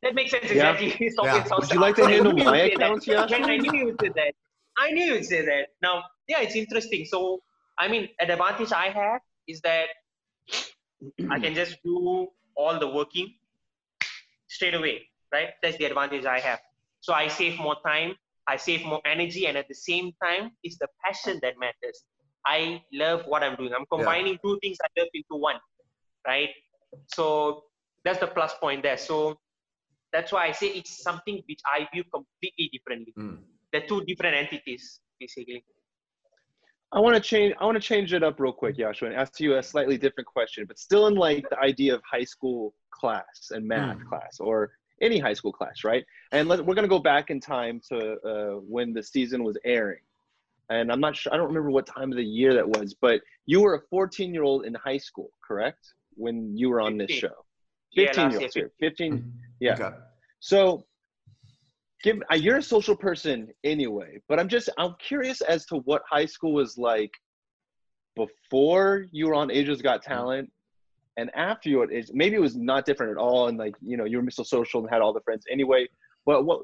That 0.04 0.16
makes 0.16 0.32
sense 0.32 0.46
Yeah. 0.52 0.72
exactly. 0.72 0.90
It's 1.08 1.16
Yeah. 1.24 1.36
obvious 1.36 1.52
Would 1.60 1.72
you 1.76 1.80
like 1.80 1.96
to 2.02 2.08
handle 2.14 2.34
my 2.38 2.44
you'd 2.44 2.72
say 2.72 2.76
that. 2.76 2.82
accounts, 2.82 3.08
Yash? 3.08 3.30
Then 3.30 3.46
I 3.54 3.58
knew 3.64 3.74
you 3.80 3.86
would 3.90 4.00
say 4.02 4.10
that. 4.20 4.34
I 4.86 4.92
knew 4.92 5.06
you 5.10 5.14
would 5.18 5.26
say 5.34 5.42
that. 5.52 5.66
Now, 5.88 5.96
yeah, 6.28 6.42
it's 6.46 6.58
interesting. 6.64 7.06
So, 7.14 7.20
I 7.84 7.88
mean, 7.88 8.10
an 8.20 8.30
advantage 8.36 8.72
I 8.74 8.88
have 8.90 9.22
is 9.48 9.62
that 9.62 9.88
I 11.30 11.40
can 11.40 11.54
just 11.54 11.78
do 11.84 12.28
all 12.56 12.80
the 12.80 12.88
working 12.88 13.34
straight 14.48 14.74
away, 14.74 15.04
right? 15.32 15.50
That's 15.62 15.78
the 15.78 15.86
advantage 15.86 16.26
I 16.26 16.40
have. 16.40 16.60
So 17.02 17.14
I 17.14 17.28
save 17.28 17.60
more 17.60 17.76
time, 17.86 18.16
I 18.48 18.58
save 18.58 18.86
more 18.86 19.02
energy, 19.06 19.48
and 19.48 19.58
at 19.58 19.68
the 19.68 19.76
same 19.76 20.12
time, 20.24 20.52
it's 20.64 20.78
the 20.78 20.88
passion 21.04 21.40
that 21.44 21.56
matters. 21.60 22.04
I 22.46 22.82
love 22.94 23.24
what 23.26 23.44
I'm 23.44 23.56
doing. 23.56 23.74
I'm 23.74 23.86
combining 23.92 24.38
two 24.44 24.60
things 24.62 24.78
I 24.84 25.00
love 25.00 25.10
into 25.14 25.36
one, 25.42 25.60
right? 26.26 26.50
So 27.14 27.64
that's 28.04 28.20
the 28.20 28.28
plus 28.28 28.54
point 28.62 28.84
there. 28.84 28.98
So 28.98 29.38
that's 30.14 30.32
why 30.32 30.48
I 30.48 30.52
say 30.52 30.68
it's 30.68 31.02
something 31.02 31.42
which 31.50 31.60
I 31.66 31.88
view 31.94 32.04
completely 32.14 32.70
differently. 32.72 33.14
Mm. 33.18 33.40
They're 33.72 33.88
two 33.88 34.06
different 34.06 34.36
entities, 34.38 35.00
basically. 35.20 35.66
I 36.96 37.00
want 37.00 37.14
to 37.14 37.22
change. 37.22 37.54
I 37.60 37.66
want 37.66 37.76
to 37.76 37.82
change 37.82 38.14
it 38.14 38.24
up 38.24 38.40
real 38.40 38.54
quick, 38.54 38.78
Yaashwin, 38.78 39.08
and 39.08 39.16
ask 39.16 39.40
you 39.42 39.58
a 39.58 39.64
slightly 39.64 39.98
different 39.98 40.28
question, 40.28 40.66
but 40.66 40.80
still 40.80 41.08
in 41.08 41.16
like 41.16 41.46
the 41.50 41.60
idea 41.60 41.94
of 41.94 42.02
high 42.10 42.24
school 42.24 42.74
class 42.90 43.52
and 43.52 43.68
math 43.68 43.98
Hmm. 44.00 44.08
class 44.08 44.40
or 44.40 44.72
any 45.02 45.20
high 45.20 45.34
school 45.34 45.52
class, 45.52 45.84
right? 45.84 46.06
And 46.32 46.48
let, 46.48 46.66
we're 46.66 46.74
gonna 46.74 46.88
go 46.88 47.00
back 47.00 47.30
in 47.30 47.42
time 47.42 47.82
to 47.90 48.14
uh, 48.22 48.60
when 48.62 48.94
the 48.94 49.04
season 49.04 49.44
was 49.44 49.58
airing, 49.66 50.00
and 50.70 50.90
I'm 50.90 51.02
not 51.02 51.18
sure. 51.18 51.34
I 51.34 51.38
don't 51.38 51.48
remember 51.48 51.70
what 51.70 51.86
time 51.86 52.12
of 52.12 52.18
the 52.18 52.24
year 52.24 52.54
that 52.54 52.68
was, 52.68 52.94
but 52.94 53.22
you 53.46 53.60
were 53.62 53.76
a 53.76 53.82
14 53.90 54.34
year 54.34 54.44
old 54.44 54.66
in 54.66 54.74
high 54.76 54.98
school, 54.98 55.32
correct? 55.46 55.94
When 56.16 56.56
you 56.56 56.70
were 56.70 56.80
on 56.80 56.98
this 56.98 57.12
show, 57.12 57.46
15 57.94 58.06
last 58.06 58.18
year 58.18 58.30
year, 58.32 58.40
olds 58.40 58.56
here, 58.56 58.72
15. 58.80 59.14
Mhm. 59.18 59.32
Yeah. 59.60 59.74
Okay. 59.74 59.98
So, 60.40 60.86
give 62.04 62.22
uh, 62.32 62.36
you're 62.36 62.58
a 62.58 62.64
social 62.64 62.96
person 62.96 63.50
anyway, 63.64 64.22
but 64.28 64.40
I'm 64.40 64.48
just 64.48 64.70
I'm 64.78 64.96
curious 65.00 65.42
as 65.42 65.66
to 65.68 65.78
what 65.78 66.04
high 66.10 66.26
school 66.26 66.54
was 66.54 66.78
like 66.78 67.12
before 68.16 69.06
you 69.12 69.28
were 69.28 69.34
on 69.34 69.52
Asia's 69.52 69.82
Got 69.82 70.04
Talent, 70.04 70.50
and 71.18 71.30
after 71.36 71.70
you 71.70 71.84
Asia. 71.90 72.12
Maybe 72.14 72.36
it 72.36 72.42
was 72.42 72.56
not 72.56 72.86
different 72.86 73.12
at 73.12 73.18
all, 73.18 73.48
and 73.48 73.58
like 73.58 73.76
you 73.82 73.98
know 73.98 74.06
you 74.06 74.18
were 74.18 74.24
Mr. 74.24 74.46
Social 74.46 74.82
and 74.82 74.90
had 74.90 75.02
all 75.02 75.14
the 75.14 75.22
friends 75.22 75.46
anyway. 75.50 75.88
But 76.26 76.46
what 76.46 76.62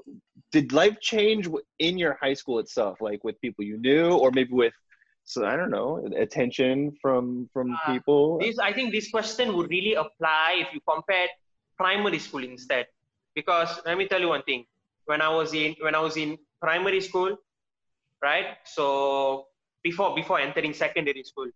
did 0.52 0.74
life 0.74 1.00
change 1.00 1.48
in 1.80 1.98
your 1.98 2.18
high 2.20 2.34
school 2.34 2.60
itself, 2.60 3.00
like 3.00 3.24
with 3.24 3.40
people 3.42 3.64
you 3.64 3.78
knew, 3.78 4.12
or 4.14 4.32
maybe 4.32 4.54
with 4.54 4.74
so 5.24 5.46
I 5.46 5.56
don't 5.56 5.70
know 5.70 6.04
attention 6.18 6.98
from 7.02 7.50
from 7.54 7.72
Uh, 7.72 7.94
people? 7.94 8.40
This, 8.40 8.58
I 8.58 8.74
think 8.74 8.92
this 8.92 9.10
question 9.10 9.56
would 9.56 9.70
really 9.70 9.94
apply 9.94 10.66
if 10.66 10.74
you 10.74 10.82
compare 10.88 11.28
primary 11.78 12.20
school 12.20 12.44
instead. 12.44 12.88
Because 13.36 13.80
let 13.86 13.98
me 13.98 14.08
tell 14.08 14.20
you 14.20 14.30
one 14.30 14.44
thing. 14.44 14.66
When 15.06 15.22
I 15.22 15.30
was 15.30 15.54
in 15.54 15.76
when 15.82 15.96
I 15.96 16.00
was 16.00 16.18
in 16.18 16.38
primary 16.62 17.02
school, 17.02 17.38
right? 18.24 18.58
So 18.66 19.48
before 19.84 20.16
before 20.16 20.40
entering 20.40 20.74
secondary 20.74 21.24
school, 21.24 21.50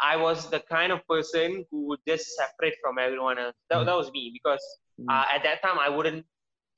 I 0.00 0.16
was 0.16 0.50
the 0.50 0.60
kind 0.60 0.92
of 0.92 1.06
person 1.08 1.64
who 1.70 1.86
would 1.88 2.00
just 2.06 2.26
separate 2.36 2.74
from 2.82 2.98
everyone 2.98 3.38
else. 3.38 3.54
That, 3.70 3.78
Mm. 3.80 3.86
that 3.86 3.96
was 3.96 4.10
me 4.12 4.30
because 4.32 4.64
Mm. 5.00 5.06
uh, 5.10 5.24
at 5.34 5.42
that 5.44 5.62
time 5.62 5.78
I 5.78 5.88
wouldn't 5.88 6.26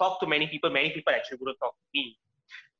talk 0.00 0.20
to 0.20 0.26
many 0.26 0.46
people. 0.46 0.70
Many 0.70 0.90
people 0.90 1.12
actually 1.14 1.38
wouldn't 1.40 1.58
talk 1.60 1.74
to 1.74 1.88
me. 1.94 2.18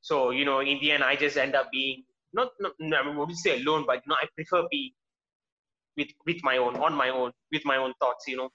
So 0.01 0.31
you 0.31 0.45
know, 0.45 0.61
in 0.61 0.79
the 0.81 0.93
end, 0.93 1.05
I 1.05 1.17
just 1.17 1.37
end 1.37 1.55
up 1.57 1.71
being 1.73 2.05
not, 2.33 2.51
not 2.61 2.73
no, 2.79 2.97
I 2.97 3.17
wouldn't 3.17 3.39
say 3.39 3.61
alone, 3.61 3.85
but 3.87 3.97
you 4.05 4.09
know, 4.11 4.17
I 4.23 4.27
prefer 4.37 4.67
being 4.71 4.93
with 5.97 6.09
with 6.27 6.43
my 6.45 6.57
own, 6.59 6.77
on 6.77 6.95
my 6.95 7.09
own, 7.11 7.33
with 7.53 7.65
my 7.65 7.77
own 7.77 7.95
thoughts. 8.01 8.27
You 8.29 8.37
know, 8.37 8.51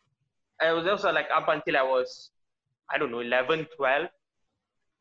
I 0.62 0.72
was 0.72 0.88
also 0.88 1.12
like 1.12 1.28
up 1.36 1.48
until 1.50 1.78
I 1.78 1.84
was, 1.84 2.32
I 2.94 2.98
don't 2.98 3.12
know, 3.12 3.20
11, 3.20 3.68
12. 3.78 4.08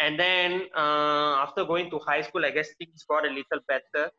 And 0.00 0.18
then 0.18 0.62
uh, 0.76 1.42
after 1.44 1.64
going 1.64 1.90
to 1.90 1.98
high 2.00 2.22
school, 2.22 2.44
I 2.44 2.50
guess 2.50 2.68
things 2.78 3.04
got 3.08 3.24
a 3.26 3.30
little 3.30 3.60
better. 3.68 4.10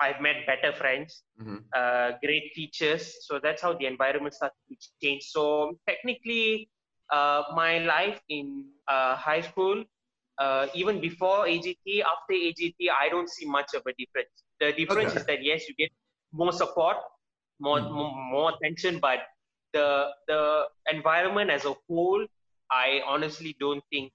I've 0.00 0.20
met 0.20 0.46
better 0.46 0.72
friends, 0.72 1.22
Mhm. 1.40 1.64
uh, 1.74 2.12
great 2.22 2.52
teachers. 2.54 3.26
So 3.26 3.38
that's 3.42 3.62
how 3.62 3.74
the 3.74 3.86
environment 3.86 4.34
started 4.34 4.58
to 4.70 4.76
change. 5.02 5.24
So 5.30 5.78
technically, 5.88 6.68
uh, 7.10 7.42
my 7.54 7.78
life 7.78 8.20
in 8.28 8.66
uh, 8.88 9.16
high 9.16 9.40
school, 9.40 9.84
uh, 10.38 10.66
even 10.74 11.00
before 11.00 11.46
AGT, 11.46 12.02
after 12.02 12.34
AGT, 12.34 12.90
I 12.90 13.08
don't 13.08 13.28
see 13.28 13.46
much 13.46 13.74
of 13.74 13.82
a 13.86 13.92
difference. 13.94 14.34
The 14.60 14.72
difference 14.72 15.14
Okay. 15.14 15.18
is 15.20 15.24
that 15.26 15.44
yes, 15.44 15.68
you 15.68 15.74
get 15.76 15.90
more 16.32 16.52
support, 16.52 16.96
more, 17.60 17.80
Hmm. 17.80 17.94
more 17.98 18.12
more 18.32 18.52
attention, 18.54 18.98
but 19.00 19.20
the 19.72 20.10
the 20.28 20.64
environment 20.90 21.50
as 21.50 21.64
a 21.64 21.74
whole, 21.88 22.26
I 22.70 23.00
honestly 23.06 23.56
don't 23.60 23.82
think 23.90 24.12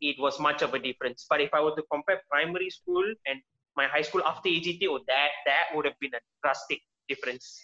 it 0.00 0.16
was 0.18 0.38
much 0.40 0.62
of 0.62 0.74
a 0.74 0.78
difference. 0.78 1.26
But 1.28 1.40
if 1.40 1.52
I 1.54 1.60
were 1.60 1.74
to 1.76 1.82
compare 1.90 2.20
primary 2.30 2.70
school 2.70 3.04
and 3.26 3.40
my 3.76 3.86
high 3.86 4.02
school 4.02 4.22
after 4.24 4.48
AGT, 4.48 4.82
oh, 4.88 4.98
that 5.06 5.28
that 5.46 5.64
would 5.74 5.84
have 5.84 5.98
been 6.00 6.14
a 6.14 6.20
drastic 6.42 6.80
difference. 7.08 7.60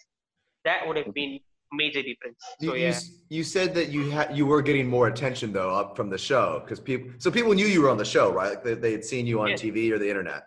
That 0.64 0.86
would 0.86 0.96
have 0.96 1.12
been 1.14 1.40
major 1.72 2.02
difference. 2.02 2.38
You, 2.60 2.68
So 2.70 2.74
you 2.74 2.82
yeah, 2.82 2.88
s- 2.88 3.10
you 3.28 3.44
said 3.44 3.74
that 3.74 3.88
you 3.90 4.10
had 4.10 4.36
you 4.36 4.44
were 4.46 4.60
getting 4.62 4.88
more 4.88 5.06
attention 5.08 5.52
though 5.52 5.70
up 5.70 5.96
from 5.96 6.10
the 6.10 6.18
show 6.18 6.60
because 6.64 6.80
people 6.80 7.10
so 7.18 7.30
people 7.30 7.52
knew 7.52 7.66
you 7.66 7.82
were 7.82 7.90
on 7.90 7.96
the 7.96 8.04
show 8.04 8.32
right 8.32 8.50
like 8.50 8.64
they, 8.64 8.74
they 8.74 8.92
had 8.92 9.04
seen 9.04 9.26
you 9.26 9.40
on 9.40 9.50
Yeah. 9.50 9.54
TV 9.56 9.92
or 9.92 9.98
the 9.98 10.08
internet. 10.08 10.44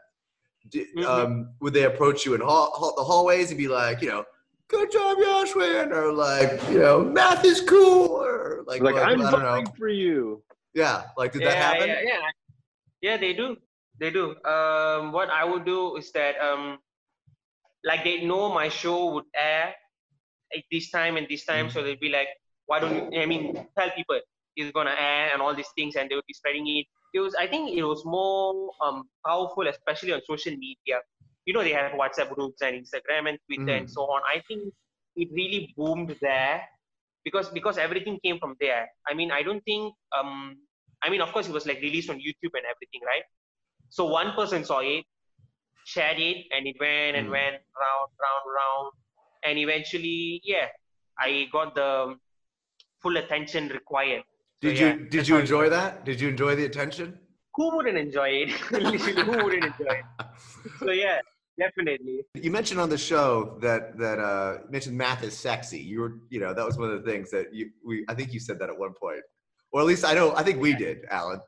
D- 0.69 0.87
Mhm. 0.95 1.05
um, 1.05 1.49
would 1.61 1.73
they 1.73 1.83
approach 1.83 2.25
you 2.25 2.33
in 2.35 2.41
hall, 2.41 2.71
hall, 2.71 2.93
the 2.95 3.03
hallways 3.03 3.49
and 3.51 3.57
be 3.57 3.67
like 3.67 4.01
you 4.01 4.09
know 4.09 4.25
good 4.67 4.91
job 4.91 5.17
Yaashwin 5.17 5.91
or 5.91 6.11
like 6.11 6.51
you 6.71 6.79
know 6.79 6.99
math 7.03 7.43
is 7.45 7.61
cool 7.61 8.07
or 8.07 8.63
like, 8.67 8.81
like 8.81 8.95
what- 8.95 9.03
I'm 9.07 9.21
I 9.21 9.31
don't 9.31 9.41
know 9.41 9.49
voting 9.55 9.67
for 9.77 9.87
you. 9.89 10.43
Yeah 10.73 11.03
like 11.17 11.33
did 11.33 11.43
that 11.43 11.57
happen 11.57 11.87
yeah, 11.89 12.01
yeah, 12.03 12.19
yeah. 13.01 13.17
They 13.17 13.33
do, 13.33 13.57
they 13.99 14.09
do. 14.11 14.35
Um, 14.45 15.11
what 15.11 15.29
I 15.29 15.43
would 15.43 15.65
do 15.65 15.97
is 15.97 16.11
that 16.13 16.35
um, 16.39 16.79
like 17.83 18.03
they 18.03 18.25
know 18.25 18.49
my 18.53 18.69
show 18.69 19.13
would 19.13 19.25
air 19.35 19.73
at 20.55 20.63
this 20.71 20.89
time 20.89 21.17
and 21.17 21.27
this 21.29 21.45
time, 21.45 21.69
so 21.69 21.83
they'd 21.83 21.99
be 21.99 22.09
like, 22.09 22.27
why 22.65 22.79
don't 22.79 22.95
you? 22.95 23.19
I 23.21 23.25
mean, 23.25 23.53
tell 23.77 23.89
people 23.95 24.19
it's 24.55 24.71
gonna 24.71 24.95
air 24.97 25.29
and 25.33 25.41
all 25.41 25.55
these 25.55 25.69
things, 25.75 25.95
and 25.95 26.09
they 26.09 26.15
would 26.15 26.25
be 26.27 26.33
spreading 26.33 26.65
it. 26.67 26.85
It 27.13 27.19
was, 27.19 27.35
I 27.35 27.47
think, 27.47 27.77
it 27.77 27.83
was 27.83 28.03
more 28.05 28.71
um 28.85 29.03
powerful, 29.25 29.67
especially 29.67 30.13
on 30.13 30.21
social 30.25 30.53
media. 30.55 30.99
You 31.45 31.53
know, 31.53 31.63
they 31.63 31.73
have 31.73 31.91
WhatsApp 31.91 32.33
groups 32.33 32.61
and 32.61 32.75
Instagram 32.75 33.29
and 33.29 33.37
Twitter 33.47 33.75
and 33.77 33.87
Mm. 33.87 33.89
so 33.89 34.01
on. 34.03 34.21
I 34.25 34.41
think 34.47 34.73
it 35.15 35.29
really 35.33 35.73
boomed 35.77 36.15
there 36.21 36.63
because 37.23 37.49
because 37.49 37.77
everything 37.77 38.19
came 38.23 38.39
from 38.39 38.55
there. 38.59 38.87
I 39.07 39.13
mean, 39.13 39.31
I 39.31 39.43
don't 39.43 39.61
think 39.61 39.93
um 40.17 40.57
I 41.03 41.09
mean, 41.09 41.21
of 41.21 41.31
course, 41.33 41.47
it 41.47 41.53
was 41.53 41.65
like 41.65 41.81
released 41.81 42.09
on 42.09 42.17
YouTube 42.17 42.53
and 42.59 42.65
everything, 42.73 43.01
right? 43.05 43.23
So 43.89 44.05
one 44.05 44.33
person 44.33 44.63
saw 44.63 44.79
it, 44.79 45.03
shared 45.85 46.19
it, 46.19 46.45
and 46.55 46.65
it 46.65 46.75
went 46.79 47.17
and 47.17 47.27
Mm. 47.27 47.31
went 47.37 47.57
round, 47.83 48.09
round, 48.25 48.45
round, 48.59 48.91
and 49.43 49.59
eventually, 49.59 50.41
yeah, 50.43 50.67
I 51.19 51.47
got 51.51 51.75
the 51.75 52.15
full 53.01 53.17
attention 53.17 53.67
required. 53.69 54.23
So, 54.61 54.69
did 54.69 54.79
yeah, 54.79 54.93
you 54.93 55.05
did 55.09 55.27
you 55.27 55.37
enjoy 55.37 55.69
that 55.69 56.05
did 56.05 56.21
you 56.21 56.29
enjoy 56.29 56.55
the 56.55 56.65
attention 56.65 57.19
Who 57.55 57.75
wouldn't 57.75 57.97
enjoy 57.97 58.29
it? 58.29 58.49
Who 59.27 59.43
wouldn't 59.43 59.65
enjoy 59.65 59.93
it? 60.01 60.05
So 60.79 60.91
yeah, 60.91 61.19
definitely. 61.57 62.21
You 62.35 62.51
mentioned 62.51 62.79
on 62.79 62.89
the 62.89 62.97
show 62.97 63.57
that 63.61 63.97
that 63.97 64.19
uh 64.19 64.59
you 64.65 64.71
mentioned 64.71 64.97
math 64.97 65.23
is 65.23 65.37
sexy. 65.37 65.79
You 65.79 66.01
were 66.01 66.19
you 66.29 66.39
know 66.39 66.53
that 66.53 66.65
was 66.65 66.77
one 66.77 66.89
of 66.89 67.03
the 67.03 67.09
things 67.09 67.31
that 67.31 67.53
you 67.53 67.69
we 67.85 68.05
I 68.07 68.13
think 68.13 68.33
you 68.33 68.39
said 68.39 68.59
that 68.59 68.69
at 68.69 68.77
one 68.77 68.93
point, 68.93 69.21
or 69.71 69.81
at 69.81 69.87
least 69.87 70.05
I 70.05 70.13
know 70.13 70.35
I 70.35 70.43
think 70.43 70.61
we 70.61 70.73
did, 70.73 71.05
Alan. 71.09 71.39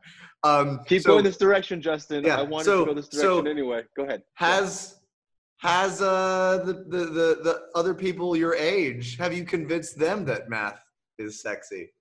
Um, 0.44 0.82
Keep 0.86 1.02
so 1.02 1.10
going 1.10 1.24
this 1.24 1.38
direction, 1.38 1.82
Justin. 1.82 2.24
Yeah, 2.24 2.38
I 2.40 2.44
wanted 2.44 2.66
so- 2.66 2.86
to 2.86 2.86
go 2.86 2.94
this 2.94 3.10
so 3.12 3.42
direction 3.42 3.48
anyway. 3.48 3.84
Go 3.98 4.04
ahead. 4.04 4.22
has 4.36 4.98
has 5.60 6.02
uh 6.02 6.62
the, 6.66 6.74
the 6.74 7.06
the 7.06 7.40
the 7.44 7.62
other 7.74 7.94
people 7.94 8.36
your 8.36 8.54
age 8.54 9.18
have 9.18 9.34
you 9.34 9.46
convinced 9.46 9.98
them 9.98 10.26
that 10.26 10.50
math 10.50 10.80
is 11.18 11.42
sexy? 11.42 11.92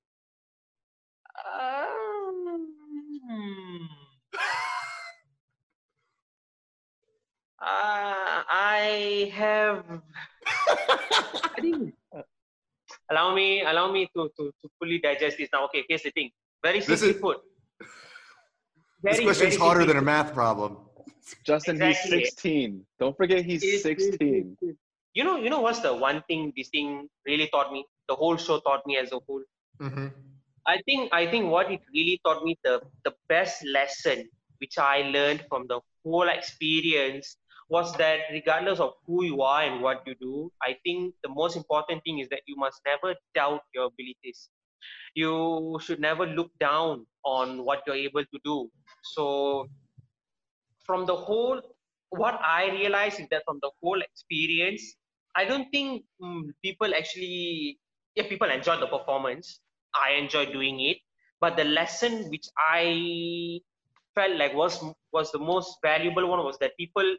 Um, 1.59 2.69
Uh, 7.65 8.43
I 8.77 9.33
have. 9.35 9.85
I 11.57 11.61
think. 11.61 11.95
Allow 13.11 13.35
me, 13.35 13.63
allow 13.63 13.91
me 13.93 14.09
to, 14.17 14.31
to, 14.37 14.53
to 14.61 14.69
fully 14.79 14.99
digest 14.99 15.39
this 15.39 15.49
now. 15.53 15.65
Okay, 15.67 15.85
here's 15.89 16.03
the 16.03 16.11
thing. 16.11 16.31
Very 16.63 16.81
This 16.81 16.87
simply 17.01 17.11
is- 17.11 17.21
put. 17.21 17.39
this 17.81 17.89
Very, 19.17 19.25
question's 19.25 19.57
very 19.57 19.61
harder 19.65 19.81
simply 19.81 19.95
than 19.95 20.03
a 20.03 20.07
math 20.07 20.33
problem. 20.35 20.79
Justin, 21.47 21.81
Exactly. 21.83 22.19
he's 22.21 22.29
16. 22.35 22.87
Don't 22.99 23.17
forget 23.17 23.45
he's 23.45 23.63
It- 23.63 23.75
it- 23.77 23.83
16. 23.83 24.57
it- 24.61 24.77
You 25.15 25.23
know, 25.25 25.37
you 25.37 25.49
know 25.49 25.61
what's 25.61 25.81
the 25.81 25.95
one 25.95 26.23
thing 26.29 26.53
this 26.57 26.69
thing 26.75 27.09
really 27.27 27.49
taught 27.49 27.73
me? 27.73 27.85
The 28.09 28.17
whole 28.21 28.37
show 28.37 28.59
taught 28.61 28.85
me 28.87 28.97
as 29.03 29.13
a 29.13 29.21
whole. 29.27 29.45
Mm-hmm. 29.81 30.09
I 30.67 30.77
think 30.87 31.13
I 31.13 31.27
think 31.33 31.51
what 31.55 31.71
it 31.75 31.83
really 31.97 32.17
taught 32.25 32.43
me 32.47 32.53
the 32.65 32.75
the 33.07 33.13
best 33.33 33.65
lesson 33.77 34.19
which 34.63 34.77
I 34.79 34.97
learned 35.17 35.45
from 35.51 35.67
the 35.73 35.79
whole 36.03 36.29
experience 36.39 37.37
was 37.69 37.93
that 37.97 38.21
regardless 38.31 38.81
of 38.81 38.95
who 39.07 39.25
you 39.25 39.43
are 39.43 39.63
and 39.63 39.83
what 39.83 40.03
you 40.07 40.15
do, 40.21 40.53
I 40.63 40.77
think 40.85 41.15
the 41.23 41.29
most 41.29 41.57
important 41.57 42.03
thing 42.05 42.19
is 42.19 42.29
that 42.29 42.43
you 42.47 42.57
must 42.57 42.81
never 42.87 43.15
doubt 43.35 43.63
your 43.75 43.87
abilities. 43.87 44.51
You 45.15 45.79
should 45.83 46.01
never 46.01 46.27
look 46.27 46.51
down 46.61 47.07
on 47.25 47.65
what 47.65 47.83
you're 47.87 47.97
able 47.97 48.25
to 48.25 48.39
do. 48.45 48.71
So, 49.03 49.69
from 50.85 51.07
the 51.07 51.17
whole, 51.17 51.63
what 52.11 52.39
I 52.45 52.71
realized 52.71 53.21
is 53.21 53.29
that 53.31 53.43
from 53.47 53.59
the 53.63 53.71
whole 53.83 54.01
experience, 54.01 54.97
I 55.35 55.45
don't 55.45 55.71
think 55.71 56.05
mm, 56.23 56.43
people 56.63 56.95
actually, 56.95 57.79
yeah, 58.15 58.29
people 58.29 58.51
enjoy 58.51 58.79
the 58.79 58.87
performance. 58.87 59.61
I 59.95 60.13
enjoy 60.13 60.47
doing 60.47 60.81
it, 60.81 60.99
but 61.41 61.57
the 61.57 61.65
lesson 61.65 62.29
which 62.29 62.47
I 62.59 63.61
felt 64.15 64.37
like 64.37 64.55
was 64.55 64.83
was 65.13 65.31
the 65.33 65.39
most 65.39 65.79
valuable 65.83 66.27
one 66.29 66.45
was 66.45 66.59
that 66.59 66.77
people 66.77 67.17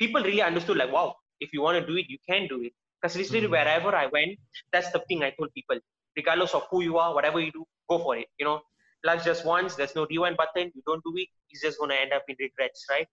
people 0.00 0.22
really 0.22 0.42
understood 0.42 0.76
like 0.76 0.92
wow 0.92 1.14
if 1.40 1.52
you 1.52 1.62
want 1.62 1.78
to 1.80 1.86
do 1.86 1.96
it 1.96 2.06
you 2.08 2.18
can 2.28 2.46
do 2.48 2.62
it. 2.62 2.72
Because 3.00 3.16
literally 3.16 3.42
mm-hmm. 3.42 3.52
wherever 3.52 3.94
i 3.94 4.06
went 4.06 4.38
that's 4.72 4.90
the 4.92 5.02
thing 5.08 5.22
i 5.22 5.30
told 5.38 5.52
people. 5.54 5.78
Regardless 6.16 6.54
of 6.54 6.64
who 6.70 6.82
you 6.82 6.98
are 6.98 7.14
whatever 7.14 7.40
you 7.40 7.52
do 7.52 7.64
go 7.88 7.98
for 7.98 8.16
it 8.16 8.26
you 8.38 8.44
know? 8.44 8.60
Life 9.02 9.24
just 9.24 9.46
once 9.46 9.74
there's 9.76 9.94
no 9.94 10.06
rewind 10.10 10.36
button 10.36 10.70
you 10.74 10.82
don't 10.86 11.02
do 11.04 11.12
it 11.16 11.28
it's 11.50 11.62
just 11.62 11.78
going 11.78 11.90
to 11.90 11.98
end 12.00 12.12
up 12.12 12.24
in 12.28 12.36
regrets 12.38 12.86
right? 12.90 13.06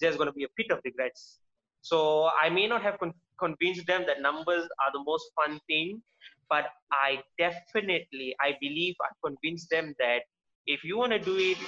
There's 0.00 0.16
going 0.16 0.28
to 0.28 0.32
be 0.32 0.44
a 0.44 0.52
pit 0.56 0.70
of 0.70 0.80
regrets. 0.84 1.40
So 1.82 2.30
i 2.42 2.48
may 2.48 2.66
not 2.66 2.82
have 2.82 2.98
con- 2.98 3.20
convinced 3.38 3.86
them 3.86 4.04
that 4.06 4.22
numbers 4.22 4.64
are 4.82 4.92
the 4.92 5.02
most 5.04 5.24
fun 5.36 5.60
thing 5.66 6.00
but 6.48 6.66
i 6.92 7.20
definitely 7.38 8.34
i 8.40 8.56
believe 8.60 8.94
i 9.02 9.10
convinced 9.26 9.68
them 9.70 9.94
that 9.98 10.22
if 10.66 10.84
you 10.84 10.96
want 10.96 11.12
to 11.12 11.18
do 11.18 11.36
it 11.36 11.58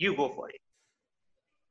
you 0.00 0.16
go 0.16 0.28
for 0.30 0.48
it. 0.48 0.60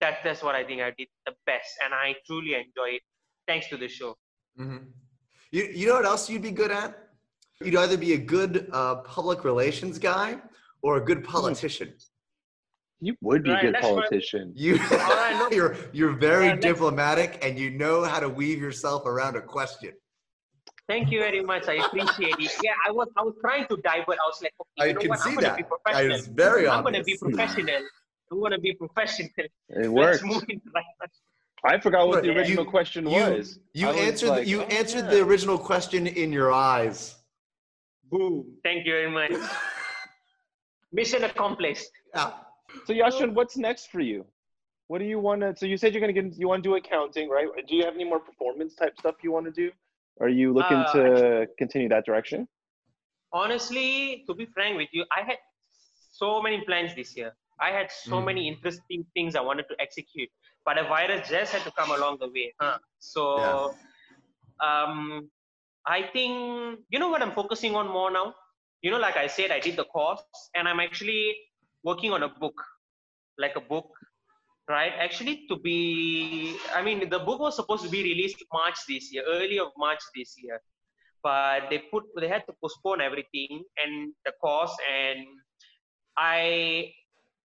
That, 0.02 0.20
that's 0.24 0.42
what 0.42 0.56
I 0.56 0.64
think 0.64 0.82
I 0.82 0.92
did 0.98 1.08
the 1.26 1.34
best, 1.46 1.72
and 1.84 1.94
I 1.94 2.16
truly 2.26 2.54
enjoy 2.54 2.96
it 2.96 3.02
thanks 3.48 3.68
to 3.70 3.78
the 3.78 3.88
show. 3.88 4.16
Mm-hmm. 4.60 4.86
You, 5.52 5.64
you 5.74 5.88
know 5.88 5.96
what 5.96 6.06
else 6.06 6.30
you'd 6.30 6.42
be 6.42 6.52
good 6.52 6.72
at? 6.72 7.10
You'd 7.62 7.76
either 7.76 7.98
be 7.98 8.14
a 8.14 8.18
good 8.18 8.70
uh, 8.72 8.96
public 8.98 9.44
relations 9.44 10.00
guy 10.00 10.38
or 10.82 10.98
a 10.98 11.02
good 11.04 11.24
politician. 11.24 11.94
You 13.02 13.16
would 13.22 13.44
be 13.44 13.52
right, 13.52 13.66
a 13.66 13.72
good 13.72 13.82
politician. 13.82 14.54
You, 14.56 14.76
right, 14.92 15.50
you're 15.52 15.76
you're 15.94 16.18
very 16.18 16.48
yeah, 16.48 16.56
diplomatic, 16.56 17.40
and 17.42 17.58
you 17.58 17.70
know 17.72 18.04
how 18.04 18.20
to 18.20 18.30
weave 18.30 18.60
yourself 18.60 19.06
around 19.06 19.36
a 19.36 19.42
question. 19.42 19.94
Thank 20.88 21.12
you 21.12 21.20
very 21.20 21.44
much. 21.44 21.68
I 21.68 21.76
appreciate 21.86 22.36
it. 22.40 22.52
Yeah, 22.64 22.72
I 22.88 22.92
was 22.92 23.08
I 23.18 23.24
was 23.24 23.36
trying 23.42 23.68
to 23.68 23.78
divert. 23.78 24.18
I 24.24 24.28
was 24.28 24.42
like, 24.42 24.54
okay, 24.62 24.90
I 24.90 24.94
can 24.94 25.10
what? 25.10 25.20
see 25.20 25.30
I'm 25.32 25.42
that. 25.42 25.70
I 25.86 26.08
was 26.08 26.28
very 26.28 26.68
I'm 26.68 26.84
going 26.84 26.96
to 26.96 27.04
be 27.04 27.18
professional. 27.18 27.82
I 28.32 28.36
want 28.36 28.54
to 28.54 28.60
be 28.60 28.74
professional. 28.74 29.30
It 29.70 29.92
works. 29.92 30.24
I 31.64 31.80
forgot 31.80 32.08
what 32.08 32.24
the 32.24 32.30
original 32.30 32.64
you, 32.64 32.70
question 32.70 33.06
you, 33.06 33.12
was. 33.12 33.60
You 33.74 33.90
answered. 33.90 34.30
Like, 34.30 34.48
you 34.48 34.62
oh, 34.62 34.66
answered 34.66 35.06
yeah. 35.06 35.12
the 35.12 35.24
original 35.24 35.58
question 35.58 36.08
in 36.08 36.32
your 36.32 36.52
eyes. 36.52 37.16
Boom! 38.10 38.46
Thank 38.64 38.86
you 38.86 38.94
very 38.94 39.12
much. 39.12 39.34
Mission 40.92 41.24
accomplished. 41.24 41.90
Yeah. 42.16 42.32
So 42.86 42.94
Yaashwin, 42.94 43.34
what's 43.34 43.58
next 43.58 43.88
for 43.92 44.00
you? 44.00 44.26
What 44.88 45.00
do 45.00 45.06
you 45.06 45.20
want 45.20 45.42
to? 45.42 45.56
So 45.56 45.66
you 45.66 45.78
said 45.78 45.94
you're 45.94 46.02
gonna 46.02 46.14
get. 46.14 46.38
You 46.38 46.48
want 46.48 46.64
to 46.64 46.70
do 46.70 46.76
accounting, 46.76 47.30
right? 47.30 47.48
Do 47.68 47.76
you 47.76 47.84
have 47.84 47.96
any 47.96 48.06
more 48.06 48.20
performance 48.20 48.76
type 48.76 48.98
stuff 48.98 49.16
you 49.22 49.32
want 49.32 49.46
to 49.46 49.52
do? 49.52 49.72
Are 50.22 50.30
you 50.30 50.54
looking 50.54 50.78
uh, 50.78 50.94
to 50.94 51.48
continue 51.58 51.90
that 51.90 52.06
direction? 52.06 52.48
Honestly, 53.32 54.24
to 54.28 54.34
be 54.34 54.46
frank 54.46 54.78
with 54.78 54.90
you, 54.92 55.06
I 55.16 55.24
had 55.24 55.38
so 56.12 56.42
many 56.42 56.62
plans 56.66 56.96
this 56.96 57.16
year. 57.16 57.34
I 57.62 57.72
had 57.72 57.92
so 57.92 58.22
mm. 58.22 58.26
many 58.26 58.48
interesting 58.48 59.06
things 59.14 59.36
I 59.36 59.42
wanted 59.42 59.68
to 59.70 59.76
execute, 59.80 60.30
but 60.66 60.78
a 60.78 60.84
virus 60.84 61.30
just 61.30 61.54
had 61.54 61.64
to 61.64 61.72
come 61.72 61.92
along 61.92 62.18
the 62.20 62.28
way. 62.28 62.54
Huh? 62.60 62.78
So, 63.00 63.38
yeah. 63.38 64.84
um, 64.84 65.30
I 65.86 66.04
think 66.14 66.80
you 66.90 67.00
know 67.00 67.10
what 67.10 67.22
I'm 67.22 67.32
focusing 67.32 67.76
on 67.76 67.88
more 67.88 68.12
now. 68.12 68.36
You 68.82 68.92
know, 68.92 69.00
like 69.00 69.18
I 69.18 69.28
said, 69.28 69.52
I 69.52 69.60
did 69.60 69.76
the 69.76 69.86
course, 69.86 70.24
and 70.56 70.68
I'm 70.68 70.80
actually 70.80 71.36
working 71.84 72.12
on 72.12 72.24
a 72.24 72.30
book, 72.30 72.56
like 73.38 73.56
a 73.56 73.62
book, 73.62 73.90
right? 74.70 74.94
Actually, 74.98 75.46
to 75.50 75.58
be, 75.58 76.56
I 76.74 76.82
mean, 76.82 77.10
the 77.10 77.20
book 77.20 77.40
was 77.40 77.56
supposed 77.56 77.84
to 77.84 77.90
be 77.90 78.04
released 78.04 78.44
March 78.54 78.78
this 78.88 79.12
year, 79.12 79.24
early 79.28 79.60
of 79.60 79.70
March 79.78 80.00
this 80.16 80.36
year, 80.42 80.62
but 81.24 81.70
they 81.70 81.80
put 81.92 82.04
they 82.20 82.28
had 82.28 82.46
to 82.48 82.54
postpone 82.62 83.02
everything 83.02 83.64
and 83.84 84.14
the 84.26 84.32
course 84.42 84.76
and 84.94 85.26
I 86.18 86.92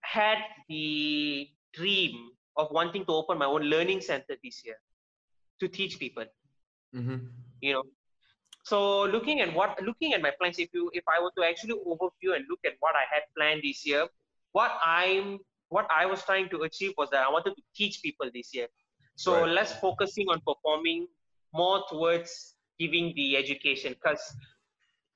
had 0.04 0.38
the 0.68 1.48
dream 1.72 2.30
of 2.56 2.70
wanting 2.70 3.04
to 3.06 3.12
open 3.12 3.38
my 3.38 3.46
own 3.46 3.62
learning 3.62 4.00
center 4.00 4.36
this 4.42 4.64
year 4.64 4.76
to 5.60 5.68
teach 5.68 5.98
people. 5.98 6.24
Mm-hmm. 6.94 7.26
You 7.60 7.72
know, 7.72 7.82
so 8.64 9.04
looking 9.04 9.40
at 9.40 9.52
what 9.54 9.80
looking 9.82 10.14
at 10.14 10.22
my 10.22 10.32
plans, 10.38 10.58
if 10.58 10.68
you 10.72 10.90
if 10.92 11.04
I 11.08 11.22
were 11.22 11.32
to 11.36 11.44
actually 11.44 11.74
overview 11.74 12.36
and 12.36 12.44
look 12.48 12.60
at 12.64 12.72
what 12.80 12.94
I 12.94 13.04
had 13.12 13.22
planned 13.36 13.62
this 13.62 13.84
year, 13.86 14.06
what 14.52 14.72
I'm 14.84 15.38
what 15.68 15.86
I 15.94 16.06
was 16.06 16.22
trying 16.22 16.48
to 16.50 16.62
achieve 16.62 16.92
was 16.96 17.10
that 17.10 17.26
I 17.26 17.30
wanted 17.30 17.56
to 17.56 17.62
teach 17.74 18.00
people 18.02 18.30
this 18.32 18.54
year. 18.54 18.68
So 19.16 19.40
right. 19.40 19.48
less 19.48 19.78
focusing 19.80 20.28
on 20.28 20.40
performing, 20.46 21.06
more 21.52 21.84
towards 21.88 22.54
giving 22.78 23.12
the 23.16 23.36
education. 23.36 23.92
Because 23.92 24.22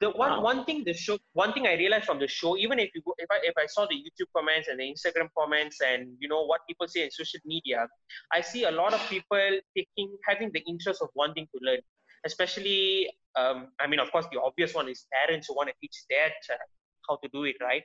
the 0.00 0.10
one 0.10 0.30
wow. 0.30 0.40
one 0.42 0.64
thing 0.64 0.84
the 0.84 0.94
show 0.94 1.18
one 1.32 1.52
thing 1.52 1.66
I 1.66 1.74
realized 1.74 2.04
from 2.04 2.20
the 2.20 2.28
show, 2.28 2.56
even 2.56 2.78
if 2.78 2.90
you 2.94 3.02
go, 3.04 3.14
if 3.18 3.30
I 3.30 3.38
if 3.42 3.54
I 3.58 3.66
saw 3.66 3.86
the 3.86 3.96
YouTube 3.96 4.30
comments 4.36 4.68
and 4.68 4.78
the 4.78 4.84
Instagram 4.84 5.28
comments 5.36 5.78
and 5.80 6.14
you 6.20 6.28
know 6.28 6.44
what 6.44 6.60
people 6.68 6.86
say 6.86 7.02
in 7.02 7.10
social 7.10 7.40
media, 7.44 7.88
I 8.32 8.40
see 8.40 8.64
a 8.64 8.70
lot 8.70 8.94
of 8.94 9.00
people 9.08 9.58
taking 9.76 10.16
having 10.26 10.50
the 10.52 10.62
interest 10.68 11.02
of 11.02 11.08
wanting 11.14 11.46
to 11.46 11.58
learn. 11.62 11.80
Especially, 12.26 13.08
um, 13.36 13.68
I 13.80 13.86
mean, 13.86 14.00
of 14.00 14.10
course, 14.10 14.26
the 14.32 14.40
obvious 14.40 14.74
one 14.74 14.88
is 14.88 15.06
parents 15.12 15.46
who 15.46 15.54
want 15.54 15.68
to 15.68 15.74
teach 15.80 16.02
their 16.10 16.28
child 16.42 16.60
how 17.08 17.16
to 17.22 17.28
do 17.32 17.44
it, 17.44 17.54
right? 17.62 17.84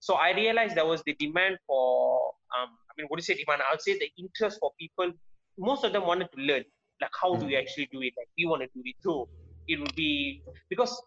So 0.00 0.14
I 0.14 0.32
realized 0.32 0.74
there 0.74 0.86
was 0.86 1.02
the 1.04 1.14
demand 1.18 1.58
for, 1.66 2.32
um, 2.58 2.70
I 2.70 2.92
mean, 2.96 3.06
what 3.08 3.18
do 3.18 3.20
you 3.20 3.34
say 3.34 3.34
demand? 3.34 3.62
I 3.68 3.74
would 3.74 3.82
say 3.82 3.98
the 3.98 4.10
interest 4.18 4.58
for 4.60 4.72
people. 4.80 5.12
Most 5.58 5.84
of 5.84 5.92
them 5.92 6.06
wanted 6.06 6.28
to 6.34 6.40
learn, 6.40 6.64
like 7.00 7.10
how 7.20 7.36
do 7.36 7.46
we 7.46 7.52
hmm. 7.52 7.58
actually 7.60 7.88
do 7.92 8.00
it? 8.00 8.14
Like 8.16 8.28
we 8.36 8.46
want 8.46 8.62
to 8.62 8.68
do 8.68 8.82
it 8.84 8.96
too. 9.02 9.28
It 9.68 9.78
would 9.78 9.94
be 9.94 10.42
because 10.70 11.00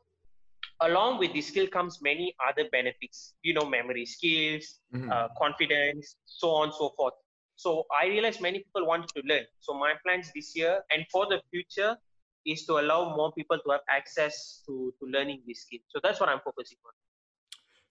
along 0.81 1.19
with 1.19 1.33
this 1.33 1.47
skill 1.47 1.67
comes 1.67 1.99
many 2.01 2.35
other 2.47 2.67
benefits 2.71 3.33
you 3.43 3.53
know 3.53 3.65
memory 3.65 4.05
skills 4.05 4.79
mm-hmm. 4.93 5.11
uh, 5.11 5.27
confidence 5.37 6.15
so 6.25 6.49
on 6.51 6.65
and 6.65 6.73
so 6.73 6.93
forth. 6.95 7.13
So 7.55 7.85
i 8.01 8.07
realized 8.07 8.41
many 8.41 8.59
people 8.59 8.85
wanted 8.85 9.09
to 9.09 9.21
learn. 9.25 9.45
So 9.59 9.73
my 9.73 9.93
plans 10.05 10.31
this 10.33 10.55
year 10.55 10.79
and 10.91 11.05
for 11.11 11.25
the 11.27 11.41
future 11.51 11.97
is 12.45 12.65
to 12.65 12.79
allow 12.79 13.15
more 13.15 13.31
people 13.33 13.57
to 13.65 13.71
have 13.71 13.81
access 13.89 14.63
to, 14.65 14.93
to 14.99 15.05
learning 15.05 15.41
this 15.45 15.61
skill. 15.63 15.79
So 15.89 15.99
that's 16.01 16.19
what 16.19 16.29
i'm 16.29 16.39
focusing 16.43 16.77
on. 16.85 16.93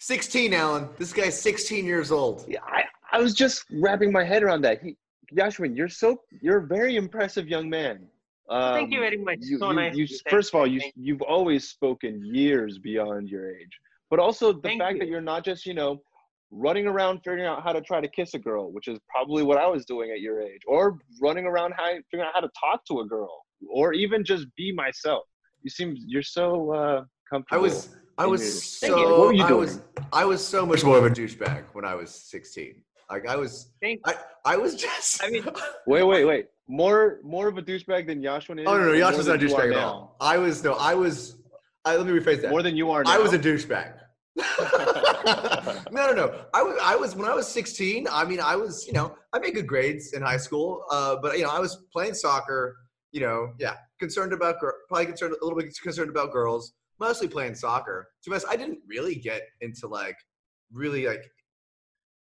16 0.01 0.55
alan. 0.55 0.89
This 0.97 1.12
guy's 1.12 1.41
16 1.41 1.84
years 1.84 2.11
old. 2.11 2.45
Yeah 2.49 2.61
i, 2.66 2.84
I 3.12 3.18
was 3.20 3.34
just 3.34 3.64
wrapping 3.70 4.12
my 4.12 4.24
head 4.24 4.43
around 4.43 4.62
that. 4.62 4.82
He, 4.82 4.97
Yaashwin, 5.34 5.76
you're 5.76 5.91
so 5.91 6.22
you're 6.41 6.59
a 6.59 6.66
very 6.66 6.97
impressive 6.97 7.49
young 7.49 7.68
man 7.68 8.07
um, 8.51 8.74
Thank 8.74 8.92
you 8.92 9.01
very 9.01 9.18
much. 9.18 9.38
You, 9.40 9.59
so 9.59 9.70
you, 9.70 9.76
nice. 9.76 9.96
You, 9.96 10.07
first 10.30 10.55
of 10.55 10.59
all, 10.59 10.66
you 10.66 10.80
you've 10.96 11.22
always 11.22 11.68
spoken 11.68 12.24
years 12.24 12.78
beyond 12.78 13.28
your 13.28 13.51
age, 13.51 13.78
but 14.11 14.18
also 14.18 14.53
the 14.53 14.61
Thank 14.61 14.80
fact 14.80 14.94
you. 14.94 15.01
that 15.01 15.09
you're 15.09 15.20
not 15.20 15.44
just 15.44 15.66
you 15.66 15.74
know 15.74 16.01
running 16.51 16.86
around 16.86 17.18
figuring 17.18 17.44
out 17.44 17.62
how 17.62 17.72
to 17.72 17.80
try 17.80 18.01
to 18.01 18.09
kiss 18.09 18.32
a 18.34 18.38
girl, 18.38 18.72
which 18.72 18.88
is 18.88 18.99
probably 19.09 19.42
what 19.42 19.59
I 19.59 19.66
was 19.66 19.84
doing 19.84 20.11
at 20.11 20.20
your 20.20 20.40
age, 20.40 20.62
or 20.66 20.99
running 21.20 21.44
around 21.44 21.74
how, 21.76 21.90
figuring 22.11 22.26
out 22.26 22.32
how 22.34 22.40
to 22.40 22.51
talk 22.59 22.84
to 22.86 23.01
a 23.01 23.07
girl, 23.07 23.44
or 23.70 23.92
even 23.92 24.24
just 24.24 24.46
be 24.57 24.72
myself. 24.72 25.24
You 25.62 25.70
seem 25.70 25.94
you're 25.99 26.22
so 26.22 26.72
uh, 26.72 27.05
comfortable. 27.30 27.61
I 27.61 27.62
was 27.62 27.96
I 28.16 28.26
was 28.26 28.64
so 28.64 29.18
what 29.18 29.26
were 29.26 29.32
you 29.32 29.46
doing? 29.46 29.53
I 29.53 29.57
was 29.57 29.80
I 30.12 30.24
was 30.24 30.46
so 30.46 30.64
much 30.64 30.84
more 30.84 30.99
of 30.99 31.05
a 31.05 31.11
douchebag 31.11 31.64
when 31.72 31.84
I 31.84 31.94
was 31.94 32.11
16. 32.11 32.82
Like 33.11 33.26
I 33.26 33.36
was, 33.36 33.70
I, 33.82 34.14
I 34.44 34.56
was 34.56 34.74
just. 34.74 35.22
I 35.24 35.30
mean, 35.30 35.44
wait, 35.86 36.02
wait, 36.02 36.24
wait. 36.24 36.46
More, 36.68 37.20
more 37.24 37.48
of 37.48 37.56
a 37.56 37.62
douchebag 37.62 38.06
than 38.06 38.22
Yaashwin 38.22 38.61
is. 38.61 38.66
Oh 38.66 38.76
no, 38.76 38.84
no, 38.84 38.92
Yaashwin's 38.92 39.26
not 39.26 39.42
a 39.42 39.46
douchebag 39.46 39.72
at 39.72 39.78
all. 39.78 40.16
I 40.20 40.36
was 40.36 40.62
no, 40.62 40.74
I 40.74 40.94
was. 40.94 41.36
I, 41.84 41.96
let 41.96 42.06
me 42.06 42.12
rephrase 42.12 42.42
that. 42.42 42.50
More 42.50 42.62
than 42.62 42.76
you 42.76 42.90
are. 42.90 43.02
Now. 43.02 43.12
I 43.12 43.18
was 43.18 43.32
a 43.32 43.38
douchebag. 43.38 43.94
no, 45.90 46.06
no, 46.06 46.12
no. 46.12 46.44
I 46.52 46.62
was, 46.62 46.78
I 46.82 46.96
was 46.96 47.16
when 47.16 47.28
I 47.28 47.34
was 47.34 47.48
16. 47.48 48.06
I 48.11 48.24
mean, 48.24 48.40
I 48.40 48.54
was, 48.56 48.86
you 48.86 48.92
know, 48.92 49.16
I 49.32 49.38
made 49.38 49.54
good 49.54 49.66
grades 49.66 50.12
in 50.12 50.22
high 50.22 50.36
school, 50.36 50.84
uh, 50.90 51.16
but 51.20 51.38
you 51.38 51.44
know, 51.44 51.50
I 51.50 51.59
was 51.59 51.84
playing 51.92 52.14
soccer. 52.14 52.76
You 53.12 53.22
know, 53.22 53.54
yeah, 53.59 53.76
concerned 53.98 54.34
about 54.34 54.56
probably 54.88 55.06
concerned 55.06 55.34
a 55.40 55.44
little 55.44 55.59
bit 55.59 55.74
concerned 55.82 56.11
about 56.11 56.30
girls. 56.30 56.74
Mostly 57.00 57.28
playing 57.28 57.54
soccer. 57.54 58.09
To 58.24 58.30
be 58.30 58.34
honest, 58.34 58.46
I 58.50 58.56
didn't 58.56 58.80
really 58.86 59.14
get 59.14 59.42
into 59.62 59.86
like 59.86 60.16
really 60.72 61.06
like 61.06 61.24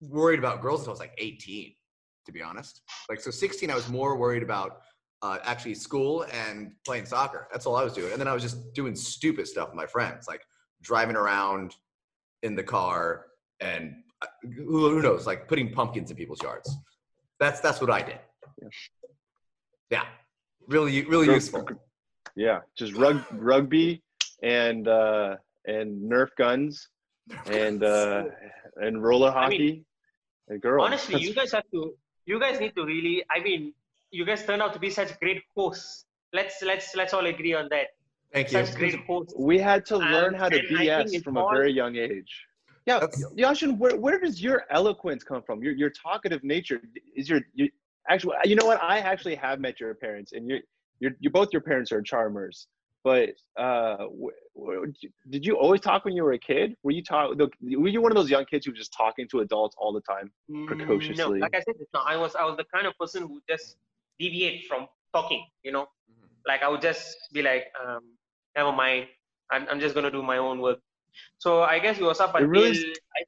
worried 0.01 0.39
about 0.39 0.61
girls 0.61 0.81
until 0.81 0.93
I 0.93 0.95
was 0.95 1.01
like 1.01 1.15
18, 1.19 1.73
to 2.27 2.33
be 2.33 2.43
honest. 2.43 2.83
Like, 3.09 3.21
so 3.21 3.31
16, 3.31 3.71
I 3.71 3.75
was 3.75 3.89
more 3.89 4.17
worried 4.17 4.43
about 4.43 4.81
uh, 5.23 5.39
actually 5.45 5.75
school 5.75 6.25
and 6.33 6.73
playing 6.87 7.07
soccer. 7.07 7.49
That's 7.53 7.67
all 7.67 7.77
I 7.77 7.85
was 7.85 7.93
doing. 7.93 8.13
And 8.13 8.21
then 8.21 8.29
I 8.29 8.33
was 8.33 8.43
just 8.43 8.73
doing 8.75 8.95
stupid 8.95 9.47
stuff 9.47 9.69
with 9.69 9.77
my 9.77 9.87
friends, 9.87 10.29
like 10.29 10.43
driving 10.83 11.17
around 11.17 11.75
in 12.43 12.55
the 12.55 12.63
car 12.63 13.27
and 13.61 13.95
uh, 14.23 14.27
who, 14.43 14.91
who 14.91 15.03
knows, 15.03 15.27
like 15.27 15.49
putting 15.49 15.73
pumpkins 15.73 16.11
in 16.11 16.17
people's 16.17 16.43
yards. 16.43 16.77
That's 17.41 17.61
that's 17.61 17.81
what 17.81 17.91
I 17.91 18.03
did. 18.03 18.19
Yeah, 19.91 20.05
really, 20.67 21.05
really 21.05 21.27
Gr- 21.27 21.35
useful. 21.35 21.69
Yeah, 22.37 22.61
just 22.77 22.95
rug, 22.95 23.25
rugby 23.33 24.03
and 24.43 24.89
uh, 24.89 25.37
and 25.67 26.11
Nerf 26.11 26.29
guns 26.37 26.89
and 27.47 27.83
uh, 27.83 28.25
and 28.77 29.03
roller 29.03 29.31
I 29.31 29.49
mean, 29.49 29.85
hockey. 30.49 30.55
and 30.55 30.63
girls. 30.63 30.87
Honestly, 30.87 31.21
you 31.21 31.35
guys 31.35 31.53
have 31.53 31.65
to. 31.73 31.95
You 32.27 32.41
guys 32.41 32.61
need 32.61 32.75
to 32.77 32.85
really. 32.85 33.25
I 33.31 33.41
mean, 33.41 33.73
you 34.11 34.25
guys 34.25 34.45
turn 34.45 34.61
out 34.61 34.73
to 34.75 34.79
be 34.79 34.91
such 34.91 35.19
great 35.21 35.43
hosts. 35.57 36.05
Let's 36.33 36.63
let's 36.63 36.95
let's 36.95 37.15
all 37.15 37.27
agree 37.27 37.55
on 37.55 37.69
that. 37.71 37.89
Thank 38.33 38.53
you. 38.53 38.65
Great 38.77 38.97
hosts. 39.07 39.35
we 39.39 39.59
had 39.59 39.87
to 39.87 39.97
learn 39.97 40.35
And- 40.35 40.37
how 40.37 40.49
to 40.51 40.59
and 40.59 40.79
I 40.79 40.85
BS 40.85 41.15
it's 41.15 41.25
from 41.25 41.37
a 41.39 41.49
very 41.51 41.73
young 41.73 41.97
age. 41.97 42.47
Yeah, 42.87 43.01
That's- 43.01 43.25
Yaashwin, 43.37 43.79
where, 43.79 43.97
where 43.97 44.19
does 44.19 44.43
your 44.43 44.65
eloquence 44.71 45.23
come 45.23 45.43
from? 45.43 45.63
Your 45.63 45.73
your 45.73 45.91
talkative 45.91 46.43
nature 46.45 46.81
is 47.17 47.29
your 47.29 47.41
you 47.55 47.71
actually. 48.09 48.37
You 48.45 48.57
know 48.57 48.67
what? 48.67 48.83
I 48.83 48.99
actually 48.99 49.35
have 49.37 49.61
met 49.61 49.81
your 49.81 49.95
parents, 49.95 50.33
and 50.33 50.49
you're 50.49 50.61
you're, 51.01 51.13
you 51.21 51.31
both 51.31 51.49
your 51.53 51.63
parents 51.63 51.93
are 51.93 52.03
charmers. 52.03 52.67
But 53.09 53.29
uh, 53.67 54.07
wh- 54.23 54.39
wh- 54.63 54.85
did 55.35 55.43
you 55.47 55.55
always 55.57 55.81
talk 55.89 56.05
when 56.05 56.15
you 56.17 56.25
were 56.27 56.35
a 56.43 56.43
kid? 56.51 56.69
Were 56.85 56.91
you 56.99 57.03
talk? 57.03 57.27
Were 57.83 57.93
you 57.95 58.01
one 58.07 58.13
of 58.13 58.19
those 58.21 58.31
young 58.35 58.45
kids 58.51 58.63
who 58.67 58.73
was 58.73 58.79
just 58.85 58.93
talking 59.03 59.27
to 59.33 59.37
adults 59.47 59.75
all 59.81 59.93
the 59.99 60.03
time? 60.13 60.27
Mm, 60.51 60.67
Precociously. 60.71 61.39
No, 61.39 61.45
like 61.47 61.55
I 61.61 61.63
said, 61.67 61.77
no, 61.97 62.01
I 62.13 62.17
was 62.23 62.33
I 62.43 62.45
was 62.49 62.57
the 62.63 62.67
kind 62.75 62.87
of 62.87 62.93
person 63.03 63.21
who 63.29 63.41
just 63.53 63.67
deviate 64.23 64.59
from 64.69 64.81
talking. 65.17 65.43
You 65.67 65.73
know, 65.73 65.85
like 66.51 66.63
I 66.63 66.69
would 66.69 66.83
just 66.91 67.17
be 67.33 67.41
like, 67.51 67.65
um, 67.83 68.03
never 68.59 68.73
mind. 68.73 69.07
I'm 69.53 69.67
I'm 69.71 69.81
just 69.81 69.95
gonna 69.95 70.11
do 70.19 70.23
my 70.23 70.37
own 70.37 70.61
work. 70.61 70.81
So 71.39 71.51
I 71.63 71.79
guess 71.85 71.97
it 71.99 72.05
was 72.13 72.21
up 72.21 72.35
until 72.35 72.49
really 72.51 72.85
I, 73.19 73.21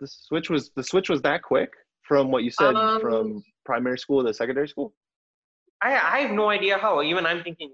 The 0.00 0.08
switch 0.28 0.48
was 0.54 0.70
the 0.78 0.86
switch 0.92 1.08
was 1.12 1.20
that 1.28 1.40
quick 1.52 1.70
from 2.08 2.30
what 2.32 2.42
you 2.46 2.52
said 2.62 2.74
Um, 2.74 3.00
from 3.04 3.24
primary 3.70 3.98
school 4.04 4.24
to 4.24 4.32
secondary 4.42 4.68
school. 4.74 4.88
I 5.82 5.90
I 6.14 6.16
have 6.24 6.32
no 6.42 6.46
idea 6.58 6.78
how. 6.84 6.92
Even 7.02 7.26
I'm 7.32 7.42
thinking, 7.48 7.72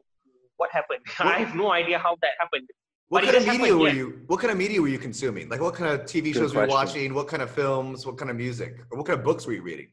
what 0.56 0.70
happened? 0.72 1.00
I 1.18 1.38
have 1.38 1.54
no 1.54 1.72
idea 1.72 1.98
how 1.98 2.16
that 2.22 2.32
happened. 2.38 2.68
What 3.08 3.24
kind 3.24 3.36
of 3.36 3.42
media 3.42 3.58
happened, 3.58 3.80
were 3.80 3.88
yeah. 3.88 3.94
you? 3.94 4.20
What 4.26 4.40
kind 4.40 4.50
of 4.50 4.56
media 4.56 4.80
were 4.80 4.88
you 4.88 4.98
consuming? 4.98 5.48
Like, 5.48 5.60
what 5.60 5.74
kind 5.74 5.92
of 5.92 6.06
TV 6.06 6.24
Good 6.24 6.36
shows 6.36 6.54
were 6.54 6.64
you 6.64 6.70
watching? 6.70 7.12
What 7.12 7.28
kind 7.28 7.42
of 7.42 7.50
films? 7.50 8.06
What 8.06 8.16
kind 8.16 8.30
of 8.30 8.36
music? 8.36 8.78
Or 8.90 8.98
what 8.98 9.06
kind 9.06 9.18
of 9.18 9.24
books 9.24 9.46
were 9.46 9.52
you 9.52 9.62
reading? 9.62 9.88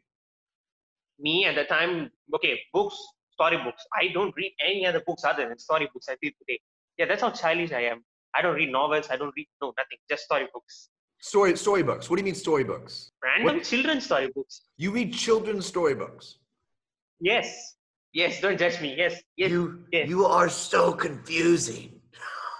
Me 1.20 1.45
at 1.45 1.55
the 1.55 1.66
time, 1.66 2.10
okay, 2.34 2.57
books, 2.74 2.97
storybooks. 3.34 3.84
I 3.93 4.07
don't 4.14 4.34
read 4.38 4.53
any 4.66 4.86
other 4.86 5.01
books 5.05 5.26
other 5.26 5.49
than 5.49 5.60
storybooks. 5.60 6.07
I 6.10 6.16
did 6.22 6.34
today. 6.39 6.62
Yeah, 6.97 7.07
that's 7.07 7.22
how 7.22 7.32
childish 7.32 7.74
I 7.74 7.82
am. 7.82 8.05
I 8.36 8.41
don't 8.41 8.55
read 8.55 8.72
novels. 8.72 9.07
I 9.10 9.18
don't 9.18 9.34
read 9.36 9.47
no 9.62 9.74
nothing. 9.78 9.97
Just 10.10 10.24
storybooks. 10.24 10.89
Story 11.20 11.57
storybooks. 11.57 12.10
What 12.10 12.16
do 12.16 12.22
you 12.22 12.26
mean 12.26 12.36
storybooks? 12.36 13.12
Random 13.22 13.55
What- 13.57 13.66
children's 13.66 14.05
storybooks. 14.05 14.62
You 14.78 14.91
read 14.91 15.14
children's 15.14 15.66
storybooks. 15.66 16.38
Yes. 17.20 17.76
Yes. 18.14 18.41
Don't 18.41 18.57
judge 18.57 18.82
me. 18.82 18.95
Yes. 18.97 19.22
Yes. 19.38 19.51
You 19.51 19.84
yes. 19.91 20.10
you 20.10 20.26
are 20.26 20.49
so 20.49 20.91
confusing. 20.93 22.01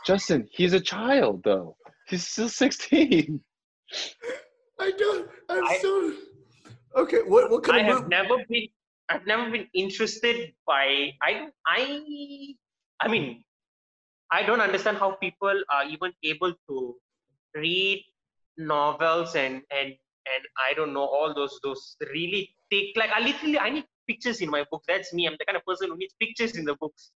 Justin, 0.06 0.47
he's 0.52 0.74
a 0.74 0.80
child 0.80 1.41
though. 1.43 1.76
He's 2.08 2.28
still 2.28 2.50
16. 2.50 3.39
I 4.80 4.91
don't. 4.97 5.30
I'm 5.50 5.64
I- 5.64 5.78
so. 5.82 6.14
Okay. 6.95 7.22
What 7.26 7.52
what 7.52 7.68
I 7.70 7.72
kind 7.72 7.89
of 7.89 7.95
have 7.97 8.06
mov- 8.06 8.10
never 8.10 8.38
been. 8.50 8.68
I've 9.10 9.26
never 9.26 9.50
been 9.50 9.68
interested 9.74 10.54
by. 10.66 11.14
I. 11.22 11.47
I. 11.68 12.56
I 13.02 13.08
mean, 13.08 13.43
I 14.32 14.43
don't 14.43 14.62
understand 14.62 14.97
how 14.97 15.12
people 15.12 15.56
are 15.72 15.86
even 15.86 16.12
able 16.24 16.54
to 16.70 16.95
read 17.56 18.04
novels 18.58 19.36
and 19.36 19.62
and 19.72 19.89
and 20.30 20.43
I 20.58 20.74
don't 20.76 20.93
know 20.93 21.06
all 21.06 21.34
those 21.34 21.60
those 21.64 21.95
really 22.14 22.54
thick. 22.70 22.95
Like 22.95 23.10
I 23.12 23.22
literally 23.22 23.58
I 23.58 23.70
need 23.70 23.86
pictures 24.10 24.38
in 24.45 24.49
my 24.55 24.64
book. 24.72 24.84
That's 24.91 25.10
me. 25.18 25.28
I'm 25.28 25.38
the 25.41 25.45
kind 25.49 25.57
of 25.62 25.66
person 25.70 25.86
who 25.91 25.97
needs 26.01 26.16
pictures 26.24 26.53
in 26.60 26.66
the 26.70 26.76
books 26.84 27.12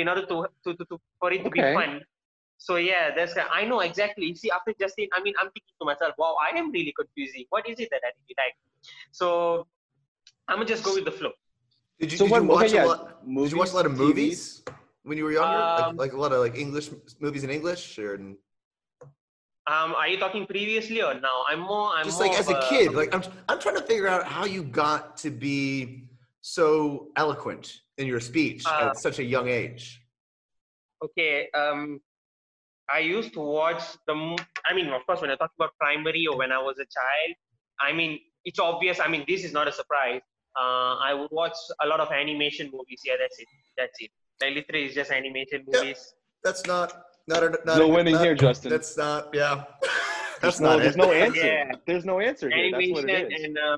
in 0.00 0.08
order 0.12 0.24
to 0.32 0.36
to, 0.64 0.70
to, 0.78 0.84
to 0.90 0.96
for 1.20 1.28
it 1.34 1.42
to 1.44 1.50
Okay. 1.50 1.62
be 1.62 1.74
fun. 1.78 1.92
So 2.66 2.76
yeah, 2.90 3.04
that's 3.16 3.34
I 3.60 3.64
know 3.70 3.80
exactly. 3.88 4.26
You 4.30 4.36
see, 4.42 4.50
after 4.58 4.72
Justin, 4.82 5.08
I 5.16 5.20
mean, 5.26 5.34
I'm 5.40 5.50
thinking 5.56 5.76
to 5.80 5.84
myself, 5.90 6.14
wow, 6.22 6.34
I 6.46 6.56
am 6.60 6.70
really 6.76 6.94
confusing. 7.00 7.44
What 7.54 7.68
is 7.72 7.78
it 7.84 7.88
that 7.94 8.02
I 8.08 8.10
really 8.18 8.36
like? 8.44 8.56
So 9.20 9.28
I'm 10.48 10.56
gonna 10.58 10.72
just 10.74 10.84
go 10.88 10.94
with 10.98 11.04
the 11.10 11.16
flow. 11.20 11.32
Did 12.00 12.12
you, 12.12 12.18
So 12.18 12.24
did 12.24 12.32
what- 12.32 12.42
you 12.42 12.48
watch 12.48 12.64
okay, 12.66 12.74
yeah, 12.74 12.84
a 12.84 12.90
lot? 12.92 13.00
Did 13.26 13.52
you 13.52 13.58
watch 13.62 13.72
a 13.76 13.78
lot 13.80 13.86
of 13.86 13.92
movies, 13.92 14.62
movies 14.64 14.78
when 15.02 15.18
you 15.18 15.24
were 15.28 15.32
younger? 15.40 15.62
Um, 15.62 15.76
like, 15.76 15.96
like 16.04 16.12
a 16.18 16.20
lot 16.24 16.32
of 16.32 16.40
like 16.46 16.56
English 16.56 16.90
movies 17.20 17.42
in 17.46 17.50
English, 17.58 17.82
or 17.98 18.14
in, 18.18 18.26
Um, 19.68 19.94
are 20.00 20.08
you 20.08 20.18
talking 20.18 20.46
previously 20.46 21.02
or 21.02 21.14
now? 21.14 21.44
I'm 21.50 21.60
more. 21.60 21.88
I'm 21.94 22.04
just 22.08 22.18
more 22.18 22.28
like 22.28 22.38
as 22.42 22.48
a 22.48 22.58
kid. 22.70 22.94
Like 23.00 23.10
I'm 23.14 23.22
I'm 23.50 23.60
trying 23.60 23.76
to 23.76 23.86
figure 23.90 24.08
out 24.08 24.24
how 24.24 24.44
you 24.46 24.62
got 24.64 25.16
to 25.24 25.30
be 25.30 26.07
so 26.56 27.08
eloquent 27.22 27.64
in 28.00 28.06
your 28.12 28.20
speech 28.30 28.62
Uh, 28.66 28.88
at 28.90 28.96
such 29.06 29.18
a 29.24 29.26
young 29.34 29.48
age. 29.60 29.82
okay. 31.06 31.48
Um, 31.60 32.00
I 32.98 33.00
used 33.00 33.32
to 33.34 33.40
watch 33.58 33.82
the. 34.06 34.14
I 34.68 34.70
mean, 34.76 34.86
of 34.98 35.02
course, 35.06 35.20
when 35.20 35.30
I 35.30 35.36
talk 35.42 35.52
about 35.58 35.72
primary 35.78 36.22
or 36.30 36.36
when 36.42 36.50
I 36.58 36.60
was 36.68 36.76
a 36.86 36.88
child, 36.98 37.32
I 37.86 37.90
mean, 37.98 38.12
it's 38.48 38.58
obvious. 38.70 38.96
I 38.98 39.08
mean, 39.12 39.24
this 39.28 39.44
is 39.44 39.52
not 39.58 39.66
a 39.72 39.72
surprise. 39.80 40.22
Uh, 40.62 40.94
I 41.08 41.12
would 41.18 41.30
watch 41.30 41.58
a 41.84 41.86
lot 41.92 42.00
of 42.04 42.08
animation 42.22 42.66
movies. 42.76 43.00
Yeah, 43.08 43.16
that's 43.22 43.38
it. 43.38 43.48
That's 43.76 43.96
it. 44.04 44.10
Like 44.40 44.54
literally, 44.58 44.86
it's 44.86 44.94
just 45.00 45.10
animation 45.20 45.60
Yeah. 45.68 45.80
movies. 45.80 46.00
That's 46.44 46.62
not 46.72 46.88
not 47.32 47.40
a 47.46 47.50
not 47.68 47.76
No 47.82 47.86
a, 47.90 47.94
winning 47.96 48.14
not- 48.14 48.24
here, 48.24 48.34
Justin. 48.34 48.70
That's 48.74 48.96
not. 48.96 49.22
Yeah. 49.34 49.64
There's 50.40 50.58
that's 50.58 50.60
no, 50.60 50.68
not 50.70 50.78
there's 50.82 50.94
it. 50.94 51.04
no 51.04 51.10
answer. 51.26 51.46
Yeah. 51.46 51.72
There's 51.86 52.06
no 52.12 52.16
answer 52.20 52.48
here. 52.48 52.70
That's 52.70 52.90
what 52.94 53.04
animation 53.04 53.32
it 53.32 53.32
is. 53.36 53.44
and 53.44 53.58
uh, 53.58 53.76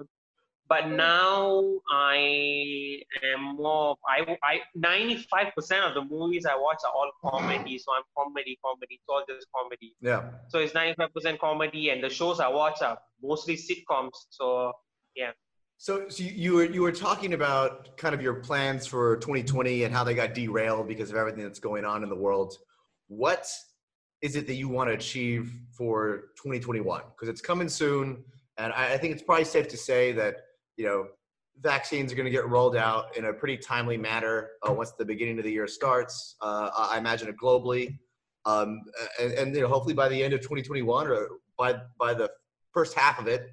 but 0.71 0.89
now 0.89 1.63
I 1.93 3.01
am 3.25 3.57
more 3.57 3.97
I 4.09 4.37
I 4.43 4.61
95% 4.79 5.89
of 5.89 5.95
the 5.95 6.05
movies 6.09 6.47
I 6.47 6.55
watch 6.57 6.79
are 6.87 6.93
all 6.93 7.11
comedy 7.29 7.77
so 7.77 7.93
I'm 7.97 8.05
comedy 8.17 8.59
comedy 8.65 8.95
it's 8.95 9.09
all 9.09 9.25
just 9.29 9.47
comedy 9.55 9.95
Yeah. 10.01 10.31
so 10.49 10.61
it's 10.61 10.73
95% 10.73 11.39
comedy 11.39 11.91
and 11.91 12.03
the 12.03 12.09
shows 12.09 12.41
I 12.41 12.49
watch 12.49 12.81
are 12.81 12.97
mostly 13.23 13.57
sitcoms 13.57 14.17
so 14.31 14.73
yeah. 15.15 15.33
So, 15.77 16.09
so 16.09 16.23
you, 16.23 16.31
you 16.31 16.53
were 16.55 16.65
you 16.65 16.83
were 16.83 16.93
talking 16.93 17.33
about 17.33 17.97
kind 17.97 18.15
of 18.15 18.23
your 18.23 18.35
plans 18.35 18.87
for 18.87 19.17
2020 19.17 19.85
and 19.85 19.95
how 19.95 20.05
they 20.05 20.15
got 20.15 20.35
derailed 20.35 20.87
because 20.87 21.11
of 21.11 21.17
everything 21.17 21.43
that's 21.43 21.59
going 21.59 21.85
on 21.85 22.03
in 22.03 22.11
the 22.11 22.21
world. 22.27 22.55
What 23.09 23.49
is 24.23 24.37
it 24.37 24.47
that 24.47 24.55
you 24.55 24.69
want 24.69 24.91
to 24.91 24.95
achieve 24.95 25.55
for 25.73 26.33
2021? 26.37 27.01
Because 27.13 27.31
it's 27.31 27.41
coming 27.41 27.71
soon, 27.71 28.23
and 28.59 28.75
I, 28.75 28.93
I 28.93 28.99
think 28.99 29.15
it's 29.15 29.23
probably 29.23 29.47
safe 29.47 29.69
to 29.69 29.79
say 29.79 30.13
that 30.13 30.37
you 30.81 30.87
know 30.87 31.07
vaccines 31.61 32.11
are 32.11 32.17
going 32.17 32.25
to 32.25 32.31
get 32.31 32.49
rolled 32.49 32.75
out 32.75 33.15
in 33.15 33.27
a 33.27 33.33
pretty 33.35 33.59
timely 33.59 33.99
manner 33.99 34.49
uh, 34.67 34.73
once 34.73 34.93
the 34.93 35.05
beginning 35.05 35.37
of 35.37 35.45
the 35.45 35.53
year 35.53 35.67
starts. 35.67 36.37
Uh, 36.41 36.71
I 36.75 36.97
imagine 36.97 37.29
it 37.29 37.37
globally, 37.37 37.99
um, 38.47 38.81
and, 39.21 39.33
and 39.33 39.55
you 39.55 39.61
know 39.61 39.69
hopefully 39.69 39.93
by 39.95 40.09
the 40.09 40.23
end 40.25 40.33
of 40.33 40.41
2021 40.41 41.07
or 41.07 41.29
by 41.59 41.75
by 41.99 42.15
the 42.15 42.31
first 42.73 42.95
half 42.95 43.21
of 43.21 43.27
it, 43.27 43.53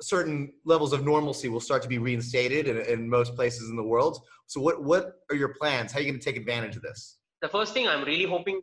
certain 0.00 0.54
levels 0.64 0.94
of 0.94 1.04
normalcy 1.04 1.50
will 1.50 1.60
start 1.60 1.82
to 1.82 1.88
be 1.88 1.98
reinstated 1.98 2.66
in, 2.66 2.78
in 2.86 3.08
most 3.08 3.34
places 3.34 3.68
in 3.68 3.76
the 3.76 3.84
world. 3.94 4.18
So, 4.46 4.58
what 4.62 4.82
what 4.82 5.16
are 5.28 5.36
your 5.36 5.52
plans? 5.60 5.92
How 5.92 5.98
are 5.98 6.02
you 6.02 6.10
going 6.10 6.18
to 6.18 6.24
take 6.24 6.38
advantage 6.38 6.76
of 6.76 6.82
this? 6.82 7.18
the 7.42 7.48
first 7.48 7.74
thing 7.74 7.88
I'm 7.88 8.04
really 8.04 8.24
hoping 8.24 8.62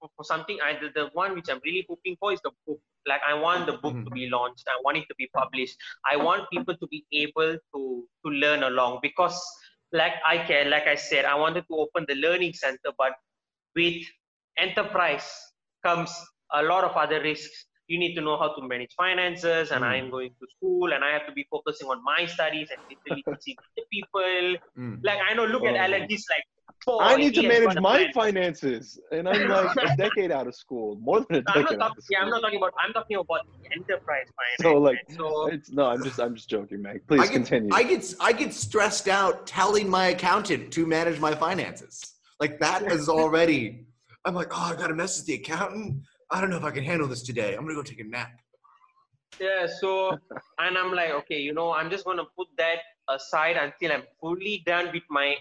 for, 0.00 0.24
something 0.24 0.58
I 0.64 0.78
the, 0.80 0.90
the 0.94 1.10
one 1.12 1.34
which 1.34 1.48
I'm 1.48 1.60
really 1.64 1.84
hoping 1.88 2.16
for 2.20 2.32
is 2.32 2.40
the 2.42 2.50
book. 2.66 2.80
Like 3.06 3.20
I 3.26 3.34
want 3.34 3.66
the 3.66 3.72
book 3.72 3.94
to 3.94 3.98
mm-hmm. 4.00 4.14
be 4.14 4.28
launched. 4.28 4.64
I 4.68 4.80
want 4.84 4.98
it 4.98 5.06
to 5.08 5.14
be 5.16 5.28
published. 5.34 5.76
I 6.10 6.16
want 6.16 6.50
people 6.50 6.76
to 6.76 6.86
be 6.88 7.04
able 7.12 7.56
to 7.74 8.04
to 8.24 8.30
learn 8.30 8.62
along 8.64 9.00
because 9.02 9.40
like 9.92 10.14
I 10.26 10.38
can 10.38 10.70
like 10.70 10.86
I 10.86 10.94
said 10.94 11.24
I 11.24 11.34
wanted 11.34 11.64
to 11.68 11.76
open 11.76 12.04
the 12.08 12.14
learning 12.14 12.52
center 12.52 12.92
but 12.98 13.12
with 13.74 14.04
enterprise 14.58 15.30
comes 15.84 16.12
a 16.52 16.62
lot 16.62 16.84
of 16.84 16.96
other 16.96 17.22
risks 17.22 17.66
you 17.88 17.98
need 17.98 18.14
to 18.14 18.20
know 18.20 18.36
how 18.38 18.48
to 18.54 18.62
manage 18.72 18.92
finances 19.04 19.70
and 19.72 19.82
Mm. 19.82 19.88
i'm 19.92 20.10
going 20.16 20.30
to 20.40 20.46
school 20.56 20.92
and 20.94 21.02
i 21.08 21.10
have 21.16 21.26
to 21.30 21.32
be 21.40 21.44
focusing 21.54 21.88
on 21.94 21.98
my 22.12 22.20
studies 22.36 22.68
and 22.74 22.80
literally 22.92 23.22
teaching 23.44 23.70
the 23.78 23.84
people 23.96 24.44
Mm. 24.78 24.96
like 25.08 25.20
i 25.28 25.34
know 25.34 25.46
look 25.54 25.64
at 25.70 25.74
Oh. 25.74 25.84
alan 25.86 26.06
he's 26.08 26.26
like 26.36 26.46
I 27.00 27.16
need 27.16 27.34
to 27.34 27.42
manage 27.42 27.74
my 27.80 27.98
plan. 27.98 28.12
finances, 28.12 28.98
and 29.10 29.28
I'm 29.28 29.48
like 29.48 29.70
a 29.88 29.96
decade 30.04 30.30
out 30.30 30.46
of 30.46 30.54
school, 30.54 30.96
more 31.08 31.20
than 31.20 31.36
a 31.36 31.44
I'm 31.48 31.62
decade 31.62 31.78
not 31.80 31.86
out 31.86 31.88
talking. 31.88 31.98
of 31.98 32.04
Yeah, 32.12 32.18
I'm 32.22 32.30
not 32.30 32.40
talking 32.40 32.58
about. 32.58 32.72
I'm 32.82 32.92
talking 32.98 33.16
about 33.16 33.40
enterprise 33.76 34.28
finance. 34.38 34.60
So, 34.62 34.74
like, 34.88 34.98
man. 35.08 35.18
so 35.18 35.46
It's 35.48 35.70
no, 35.70 35.84
I'm 35.86 36.02
just 36.02 36.18
I'm 36.20 36.34
just 36.34 36.48
joking, 36.48 36.80
Meg. 36.80 37.06
Please 37.06 37.20
I 37.22 37.26
get, 37.26 37.32
continue. 37.32 37.70
I 37.74 37.82
get 37.82 38.14
I 38.20 38.32
get 38.32 38.54
stressed 38.54 39.08
out 39.08 39.46
telling 39.46 39.88
my 39.90 40.06
accountant 40.08 40.72
to 40.74 40.86
manage 40.86 41.18
my 41.20 41.34
finances. 41.34 42.14
Like 42.40 42.58
that 42.60 42.82
is 42.96 43.08
already. 43.08 43.86
I'm 44.24 44.34
like, 44.34 44.48
oh, 44.52 44.70
I 44.72 44.76
got 44.76 44.86
to 44.88 44.94
message 44.94 45.24
the 45.26 45.34
accountant. 45.34 46.02
I 46.30 46.40
don't 46.40 46.50
know 46.50 46.56
if 46.58 46.64
I 46.64 46.70
can 46.70 46.84
handle 46.84 47.08
this 47.08 47.22
today. 47.22 47.54
I'm 47.54 47.62
gonna 47.62 47.74
go 47.74 47.82
take 47.82 48.00
a 48.00 48.04
nap. 48.04 48.32
yeah, 49.40 49.66
so 49.80 50.18
and 50.58 50.76
I'm 50.76 50.92
like, 50.92 51.10
okay, 51.10 51.38
you 51.40 51.52
know, 51.54 51.72
I'm 51.72 51.90
just 51.90 52.04
gonna 52.04 52.24
put 52.36 52.48
that 52.58 52.78
aside 53.08 53.56
until 53.56 53.92
I'm 53.92 54.02
fully 54.20 54.62
done 54.66 54.90
with 54.92 55.04
my 55.10 55.34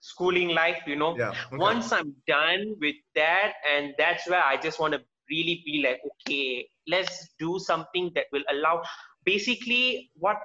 schooling 0.00 0.48
life. 0.48 0.82
You 0.86 0.96
know, 0.96 1.16
Yeah. 1.16 1.30
okay. 1.30 1.56
once 1.56 1.92
I'm 1.92 2.14
done 2.26 2.76
with 2.80 2.96
that, 3.14 3.54
and 3.74 3.94
that's 3.98 4.28
where 4.28 4.42
I 4.44 4.56
just 4.56 4.78
want 4.80 4.92
to 4.94 5.00
really 5.30 5.62
be 5.64 5.82
like, 5.86 6.00
okay, 6.10 6.68
let's 6.86 7.30
do 7.38 7.58
something 7.58 8.10
that 8.14 8.26
will 8.32 8.44
allow. 8.50 8.82
Basically, 9.24 10.10
what 10.16 10.36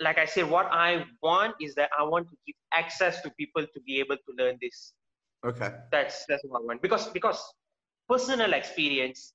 like 0.00 0.18
I 0.18 0.24
said, 0.26 0.48
what 0.50 0.66
I 0.70 1.04
want 1.22 1.54
is 1.60 1.74
that 1.76 1.90
I 1.98 2.02
want 2.02 2.28
to 2.28 2.36
give 2.46 2.56
access 2.72 3.20
to 3.22 3.30
people 3.30 3.62
to 3.62 3.80
be 3.86 4.00
able 4.00 4.16
to 4.16 4.30
learn 4.38 4.58
this. 4.60 4.92
Okay. 5.46 5.70
That's 5.90 6.24
that's 6.28 6.42
what 6.44 6.60
I 6.60 6.64
want 6.64 6.82
because 6.82 7.08
because 7.08 7.40
personal 8.08 8.52
experience. 8.54 9.34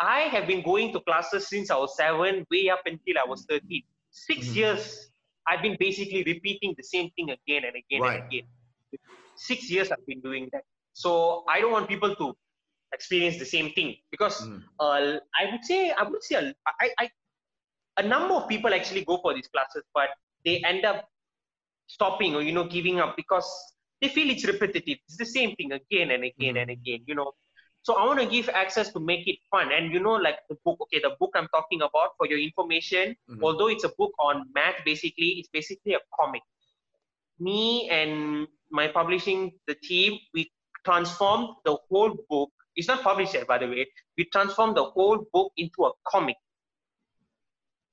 I 0.00 0.20
have 0.22 0.46
been 0.46 0.62
going 0.62 0.92
to 0.92 1.00
classes 1.00 1.48
since 1.48 1.70
I 1.70 1.76
was 1.76 1.96
seven, 1.96 2.46
way 2.50 2.68
up 2.70 2.82
until 2.86 3.16
I 3.18 3.28
was 3.28 3.44
13. 3.48 3.82
6 4.10 4.54
Mhm. 4.54 4.56
years, 4.56 5.10
I've 5.46 5.62
been 5.62 5.76
basically 5.78 6.22
repeating 6.24 6.74
the 6.76 6.82
same 6.84 7.10
thing 7.16 7.30
again 7.30 7.64
and 7.64 7.76
again 7.76 8.00
Right. 8.00 8.16
and 8.16 8.24
again. 8.30 8.46
Six 9.36 9.70
years 9.70 9.90
I've 9.90 10.06
been 10.06 10.20
doing 10.20 10.48
that. 10.52 10.62
So 10.92 11.44
I 11.48 11.60
don't 11.60 11.72
want 11.72 11.88
people 11.88 12.14
to 12.16 12.36
experience 12.92 13.38
the 13.38 13.44
same 13.46 13.72
thing 13.72 13.96
because 14.10 14.36
Mhm. 14.40 14.62
uh, 14.80 15.18
I 15.40 15.50
would 15.50 15.64
say 15.64 15.90
I 15.90 16.02
would 16.04 16.22
say 16.22 16.36
a, 16.36 16.54
I, 16.80 16.90
I, 17.00 17.10
a 17.98 18.02
number 18.02 18.34
of 18.34 18.48
people 18.48 18.72
actually 18.72 19.04
go 19.04 19.18
for 19.18 19.34
these 19.34 19.48
classes, 19.48 19.82
but 19.94 20.10
they 20.44 20.58
end 20.64 20.84
up 20.84 21.08
stopping 21.88 22.34
or 22.34 22.42
you 22.42 22.52
know 22.52 22.64
giving 22.64 23.00
up 23.00 23.16
because 23.16 23.48
they 24.00 24.08
feel 24.08 24.30
it's 24.30 24.44
repetitive. 24.44 24.98
It's 25.06 25.16
the 25.16 25.26
same 25.26 25.54
thing 25.56 25.72
again 25.72 26.10
and 26.12 26.24
again 26.24 26.56
and 26.58 26.70
again. 26.70 27.00
You 27.06 27.14
know, 27.16 27.32
so 27.84 27.96
I 27.96 28.06
want 28.06 28.18
to 28.20 28.26
give 28.26 28.48
access 28.48 28.90
to 28.92 28.98
make 28.98 29.28
it 29.28 29.38
fun. 29.50 29.70
And 29.70 29.92
you 29.92 30.00
know, 30.00 30.14
like 30.14 30.38
the 30.48 30.56
book. 30.64 30.78
Okay, 30.84 31.00
the 31.00 31.14
book 31.20 31.32
I'm 31.34 31.48
talking 31.48 31.82
about 31.82 32.16
for 32.16 32.26
your 32.26 32.38
information. 32.38 33.14
Mhm. 33.30 33.42
Although 33.42 33.68
it's 33.68 33.84
a 33.84 33.92
book 33.98 34.12
on 34.18 34.48
math, 34.54 34.78
basically, 34.86 35.30
it's 35.38 35.50
basically 35.58 35.92
a 35.92 36.00
comic. 36.18 36.40
Me 37.38 37.90
and 37.90 38.48
my 38.70 38.88
publishing 38.88 39.52
the 39.66 39.74
team, 39.74 40.18
we 40.32 40.50
transformed 40.86 41.50
the 41.66 41.76
whole 41.90 42.16
book. 42.30 42.50
It's 42.74 42.88
not 42.88 43.02
published 43.02 43.34
yet, 43.34 43.46
by 43.46 43.58
the 43.58 43.68
way. 43.68 43.86
We 44.16 44.24
transformed 44.36 44.76
the 44.78 44.84
whole 44.84 45.18
book 45.34 45.52
into 45.58 45.84
a 45.84 45.92
comic. 46.08 46.36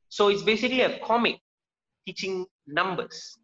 So 0.07 0.29
it's 0.29 0.41
basically 0.41 0.81
a 0.81 0.99
comic 0.99 1.41
teaching 2.05 2.45
numbers. 2.65 3.37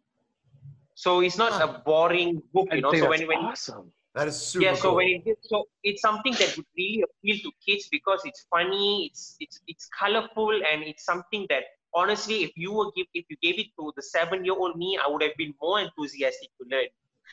So 0.94 1.20
it's 1.20 1.36
not 1.36 1.60
a 1.60 1.82
boring 1.84 2.42
book, 2.54 2.68
you 2.72 2.80
know. 2.80 2.92
So 2.94 3.10
when 3.10 3.28
when 3.28 3.38
awesome. 3.52 3.92
That 4.18 4.26
is 4.26 4.36
super 4.36 4.64
yeah, 4.64 4.74
so 4.74 4.88
cool. 4.88 4.96
when 4.96 5.22
it 5.24 5.38
so 5.42 5.68
it's 5.84 6.02
something 6.02 6.32
that 6.40 6.56
would 6.56 6.66
really 6.76 7.04
appeal 7.06 7.36
to 7.44 7.52
kids 7.64 7.88
because 7.88 8.20
it's 8.24 8.46
funny, 8.50 9.06
it's 9.06 9.36
it's 9.38 9.60
it's 9.68 9.88
colorful, 9.96 10.50
and 10.50 10.82
it's 10.82 11.04
something 11.04 11.46
that 11.50 11.62
honestly, 11.94 12.42
if 12.42 12.50
you 12.56 12.72
were 12.72 12.90
give 12.96 13.06
if 13.14 13.26
you 13.30 13.36
gave 13.40 13.60
it 13.60 13.68
to 13.78 13.92
the 13.94 14.02
seven 14.02 14.44
year 14.44 14.54
old 14.54 14.76
me, 14.76 14.98
I 14.98 15.08
would 15.08 15.22
have 15.22 15.36
been 15.38 15.54
more 15.62 15.78
enthusiastic 15.78 16.50
to 16.58 16.66
learn. 16.68 16.88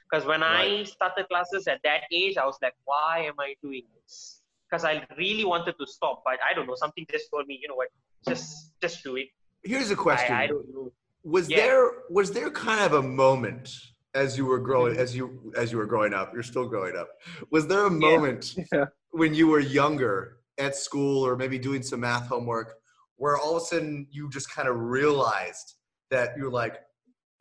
Because 0.08 0.28
when 0.28 0.44
I 0.44 0.84
started 0.84 1.28
classes 1.28 1.68
at 1.68 1.80
that 1.84 2.02
age, 2.12 2.38
I 2.38 2.46
was 2.46 2.60
like, 2.62 2.76
why 2.84 3.26
am 3.30 3.40
I 3.40 3.56
doing 3.64 3.82
this? 3.96 4.42
Because 4.70 4.86
I 4.86 5.04
really 5.18 5.44
wanted 5.44 5.74
to 5.80 5.88
stop, 5.88 6.22
but 6.24 6.38
I 6.48 6.54
don't 6.54 6.68
know. 6.68 6.76
Something 6.76 7.08
just 7.10 7.32
told 7.32 7.48
me, 7.48 7.58
you 7.60 7.68
know 7.68 7.80
what? 7.82 7.88
Just 8.28 8.74
just 8.80 9.04
do 9.04 9.16
it. 9.16 9.30
Here's 9.64 9.90
a 9.90 9.96
question. 9.96 10.36
I, 10.36 10.44
I 10.44 10.48
don't 10.54 10.72
know. 10.72 10.92
was 11.24 11.50
Yeah. 11.50 11.62
there 11.62 11.92
was 12.12 12.32
there 12.32 12.52
kind 12.52 12.82
of 12.82 12.94
a 12.94 13.02
moment 13.02 13.70
as 14.16 14.38
you 14.38 14.46
were 14.46 14.60
growing 14.60 14.98
as 14.98 15.16
you 15.16 15.54
as 15.56 15.72
you 15.72 15.78
were 15.78 15.86
growing 15.86 16.14
up 16.14 16.34
you're 16.34 16.42
still 16.44 16.68
growing 16.68 16.96
up. 16.96 17.10
Was 17.52 17.68
there 17.68 17.86
a 17.86 17.92
moment 17.92 18.56
Yeah. 18.74 18.86
when 19.12 19.34
you 19.36 19.48
were 19.48 19.60
younger 19.60 20.38
at 20.58 20.76
school 20.76 21.26
or 21.28 21.36
maybe 21.36 21.60
doing 21.60 21.84
some 21.84 22.00
math 22.00 22.28
homework 22.28 22.76
where 23.18 23.38
all 23.38 23.58
of 23.58 23.62
a 23.64 23.66
sudden 23.66 24.08
you 24.10 24.30
just 24.30 24.50
kind 24.50 24.68
of 24.68 24.76
realized 24.80 25.76
that 26.10 26.30
you're 26.38 26.50
like 26.52 26.78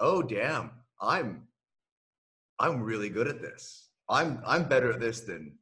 oh 0.00 0.20
damn 0.22 0.70
i'm 1.00 1.46
i'm 2.58 2.82
really 2.82 3.08
good 3.08 3.28
at 3.28 3.40
this. 3.40 3.88
I'm 4.08 4.40
i'm 4.46 4.64
better 4.68 4.92
at 4.92 5.00
this 5.00 5.20
than 5.20 5.56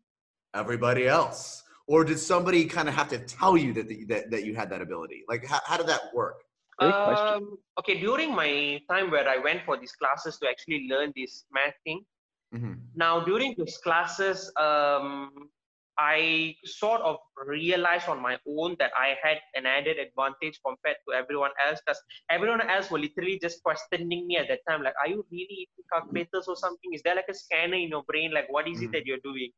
everybody 0.54 1.06
else. 1.06 1.62
Or 1.88 2.04
did 2.04 2.18
somebody 2.18 2.64
kind 2.64 2.88
of 2.88 2.94
have 2.94 3.08
to 3.08 3.18
tell 3.18 3.56
you 3.56 3.72
that 3.74 3.88
that, 4.08 4.30
that 4.30 4.44
you 4.44 4.54
had 4.54 4.70
that 4.70 4.80
ability? 4.80 5.24
Like 5.28 5.44
how, 5.46 5.60
how 5.66 5.76
did 5.76 5.86
that 5.88 6.02
work 6.14 6.36
Great 6.82 7.02
question. 7.02 7.36
Um, 7.36 7.58
okay, 7.78 8.00
during 8.00 8.34
my 8.34 8.80
time 8.90 9.10
where 9.10 9.28
I 9.28 9.38
went 9.38 9.64
for 9.64 9.78
these 9.78 9.92
classes 9.92 10.38
to 10.38 10.48
actually 10.48 10.88
learn 10.90 11.12
this 11.16 11.44
math 11.52 11.74
thing, 11.84 12.04
Mhm. 12.52 12.92
now 12.94 13.20
during 13.24 13.54
those 13.58 13.78
classes 13.78 14.52
um, 14.60 15.50
i 15.98 16.54
sort 16.64 17.00
of 17.02 17.18
realized 17.46 18.08
on 18.08 18.20
my 18.20 18.38
own 18.48 18.74
that 18.78 18.90
i 18.96 19.14
had 19.22 19.38
an 19.54 19.66
added 19.66 19.98
advantage 19.98 20.58
compared 20.64 20.96
to 21.06 21.14
everyone 21.14 21.50
else 21.66 21.80
because 21.84 22.00
everyone 22.30 22.62
else 22.62 22.90
were 22.90 22.98
literally 22.98 23.38
just 23.42 23.62
questioning 23.62 24.26
me 24.26 24.36
at 24.38 24.48
that 24.48 24.60
time 24.68 24.82
like 24.82 24.94
are 25.02 25.08
you 25.08 25.24
really 25.30 25.56
eating 25.64 25.84
calculators 25.92 26.48
or 26.48 26.56
something 26.56 26.92
is 26.94 27.02
there 27.02 27.14
like 27.14 27.28
a 27.28 27.34
scanner 27.34 27.76
in 27.76 27.88
your 27.90 28.02
brain 28.04 28.32
like 28.32 28.50
what 28.50 28.66
is 28.66 28.80
it 28.82 28.90
Mhm. 28.90 28.92
that 28.92 29.04
you're 29.06 29.24
doing 29.24 29.50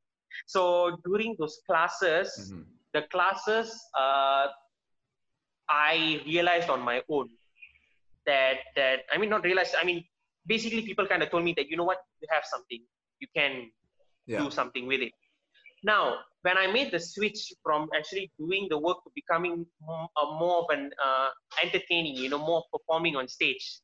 so 0.46 0.98
during 1.04 1.36
those 1.38 1.60
classes 1.68 2.52
Mhm. 2.52 2.66
the 2.94 3.02
classes 3.14 3.80
uh, 3.98 4.48
i 5.68 6.20
realized 6.26 6.68
on 6.68 6.80
my 6.80 7.02
own 7.08 7.28
that 8.26 8.58
that 8.76 9.00
i 9.12 9.18
mean 9.18 9.30
not 9.30 9.42
realized 9.44 9.74
i 9.80 9.84
mean 9.84 10.04
basically 10.46 10.82
people 10.82 11.06
kind 11.06 11.22
of 11.22 11.30
told 11.30 11.44
me 11.44 11.54
that 11.56 11.68
you 11.70 11.76
know 11.76 11.84
what? 11.84 11.98
You 12.20 12.28
have 12.30 12.44
something. 12.44 12.82
You 13.18 13.28
can 13.34 13.70
yeah. 14.26 14.40
do 14.42 14.50
something 14.50 14.86
with 14.86 15.00
it. 15.00 15.12
Now 15.82 16.18
when 16.44 16.58
i 16.58 16.66
made 16.76 16.92
the 16.92 17.00
switch 17.00 17.52
from 17.64 17.88
actually 17.98 18.30
doing 18.38 18.66
the 18.70 18.78
work 18.78 18.98
to 19.04 19.10
becoming 19.14 19.66
more, 19.80 20.08
uh, 20.16 20.30
more 20.38 20.56
of 20.62 20.66
an 20.76 20.90
uh, 21.04 21.30
entertaining 21.62 22.14
you 22.14 22.28
know 22.28 22.38
more 22.38 22.62
performing 22.72 23.16
on 23.16 23.26
stage 23.26 23.80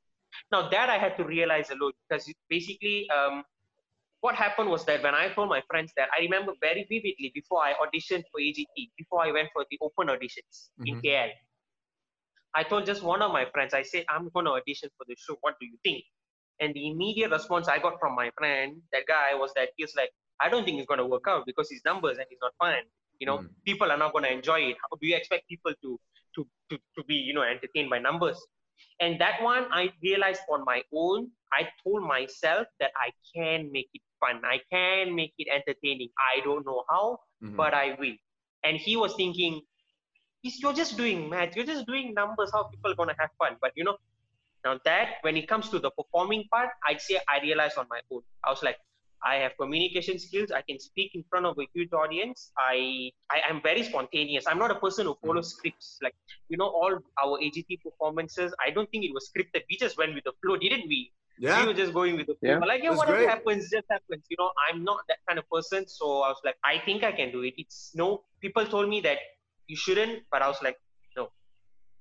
now 0.53 0.69
that 0.69 0.89
i 0.91 0.99
had 1.05 1.17
to 1.17 1.25
realize 1.25 1.71
a 1.71 1.77
lot 1.83 1.95
because 2.03 2.31
basically 2.49 3.09
um, 3.11 3.43
what 4.21 4.35
happened 4.35 4.69
was 4.69 4.85
that 4.85 5.03
when 5.03 5.15
i 5.15 5.29
told 5.37 5.49
my 5.49 5.63
friends 5.71 5.91
that 5.97 6.09
i 6.17 6.21
remember 6.21 6.53
very 6.61 6.87
vividly 6.95 7.33
before 7.35 7.61
i 7.69 7.73
auditioned 7.85 8.25
for 8.31 8.41
agt 8.49 8.91
before 9.03 9.25
i 9.27 9.33
went 9.33 9.49
for 9.55 9.65
the 9.71 9.79
open 9.81 10.09
auditions 10.15 10.69
in 10.85 10.97
Mhm. 10.97 11.03
kl 11.03 11.31
I 12.55 12.63
told 12.65 12.87
just 12.87 13.03
one 13.03 13.23
of 13.23 13.33
my 13.33 13.47
friends, 13.53 13.75
I 13.75 13.83
said, 13.83 14.05
I'm 14.09 14.29
going 14.35 14.47
to 14.47 14.53
audition 14.53 14.91
for 14.97 15.05
the 15.09 15.17
show. 15.19 15.37
What 15.41 15.55
do 15.61 15.67
you 15.67 15.79
think? 15.85 16.05
And 16.61 16.75
the 16.75 16.91
immediate 16.91 17.31
response 17.31 17.69
I 17.69 17.79
got 17.79 17.99
from 18.01 18.15
my 18.15 18.31
friend, 18.37 18.83
that 18.93 19.07
guy, 19.07 19.35
was 19.35 19.53
that 19.55 19.71
he 19.77 19.85
was 19.85 19.95
like, 19.97 20.11
I 20.41 20.49
don't 20.49 20.65
think 20.65 20.79
it's 20.79 20.87
going 20.87 20.99
to 20.99 21.07
work 21.07 21.25
out 21.29 21.47
because 21.47 21.71
his 21.71 21.83
numbers 21.85 22.19
and 22.19 22.27
he's 22.29 22.39
not 22.43 22.53
fun. 22.59 22.83
You 23.19 23.27
know, 23.27 23.39
Mhm. 23.39 23.51
people 23.65 23.91
are 23.91 23.97
not 23.99 24.13
going 24.13 24.25
to 24.25 24.33
enjoy 24.33 24.61
it. 24.71 24.77
How 24.83 24.97
do 25.01 25.07
you 25.07 25.17
expect 25.17 25.49
people 25.49 25.73
to, 25.83 26.01
to, 26.35 26.49
to, 26.71 26.79
to 26.97 27.05
be, 27.05 27.15
you 27.15 27.33
know, 27.35 27.43
entertained 27.43 27.91
by 27.91 27.99
numbers? 27.99 28.39
And 28.99 29.21
that 29.21 29.43
one, 29.43 29.67
I 29.71 29.93
realized 30.03 30.43
on 30.51 30.65
my 30.65 30.83
own, 30.93 31.31
I 31.53 31.69
told 31.85 32.03
myself 32.03 32.67
that 32.81 32.93
I 32.97 33.11
can 33.35 33.71
make 33.73 33.89
it 33.95 34.03
fun. 34.21 34.43
I 34.45 34.61
can 34.71 35.15
make 35.15 35.35
it 35.39 35.49
entertaining. 35.49 36.09
I 36.19 36.41
don't 36.41 36.65
know 36.65 36.85
how, 36.91 37.21
Mhm. 37.43 37.57
but 37.57 37.75
I 37.75 37.95
will. 37.99 38.17
And 38.65 38.77
he 38.77 38.97
was 38.97 39.15
thinking, 39.15 39.63
"Is 40.43 40.61
you're 40.61 40.73
just 40.73 40.97
doing 40.97 41.29
math, 41.29 41.57
you're 41.57 41.67
just 41.67 41.87
doing 41.87 42.15
numbers, 42.15 42.51
how 42.53 42.65
people 42.65 42.91
are 42.91 42.95
gonna 42.95 43.17
have 43.19 43.31
fun. 43.39 43.57
But 43.61 43.73
you 43.77 43.85
know, 43.85 43.97
now 44.65 44.79
that 44.85 45.17
when 45.23 45.37
it 45.37 45.49
comes 45.49 45.69
to 45.71 45.79
the 45.79 45.91
performing 45.91 46.45
part, 46.53 46.71
I'd 46.87 47.01
say 47.01 47.21
I 47.29 47.41
realized 47.41 47.79
on 47.79 47.87
my 47.91 48.01
own. 48.11 48.23
I 48.45 48.51
was 48.51 48.63
like, 48.63 48.79
I 49.23 49.35
have 49.37 49.53
communication 49.59 50.19
skills, 50.19 50.51
I 50.51 50.63
can 50.63 50.79
speak 50.81 51.15
in 51.15 51.25
front 51.29 51.45
of 51.45 51.59
a 51.59 51.67
huge 51.75 51.93
audience. 51.93 52.53
I 52.59 53.11
I 53.31 53.41
am 53.49 53.61
very 53.63 53.83
spontaneous. 53.83 54.47
I'm 54.47 54.59
not 54.59 54.71
a 54.71 54.81
person 54.87 55.07
who 55.07 55.17
follows 55.25 55.51
scripts. 55.55 55.99
Like, 56.03 56.15
you 56.49 56.57
know, 56.57 56.69
all 56.69 56.99
our 57.23 57.39
AGT 57.39 57.83
performances, 57.83 58.55
I 58.67 58.71
don't 58.71 58.91
think 58.91 59.05
it 59.05 59.13
was 59.13 59.31
scripted. 59.31 59.63
We 59.71 59.77
just 59.77 59.99
went 59.99 60.15
with 60.15 60.25
the 60.25 60.33
flow, 60.43 60.57
didn't 60.57 60.89
we? 60.89 61.13
yeah 61.41 61.61
we 61.61 61.69
were 61.69 61.75
just 61.75 61.93
going 61.95 62.17
with 62.17 62.27
the 62.27 62.35
flow. 62.35 62.51
Yeah. 62.51 62.59
Like, 62.71 62.83
yeah, 62.83 62.91
That's 62.91 62.99
whatever 62.99 63.19
great. 63.19 63.29
happens, 63.31 63.71
just 63.71 63.87
happens. 63.91 64.25
You 64.29 64.37
know, 64.39 64.51
I'm 64.69 64.85
not 64.85 65.01
that 65.09 65.19
kind 65.27 65.39
of 65.39 65.49
person. 65.51 65.87
So 65.89 66.21
I 66.23 66.29
was 66.29 66.41
like, 66.45 66.57
I 66.65 66.79
think 66.85 67.03
I 67.03 67.13
can 67.13 67.33
do 67.33 67.43
it. 67.43 67.55
It's 67.57 67.93
no, 67.95 68.25
people 68.41 68.67
told 68.67 68.89
me 68.89 69.01
that 69.03 69.19
you 69.71 69.77
shouldn't, 69.77 70.23
but 70.33 70.43
I 70.43 70.49
was 70.49 70.57
like, 70.67 70.77
no, 71.17 71.29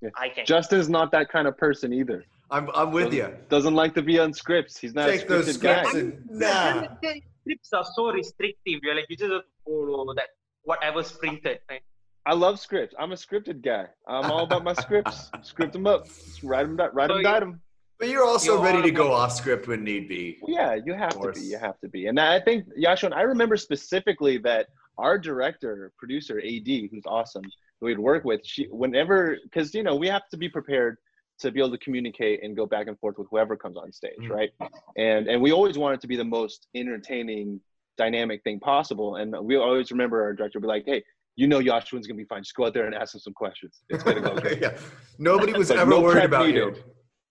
Yeah. 0.02 0.10
I 0.18 0.30
can't. 0.30 0.48
Justin's 0.48 0.90
not 0.90 1.12
that 1.12 1.30
kind 1.30 1.48
of 1.48 1.56
person 1.58 1.94
either. 1.94 2.20
I'm 2.52 2.68
I'm 2.74 2.92
with 2.92 3.14
you. 3.14 3.28
Doesn't 3.50 3.76
like 3.76 3.94
to 4.00 4.02
be 4.02 4.18
on 4.20 4.34
scripts. 4.34 4.74
He's 4.84 4.96
not 4.96 5.06
Take 5.08 5.26
a 5.26 5.28
those 5.34 5.48
scripted 5.58 5.62
guy. 5.62 5.84
scripts 5.84 5.96
and 5.96 6.30
nah. 6.32 6.82
The- 6.82 6.90
the 7.02 7.22
scripts 7.44 7.74
are 7.74 7.86
so 7.96 8.12
restrictive. 8.12 8.80
You're 8.84 8.96
like, 8.96 9.06
you 9.10 9.18
just 9.18 9.32
have 9.32 9.42
to 9.44 9.48
follow 9.66 10.14
that, 10.16 10.30
whatever's 10.64 11.12
printed. 11.12 11.60
Right? 11.70 11.82
I 12.26 12.34
love 12.34 12.60
scripts. 12.60 12.96
I'm 13.00 13.12
a 13.12 13.16
scripted 13.16 13.62
guy. 13.64 13.86
I'm 14.08 14.30
all 14.32 14.44
about 14.50 14.64
my 14.64 14.74
scripts. 14.74 15.30
Script 15.44 15.74
them 15.74 15.86
up. 15.88 16.06
Just 16.08 16.44
write 16.44 16.64
them 16.68 16.76
down. 16.76 16.90
Write 16.94 17.10
So 17.10 17.16
them, 17.22 17.34
you- 17.34 17.40
them. 17.40 17.62
But 18.00 18.08
you're 18.08 18.24
also 18.24 18.54
You're 18.54 18.64
ready 18.64 18.82
to 18.82 18.92
go 18.92 19.12
off 19.12 19.32
script 19.34 19.68
when 19.68 19.84
need 19.84 20.08
be. 20.08 20.38
Yeah, 20.48 20.76
you 20.86 20.94
have 20.94 21.20
to 21.22 21.32
be. 21.34 21.42
You 21.42 21.58
have 21.58 21.78
to 21.82 21.90
be. 21.90 22.08
And 22.08 22.18
I 22.18 22.40
think 22.40 22.66
Yaashwin, 22.86 23.12
I 23.14 23.24
remember 23.24 23.58
specifically 23.58 24.38
that 24.40 24.68
our 25.00 25.18
director, 25.18 25.92
producer, 25.98 26.40
AD, 26.40 26.68
who's 26.92 27.04
awesome, 27.06 27.44
who 27.80 27.88
we'd 27.88 28.00
work 28.00 28.24
with, 28.26 28.42
she 28.46 28.66
whenever 28.72 29.38
because 29.44 29.74
you 29.74 29.84
know 29.84 29.96
we 29.96 30.08
have 30.08 30.28
to 30.30 30.38
be 30.38 30.50
prepared 30.50 30.98
to 31.40 31.52
be 31.52 31.60
able 31.62 31.72
to 31.72 31.78
communicate 31.78 32.44
and 32.44 32.56
go 32.56 32.66
back 32.66 32.88
and 32.88 33.00
forth 33.00 33.18
with 33.18 33.28
whoever 33.32 33.56
comes 33.56 33.78
on 33.78 33.92
stage, 33.94 34.12
Mhm. 34.22 34.30
right? 34.30 34.52
And 34.98 35.28
and 35.28 35.42
we 35.42 35.52
always 35.52 35.78
want 35.78 35.96
it 35.96 36.02
to 36.02 36.08
be 36.08 36.18
the 36.18 36.26
most 36.26 36.68
entertaining, 36.76 37.62
dynamic 37.98 38.44
thing 38.44 38.60
possible. 38.60 39.16
And 39.16 39.34
we 39.46 39.56
always 39.56 39.90
remember 39.92 40.22
our 40.22 40.34
director 40.34 40.60
would 40.60 40.64
be 40.64 40.68
like, 40.68 40.86
hey. 40.86 41.04
You 41.36 41.48
know 41.48 41.60
Yaashwin's 41.60 42.06
gonna 42.06 42.18
be 42.18 42.26
fine. 42.26 42.44
Just 42.44 42.54
go 42.54 42.66
out 42.66 42.74
there 42.74 42.86
and 42.86 42.94
ask 42.94 43.16
him 43.16 43.22
some 43.22 43.32
questions. 43.32 43.82
It's 43.88 44.04
gonna 44.04 44.20
go 44.20 44.36
great. 44.42 44.60
yeah. 44.62 44.78
Nobody 45.20 45.54
was 45.62 45.72
ever 45.72 45.90
no 45.90 46.02
worried 46.02 46.26
about 46.26 46.48
needed. 46.48 46.76
you. 46.76 46.84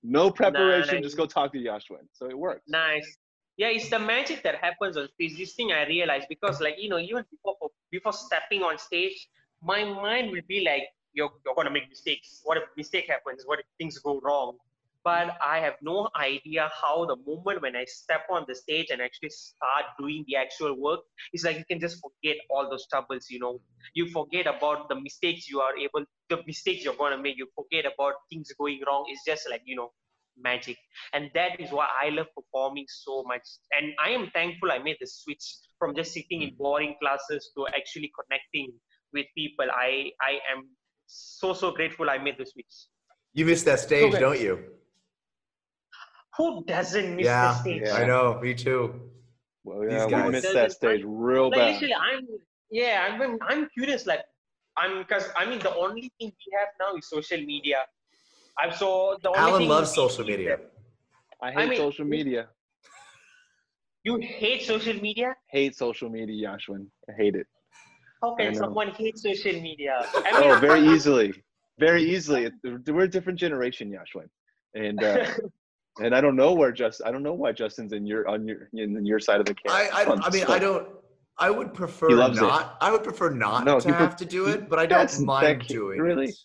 No 0.02 0.30
preparation. 0.30 0.94
nice. 0.94 1.04
Just 1.04 1.16
go 1.18 1.26
talk 1.26 1.52
to 1.52 1.58
Yaashwin. 1.58 2.06
So 2.14 2.24
it 2.26 2.38
worked. 2.38 2.62
Nice. 2.68 3.18
Yeah, 3.58 3.68
it's 3.68 3.90
the 3.90 3.98
magic 3.98 4.42
that 4.44 4.56
happens 4.56 4.96
on 4.96 5.08
stage. 5.14 5.36
This 5.36 5.54
thing 5.54 5.72
I 5.72 5.86
realized 5.86 6.28
because, 6.30 6.60
like, 6.62 6.76
you 6.78 6.88
know, 6.88 6.98
even 6.98 7.24
before 7.30 7.56
before 7.90 8.12
stepping 8.14 8.62
on 8.62 8.78
stage, 8.78 9.28
my 9.62 9.84
mind 9.84 10.30
will 10.32 10.46
be 10.48 10.60
like, 10.64 10.84
"You're 11.12 11.32
you're 11.44 11.54
gonna 11.56 11.70
make 11.76 11.88
mistakes. 11.90 12.40
What 12.44 12.56
if 12.58 12.64
mistake 12.76 13.08
happens? 13.08 13.44
What 13.46 13.58
if 13.60 13.66
things 13.78 13.98
go 13.98 14.20
wrong?" 14.20 14.58
but 15.04 15.38
I 15.40 15.58
have 15.60 15.76
no 15.80 16.08
idea 16.16 16.70
how 16.82 17.06
the 17.06 17.16
moment 17.26 17.62
when 17.62 17.76
I 17.76 17.84
step 17.86 18.22
on 18.30 18.44
the 18.48 18.54
stage 18.54 18.88
and 18.90 19.00
actually 19.00 19.30
start 19.30 19.86
doing 19.98 20.24
the 20.26 20.36
actual 20.36 20.74
work, 20.78 21.00
it's 21.32 21.44
like 21.44 21.56
you 21.56 21.64
can 21.64 21.80
just 21.80 21.98
forget 22.02 22.36
all 22.50 22.68
those 22.68 22.86
troubles, 22.88 23.30
you 23.30 23.38
know. 23.38 23.60
You 23.94 24.08
forget 24.10 24.46
about 24.46 24.88
the 24.90 24.96
mistakes 25.00 25.48
you 25.48 25.60
are 25.60 25.74
able, 25.76 26.04
the 26.28 26.42
mistakes 26.46 26.84
you're 26.84 26.94
to 26.94 27.18
make. 27.18 27.38
You 27.38 27.48
forget 27.54 27.86
about 27.92 28.14
things 28.30 28.52
going 28.58 28.80
wrong. 28.86 29.06
It's 29.08 29.24
just 29.24 29.48
like, 29.48 29.62
you 29.64 29.76
know, 29.76 29.92
magic. 30.42 30.76
And 31.12 31.30
that 31.34 31.60
is 31.60 31.70
why 31.70 31.88
I 32.02 32.10
love 32.10 32.26
performing 32.36 32.86
so 32.88 33.24
much. 33.26 33.46
And 33.72 33.92
I 34.04 34.10
am 34.10 34.30
thankful 34.32 34.70
I 34.70 34.78
made 34.78 34.96
the 35.00 35.06
switch 35.06 35.44
from 35.78 35.94
just 35.94 36.12
sitting 36.12 36.42
in 36.42 36.50
hmm. 36.50 36.62
boring 36.62 36.94
classes 37.00 37.50
to 37.56 37.66
actually 37.68 38.10
connecting 38.18 38.72
with 39.12 39.26
people. 39.36 39.66
I, 39.72 40.10
I 40.20 40.38
am 40.52 40.68
so, 41.06 41.52
so 41.52 41.70
grateful 41.72 42.10
I 42.10 42.18
made 42.18 42.36
the 42.38 42.46
switch. 42.46 42.74
You 43.34 43.46
miss 43.46 43.62
that 43.64 43.80
stage, 43.80 44.12
Okay. 44.14 44.20
don't 44.20 44.40
you? 44.40 44.64
Who 46.36 46.64
doesn't 46.64 47.16
miss 47.16 47.24
yeah, 47.26 47.48
the 47.48 47.54
stage? 47.60 47.82
Yeah. 47.84 47.94
I 47.94 48.06
know. 48.06 48.38
Me 48.40 48.54
too. 48.54 49.08
Well, 49.68 49.80
These 49.82 49.92
yeah, 49.92 50.06
we 50.06 50.10
guys- 50.12 50.32
missed 50.32 50.54
that 50.54 50.72
stage 50.72 51.02
real 51.04 51.50
like 51.50 51.58
bad. 51.58 51.72
literally 51.74 51.94
i'm 51.94 52.26
yeah 52.70 53.06
i'm 53.06 53.38
i'm 53.48 53.68
curious 53.76 54.06
like 54.06 54.24
i'm 54.76 54.98
because 54.98 55.28
i 55.36 55.44
mean 55.44 55.58
the 55.58 55.74
only 55.74 56.10
thing 56.18 56.32
we 56.40 56.48
have 56.58 56.68
now 56.80 56.96
is 56.96 57.08
social 57.08 57.40
media 57.52 57.80
i'm 58.60 58.72
so 58.72 59.16
the 59.22 59.28
only 59.30 59.40
Alan 59.40 59.60
thing 59.60 59.68
loves 59.68 59.92
social 59.92 60.24
media. 60.24 60.58
I 61.42 61.48
I 61.48 61.52
hate 61.52 61.68
mean- 61.70 61.78
social 61.78 62.04
media. 62.04 62.48
you 64.04 64.18
hate 64.20 64.62
social 64.62 64.94
media 65.06 65.34
Hate 65.56 65.74
social 65.76 66.08
media, 66.08 66.36
Yaashwin. 66.48 66.82
I 67.08 67.12
hate 67.22 67.34
it. 67.42 67.46
how 68.22 68.34
can 68.38 68.54
someone 68.54 68.88
hate 69.02 69.16
social 69.18 69.56
media 69.68 69.94
i 70.26 70.40
mean 70.40 70.50
Oh, 70.50 70.58
very 70.68 70.82
easily, 70.94 71.28
very 71.86 72.02
easily. 72.14 72.42
We're 72.96 73.04
a 73.04 73.14
different 73.16 73.38
generation, 73.46 73.84
Yaashwin, 73.96 74.28
and 74.86 74.98
uh, 75.02 75.24
and 76.04 76.10
I 76.18 76.20
don't 76.24 76.36
know 76.42 76.52
where 76.60 76.72
just 76.84 76.98
I 77.06 77.10
don't 77.12 77.22
know 77.28 77.34
why 77.42 77.50
Justin's 77.60 77.92
in 77.98 78.04
your 78.12 78.22
on 78.32 78.38
your 78.48 78.60
in 78.82 79.04
your 79.12 79.20
side 79.26 79.40
of 79.42 79.46
the 79.50 79.54
camp. 79.60 79.74
I, 79.80 79.82
I, 79.98 80.02
on 80.12 80.18
I 80.26 80.30
mean. 80.30 80.44
I 80.56 80.58
don't. 80.66 80.86
I 81.40 81.50
would 81.58 81.70
prefer 81.72 82.08
He 82.08 82.16
loves 82.24 82.36
it. 82.38 82.40
not. 82.42 82.76
I 82.80 82.88
would 82.92 83.04
prefer 83.04 83.28
not 83.30 83.64
No, 83.64 83.78
to 83.78 83.86
he 83.88 83.92
pre- 83.92 84.02
have 84.06 84.16
to 84.16 84.24
do 84.24 84.42
it, 84.52 84.68
but 84.70 84.78
I 84.80 84.86
don't 84.86 85.20
mind 85.36 85.66
doing 85.68 86.00
really? 86.00 86.30
it. 86.30 86.38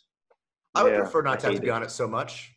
I 0.76 0.84
would 0.84 0.94
Yeah, 0.94 1.00
prefer 1.02 1.22
not 1.22 1.34
I 1.34 1.42
to 1.42 1.48
have 1.48 1.56
to 1.56 1.62
be 1.62 1.70
on 1.70 1.84
it 1.84 1.92
so 1.92 2.08
much. 2.08 2.54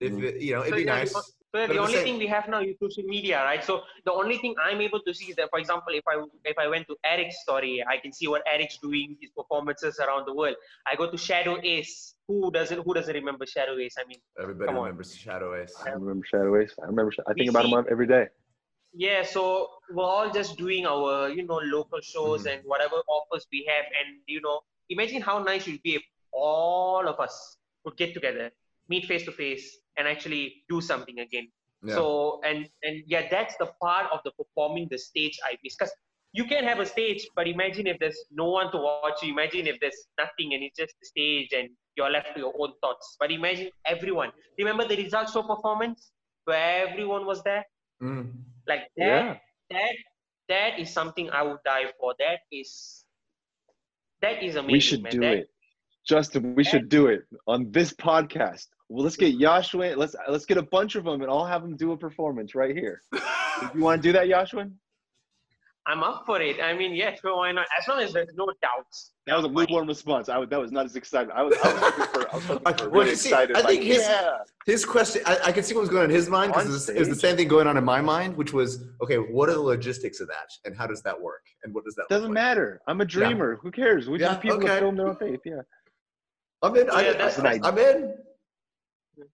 If 0.00 0.12
Mhm. 0.12 0.22
it, 0.22 0.42
you 0.42 0.52
know, 0.54 0.60
it'd 0.62 0.72
So, 0.72 0.76
be 0.76 0.84
yeah, 0.84 0.96
nice. 0.98 1.12
So 1.12 1.22
But 1.52 1.68
the 1.68 1.74
the 1.74 1.80
only 1.80 1.94
same- 1.94 2.04
thing 2.04 2.18
we 2.18 2.26
have 2.26 2.48
now 2.48 2.60
is 2.62 2.76
social 2.80 3.04
media, 3.04 3.36
right? 3.44 3.62
So 3.62 3.84
the 4.04 4.12
only 4.12 4.38
thing 4.38 4.56
I'm 4.66 4.80
able 4.80 5.00
to 5.08 5.12
see 5.14 5.26
is 5.30 5.36
that, 5.36 5.50
for 5.50 5.60
example, 5.60 5.92
if 5.94 6.02
I 6.12 6.14
if 6.52 6.56
I 6.58 6.66
went 6.74 6.88
to 6.88 6.96
Eric's 7.04 7.38
story, 7.42 7.74
I 7.94 7.96
can 7.98 8.12
see 8.12 8.26
what 8.32 8.42
Eric's 8.54 8.78
doing, 8.78 9.16
his 9.20 9.30
performances 9.30 10.00
around 10.04 10.26
the 10.26 10.34
world. 10.34 10.56
I 10.90 10.96
go 10.96 11.08
to 11.10 11.16
Shadow 11.28 11.54
Ace. 11.62 12.16
Who 12.28 12.50
doesn't 12.50 12.80
Who 12.84 12.92
doesn't 12.98 13.14
remember 13.14 13.46
Shadow 13.46 13.76
Ace? 13.84 13.94
I 14.02 14.04
mean, 14.10 14.20
Everybody 14.44 14.66
Come 14.68 14.78
on. 14.78 14.84
remembers 14.86 15.10
Shadow 15.24 15.50
Ace. 15.60 15.74
I 15.86 15.90
remember 15.90 16.24
Shadow 16.32 16.52
Ace. 16.60 16.74
I 16.82 16.86
remember. 16.92 17.12
I 17.28 17.32
think 17.34 17.44
We 17.46 17.48
about 17.54 17.66
see- 17.66 17.74
him 17.76 17.86
every 17.94 18.08
day. 18.16 18.24
yeah. 18.92 19.22
So 19.34 19.42
we're 19.94 20.10
all 20.16 20.30
just 20.40 20.56
doing 20.64 20.86
our 20.94 21.28
you 21.36 21.44
know 21.50 21.60
local 21.78 22.00
shows 22.12 22.40
Mhm. 22.44 22.50
and 22.52 22.58
whatever 22.72 22.96
offers 23.18 23.46
we 23.52 23.60
have, 23.72 23.86
and 24.00 24.08
you 24.26 24.40
know, 24.46 24.56
imagine 24.96 25.20
how 25.30 25.36
nice 25.50 25.68
it 25.68 25.72
would 25.74 25.86
be 25.90 25.94
if 26.00 26.04
all 26.34 27.08
of 27.08 27.20
us 27.20 27.56
would 27.84 27.96
get 27.96 28.14
together, 28.14 28.50
meet 28.88 29.06
face 29.06 29.24
to 29.24 29.32
face, 29.32 29.78
and 29.96 30.08
actually 30.08 30.64
do 30.68 30.80
something 30.80 31.20
again. 31.20 31.48
Yeah. 31.82 31.94
So 31.94 32.40
and 32.44 32.68
and 32.82 33.02
yeah, 33.06 33.28
that's 33.30 33.56
the 33.56 33.66
part 33.80 34.06
of 34.12 34.20
the 34.24 34.32
performing 34.32 34.88
the 34.90 34.98
stage 34.98 35.38
I 35.44 35.56
miss. 35.62 35.76
Because 35.76 35.92
you 36.32 36.44
can 36.46 36.64
have 36.64 36.80
a 36.80 36.86
stage, 36.86 37.26
but 37.36 37.46
imagine 37.46 37.86
if 37.86 37.98
there's 38.00 38.18
no 38.32 38.48
one 38.50 38.72
to 38.72 38.78
watch 38.78 39.22
you. 39.22 39.30
Imagine 39.32 39.66
if 39.68 39.78
there's 39.80 40.00
nothing 40.18 40.54
and 40.54 40.62
it's 40.64 40.76
just 40.76 40.94
the 41.00 41.06
stage 41.06 41.52
and 41.52 41.68
you're 41.96 42.10
left 42.10 42.34
to 42.34 42.40
your 42.40 42.52
own 42.58 42.72
thoughts. 42.80 43.16
But 43.20 43.30
imagine 43.30 43.70
everyone. 43.86 44.32
Remember 44.58 44.88
the 44.88 44.96
results 44.96 45.32
show 45.32 45.42
performance 45.42 46.10
where 46.44 46.88
everyone 46.88 47.24
was 47.26 47.42
there? 47.44 47.64
Mm. 48.02 48.32
Like 48.66 48.88
that 48.96 49.06
Yeah. 49.06 49.36
that 49.70 49.94
that 50.48 50.78
is 50.80 50.90
something 50.92 51.30
I 51.30 51.42
would 51.42 51.62
die 51.64 51.92
for. 52.00 52.14
That 52.18 52.40
is 52.50 53.04
that 54.20 54.42
is 54.42 54.56
amazing. 54.56 54.72
We 54.72 54.80
should 54.80 55.02
man. 55.02 55.12
do 55.12 55.20
That- 55.20 55.36
it, 55.38 55.48
Justin. 56.06 56.54
We 56.54 56.64
should 56.64 56.88
do 56.88 57.06
it 57.06 57.22
on 57.46 57.70
this 57.70 57.92
podcast. 57.92 58.66
Well, 58.88 59.02
let's 59.04 59.16
get 59.16 59.38
Yaashwin. 59.38 59.96
Let's 59.96 60.14
let's 60.28 60.44
get 60.46 60.58
a 60.58 60.62
bunch 60.62 60.94
of 60.94 61.04
them 61.04 61.22
and 61.22 61.30
I'll 61.30 61.46
have 61.46 61.62
them 61.62 61.76
do 61.76 61.92
a 61.92 61.96
performance 61.96 62.54
right 62.54 62.76
here. 62.76 63.02
You 63.72 63.82
want 63.82 64.02
to 64.02 64.08
do 64.08 64.12
that, 64.14 64.26
Yaashwin? 64.26 64.72
I'm 65.86 66.02
up 66.02 66.24
for 66.26 66.40
it. 66.40 66.60
I 66.60 66.72
mean, 66.76 66.92
yes, 66.94 67.20
sure, 67.20 67.36
why 67.36 67.52
not? 67.52 67.66
As 67.78 67.86
long 67.86 68.00
as 68.00 68.12
there's 68.12 68.34
no 68.34 68.46
doubts. 68.60 69.12
That 69.26 69.36
was 69.36 69.44
a 69.44 69.48
lukewarm 69.48 69.86
response. 69.86 70.28
I 70.28 70.38
was, 70.38 70.48
that 70.48 70.58
was 70.58 70.72
not 70.72 70.86
as 70.86 70.96
excited. 70.96 71.30
I 71.30 71.42
was, 71.42 71.54
I 71.62 71.72
was 71.72 71.80
hoping 71.82 72.06
for, 72.06 72.32
I 72.32 72.34
was 72.36 72.44
hoping 72.46 72.62
I- 72.66 72.72
for 72.76 72.88
really 72.88 73.14
see, 73.14 73.28
excited. 73.28 73.54
I 73.56 73.60
like, 73.60 73.68
think 73.68 73.84
his- 73.84 73.98
yeah. 73.98 74.38
His 74.66 74.84
question, 74.84 75.22
I, 75.24 75.38
I 75.44 75.52
can 75.52 75.62
see 75.62 75.74
what 75.74 75.82
was 75.82 75.88
going 75.90 76.04
on 76.04 76.10
in 76.10 76.16
his 76.16 76.28
mind 76.28 76.52
because 76.52 76.68
it, 76.68 76.72
was- 76.72 76.88
it 76.88 76.98
was 76.98 77.08
the 77.10 77.14
same 77.14 77.36
thing 77.36 77.46
going 77.48 77.66
on 77.68 77.76
in 77.76 77.84
my 77.84 78.00
mind, 78.00 78.36
which 78.36 78.52
was, 78.52 78.82
okay, 79.02 79.16
what 79.18 79.48
are 79.48 79.52
the 79.54 79.60
logistics 79.60 80.18
of 80.20 80.26
that, 80.28 80.48
and 80.64 80.74
how 80.76 80.86
does 80.86 81.00
that 81.02 81.18
work, 81.20 81.42
and 81.62 81.72
what 81.74 81.84
does 81.84 81.94
that 81.94 82.02
look 82.02 82.08
Doesn't 82.08 82.24
like? 82.28 82.34
matter. 82.34 82.80
I'm 82.88 83.00
a 83.02 83.04
dreamer. 83.04 83.56
Who 83.62 83.70
cares? 83.70 84.08
We 84.08 84.18
Yeah, 84.20 84.28
just 84.30 84.40
people 84.40 84.56
okay. 84.58 84.66
that 84.68 84.80
film 84.80 84.96
their 84.96 85.08
own 85.08 85.16
faith. 85.16 85.40
Yeah. 85.44 85.60
I'm 86.62 86.76
in. 86.76 86.90
I, 86.90 87.02
Yeah, 87.02 87.12
that's- 87.12 87.38
I'm 87.38 87.78
in. 87.78 88.16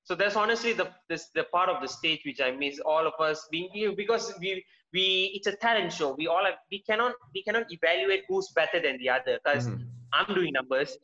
So 0.05 0.14
that's 0.14 0.37
honestly 0.37 0.73
the 0.75 0.91
this 1.09 1.31
the 1.35 1.45
part 1.45 1.68
of 1.71 1.81
the 1.81 1.89
stage 1.89 2.21
which 2.27 2.41
I 2.41 2.51
miss. 2.51 2.79
All 2.81 3.07
of 3.07 3.14
us 3.18 3.49
being 3.51 3.71
here 3.73 3.93
because 3.93 4.33
we 4.39 4.64
we 4.93 5.05
it's 5.37 5.47
a 5.47 5.57
talent 5.57 5.93
show. 5.93 6.14
We 6.18 6.27
all 6.27 6.45
have, 6.45 6.59
we 6.71 6.81
cannot 6.83 7.14
we 7.35 7.43
cannot 7.43 7.64
evaluate 7.73 8.25
who's 8.29 8.49
better 8.55 8.81
than 8.87 8.99
the 8.99 9.09
other 9.09 9.39
because 9.43 9.68
Mhm. 9.68 9.87
I'm 10.12 10.35
doing 10.35 10.53
numbers. 10.53 10.99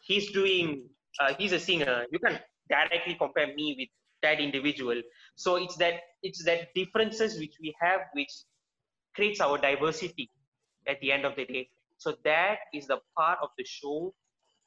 He's 0.00 0.30
doing 0.32 0.88
uh, 1.20 1.34
he's 1.34 1.52
a 1.52 1.60
singer. 1.60 2.06
You 2.10 2.18
can 2.18 2.40
directly 2.70 3.16
compare 3.16 3.48
me 3.54 3.74
with 3.78 3.90
that 4.22 4.40
individual. 4.40 5.02
So 5.34 5.56
it's 5.56 5.76
that 5.76 6.00
it's 6.22 6.42
that 6.44 6.72
differences 6.74 7.38
which 7.38 7.56
we 7.60 7.74
have 7.82 8.00
which 8.14 8.32
creates 9.14 9.40
our 9.42 9.58
diversity 9.58 10.30
at 10.86 10.98
the 11.02 11.12
end 11.12 11.26
of 11.26 11.36
the 11.36 11.44
day. 11.44 11.68
So 11.98 12.16
that 12.24 12.60
is 12.72 12.86
the 12.86 12.98
part 13.14 13.38
of 13.42 13.50
the 13.58 13.64
show 13.64 14.14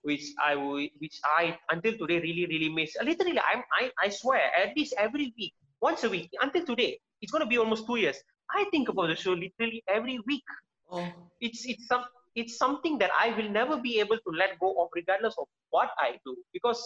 which 0.06 0.26
I 0.38 0.56
will, 0.56 0.88
which 1.00 1.18
I 1.26 1.58
until 1.72 1.98
today 1.98 2.20
really 2.20 2.46
really 2.46 2.70
miss. 2.70 2.96
Literally, 3.02 3.42
I'm 3.42 3.64
I 3.82 3.92
I 4.00 4.10
swear 4.10 4.54
at 4.54 4.78
least 4.78 4.94
every 4.98 5.34
week, 5.38 5.54
once 5.82 6.04
a 6.04 6.10
week 6.10 6.30
until 6.42 6.66
today. 6.66 7.00
It's 7.22 7.32
gonna 7.32 7.50
be 7.50 7.58
almost 7.58 7.88
two 7.88 7.98
years. 7.98 8.18
I 8.54 8.66
think 8.72 8.90
about 8.90 9.08
the 9.08 9.16
show 9.16 9.34
literally 9.34 9.84
every 9.90 10.20
week. 10.28 10.46
Oh, 10.92 11.08
It's 11.42 11.66
it's 11.66 11.88
some 11.88 12.06
it's 12.36 12.58
something 12.58 13.00
that 13.00 13.12
I 13.20 13.34
will 13.36 13.50
never 13.50 13.78
be 13.78 14.00
able 14.00 14.18
to 14.18 14.32
let 14.38 14.60
go 14.60 14.76
of 14.84 14.90
regardless 14.94 15.36
of 15.40 15.48
what 15.72 15.90
I 15.98 16.20
do 16.26 16.36
because 16.54 16.82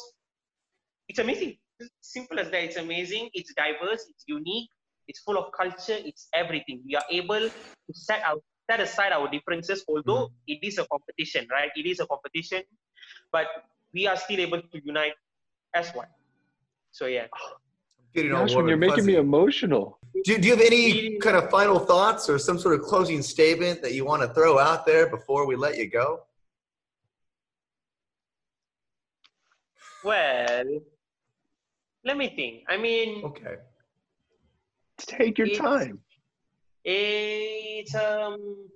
it's 1.09 1.19
amazing. 1.19 1.57
It's 1.79 1.91
simple 2.01 2.39
as 2.39 2.49
that. 2.51 2.63
It's 2.63 2.77
amazing. 2.77 3.29
It's 3.33 3.53
diverse. 3.53 4.05
It's 4.09 4.23
unique. 4.27 4.69
It's 5.07 5.19
full 5.19 5.37
of 5.37 5.51
culture. 5.51 5.97
It's 6.11 6.29
everything. 6.33 6.83
We 6.85 6.95
are 6.95 7.07
able 7.09 7.49
to 7.49 7.93
set 7.93 8.21
out 8.23 8.43
set 8.69 8.79
aside 8.79 9.11
our 9.11 9.27
differences, 9.29 9.83
although 9.89 10.29
mm-hmm. 10.29 10.53
it 10.53 10.59
is 10.61 10.77
a 10.77 10.85
competition, 10.85 11.47
right? 11.51 11.71
It 11.75 11.87
is 11.87 11.99
a 11.99 12.05
competition, 12.05 12.61
but 13.31 13.47
we 13.93 14.07
are 14.07 14.15
still 14.17 14.39
able 14.39 14.61
to 14.61 14.81
unite 14.83 15.13
as 15.73 15.89
one. 15.93 16.07
So 16.91 17.05
yeah. 17.07 17.27
getting 18.13 18.33
all 18.33 18.45
Yaashwin, 18.45 18.63
you're 18.67 18.71
and 18.71 18.79
making 18.79 19.05
me 19.05 19.15
emotional. 19.15 19.99
Do, 20.23 20.37
do 20.37 20.47
you 20.47 20.55
have 20.55 20.65
any 20.65 21.17
kind 21.19 21.37
of 21.37 21.49
final 21.49 21.79
thoughts 21.79 22.29
or 22.29 22.37
some 22.39 22.57
sort 22.59 22.73
of 22.75 22.81
closing 22.81 23.21
statement 23.21 23.81
that 23.83 23.93
you 23.93 24.05
want 24.05 24.21
to 24.23 24.29
throw 24.33 24.57
out 24.59 24.85
there 24.85 25.07
before 25.09 25.45
we 25.45 25.55
let 25.55 25.77
you 25.77 25.87
go? 25.89 26.21
Well, 30.03 30.79
let 32.05 32.17
me 32.17 32.29
think. 32.35 32.63
I 32.69 32.77
mean, 32.77 33.23
Okay. 33.23 33.55
Take 34.97 35.37
your 35.37 35.47
It's- 35.47 35.59
time. 35.61 36.01
it's 36.83 37.93
um 37.95 38.69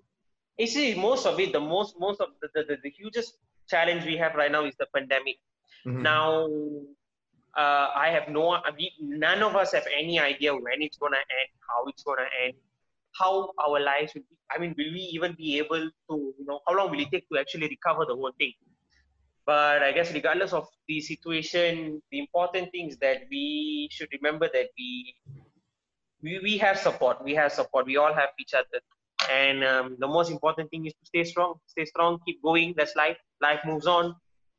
you 0.57 0.67
see 0.67 0.93
most 0.93 1.25
of 1.25 1.39
it 1.39 1.51
the 1.51 1.59
most 1.59 1.95
most 1.99 2.19
of 2.21 2.29
the, 2.41 2.47
the, 2.53 2.63
the, 2.69 2.77
the 2.83 2.89
hugest 2.89 3.37
challenge 3.69 4.05
we 4.05 4.17
have 4.17 4.35
right 4.35 4.51
now 4.51 4.65
is 4.65 4.75
the 4.79 4.87
pandemic. 4.95 5.37
Mhm. 5.85 6.01
now 6.01 6.47
uh, 7.63 7.87
i 8.03 8.07
have 8.15 8.27
no 8.35 8.43
we, 8.77 8.85
none 9.01 9.41
of 9.47 9.55
us 9.61 9.73
have 9.77 9.87
any 10.01 10.19
idea 10.19 10.53
when 10.53 10.81
it's 10.85 10.97
going 10.97 11.11
to 11.17 11.23
end 11.39 11.49
how 11.69 11.79
it's 11.91 12.03
going 12.03 12.19
to 12.25 12.29
end 12.45 12.53
how 13.19 13.51
our 13.65 13.79
lives 13.79 14.13
will 14.15 14.23
be. 14.29 14.37
I 14.53 14.57
mean 14.61 14.73
will 14.77 14.91
we 14.97 15.03
even 15.15 15.33
be 15.43 15.57
able 15.59 15.83
to 16.09 16.15
you 16.39 16.45
know 16.47 16.59
how 16.67 16.73
long 16.77 16.89
will 16.91 16.99
it 17.05 17.11
take 17.11 17.27
to 17.31 17.39
actually 17.39 17.67
recover 17.67 18.05
the 18.05 18.15
whole 18.15 18.33
thing? 18.37 18.53
But 19.45 19.83
i 19.83 19.91
guess 19.91 20.13
regardless 20.13 20.53
of 20.53 20.67
the 20.87 20.99
situation 21.01 22.01
the 22.11 22.19
important 22.19 22.71
thing 22.71 22.89
is 22.89 22.97
that 22.97 23.23
we 23.29 23.89
should 23.91 24.09
remember 24.17 24.49
that 24.53 24.69
we 24.77 25.15
we, 26.21 26.39
we 26.41 26.57
have 26.57 26.77
support. 26.79 27.23
We 27.23 27.35
have 27.35 27.51
support. 27.51 27.85
We 27.85 27.97
all 27.97 28.13
have 28.13 28.29
each 28.39 28.53
other. 28.53 28.79
And 29.31 29.63
um, 29.63 29.95
the 29.99 30.07
most 30.07 30.31
important 30.31 30.69
thing 30.69 30.85
is 30.85 30.93
to 30.93 31.05
stay 31.05 31.23
strong 31.23 31.55
stay 31.67 31.85
strong 31.85 32.19
keep 32.25 32.41
going. 32.41 32.73
That's 32.77 32.95
life 32.95 33.17
life 33.47 33.61
moves 33.69 33.87
on 33.97 34.15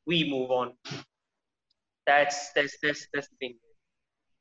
we 0.07 0.19
move 0.35 0.51
on 0.61 0.73
that's 2.07 2.39
that's 2.57 2.75
that's 2.83 3.03
that's 3.15 3.29
the 3.33 3.37
thing 3.41 3.55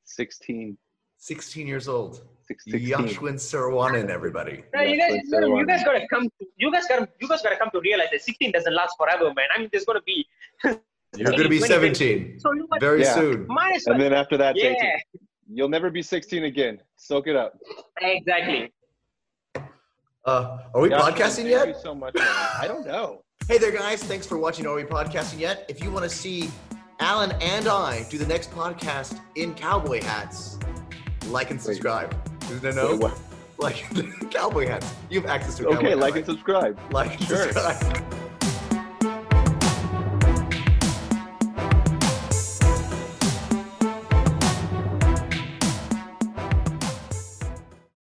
16. 0.06 0.78
16 1.18 1.66
years 1.68 1.88
old. 1.88 2.22
Six- 2.48 2.66
16. 2.66 2.90
Yaashwin 2.92 3.36
Sarawanan, 3.36 4.10
everybody. 4.10 4.64
No, 4.76 4.82
you 4.82 4.98
guys, 5.00 5.22
that's 5.32 5.48
you 5.48 5.66
guys 5.66 5.82
gotta 5.86 6.06
come. 6.14 6.24
To, 6.40 6.46
you 6.58 6.70
guys 6.74 6.86
gotta, 6.90 7.08
you 7.22 7.28
guys 7.30 7.42
gotta 7.42 7.56
come 7.56 7.70
to 7.72 7.80
realize 7.80 8.10
that 8.12 8.22
16 8.22 8.52
doesn't 8.52 8.76
last 8.76 8.96
forever, 8.98 9.28
man. 9.34 9.48
I 9.56 9.60
mean, 9.60 9.70
there's 9.72 9.86
gonna 9.86 10.02
be, 10.06 10.28
You're 11.16 11.32
going 11.32 11.44
to 11.44 11.50
be 11.50 11.60
17 11.62 12.40
So 12.42 12.50
look 12.50 12.68
at 12.76 12.82
very 12.82 13.04
Yeah. 13.04 13.14
soon. 13.16 13.46
might 13.48 13.76
as 13.78 13.84
well. 13.88 13.94
And 13.94 14.04
then 14.04 14.14
after 14.14 14.36
that, 14.38 14.58
it's 14.58 14.66
18. 14.66 14.76
yeah, 14.84 14.98
You'll 15.56 15.70
never 15.70 15.90
be 15.90 16.02
16 16.02 16.44
again. 16.44 16.82
Soak 16.98 17.28
it 17.28 17.36
up. 17.38 17.54
exactly. 18.02 18.74
Uh, 20.26 20.58
are 20.74 20.82
we 20.82 20.90
Josh, 20.90 21.02
podcasting 21.14 21.36
thank 21.36 21.50
yet? 21.50 21.68
you 21.70 21.76
so 21.82 21.94
much. 21.94 22.16
man. 22.16 22.26
I 22.28 22.66
don't 22.68 22.86
know. 22.86 23.24
Hey 23.48 23.58
there, 23.58 23.72
guys. 23.72 24.02
Thanks 24.04 24.26
for 24.26 24.38
watching 24.38 24.66
Are 24.66 24.74
We 24.76 24.84
Podcasting 24.84 25.40
Yet? 25.40 25.66
If 25.68 25.84
you 25.84 25.92
want 25.92 26.04
to 26.04 26.10
see 26.10 26.50
Alan 27.00 27.32
and 27.42 27.68
I 27.68 28.04
do 28.10 28.18
the 28.18 28.26
next 28.26 28.52
podcast 28.52 29.20
in 29.36 29.54
cowboy 29.54 30.02
hats, 30.02 30.58
like 31.28 31.52
and 31.52 31.62
subscribe. 31.62 32.16
No, 32.62 32.72
no, 32.72 32.96
Wait, 32.96 33.12
like 33.58 34.32
cowboy 34.32 34.68
hats. 34.68 34.94
You 35.10 35.22
have 35.22 35.30
access 35.30 35.58
to 35.58 35.68
Okay, 35.68 35.94
like 35.96 36.16
and 36.16 36.26
subscribe. 36.26 36.80
like 36.92 37.20
and 37.20 37.28
Sure. 37.28 37.52
subscribe. 37.52 38.06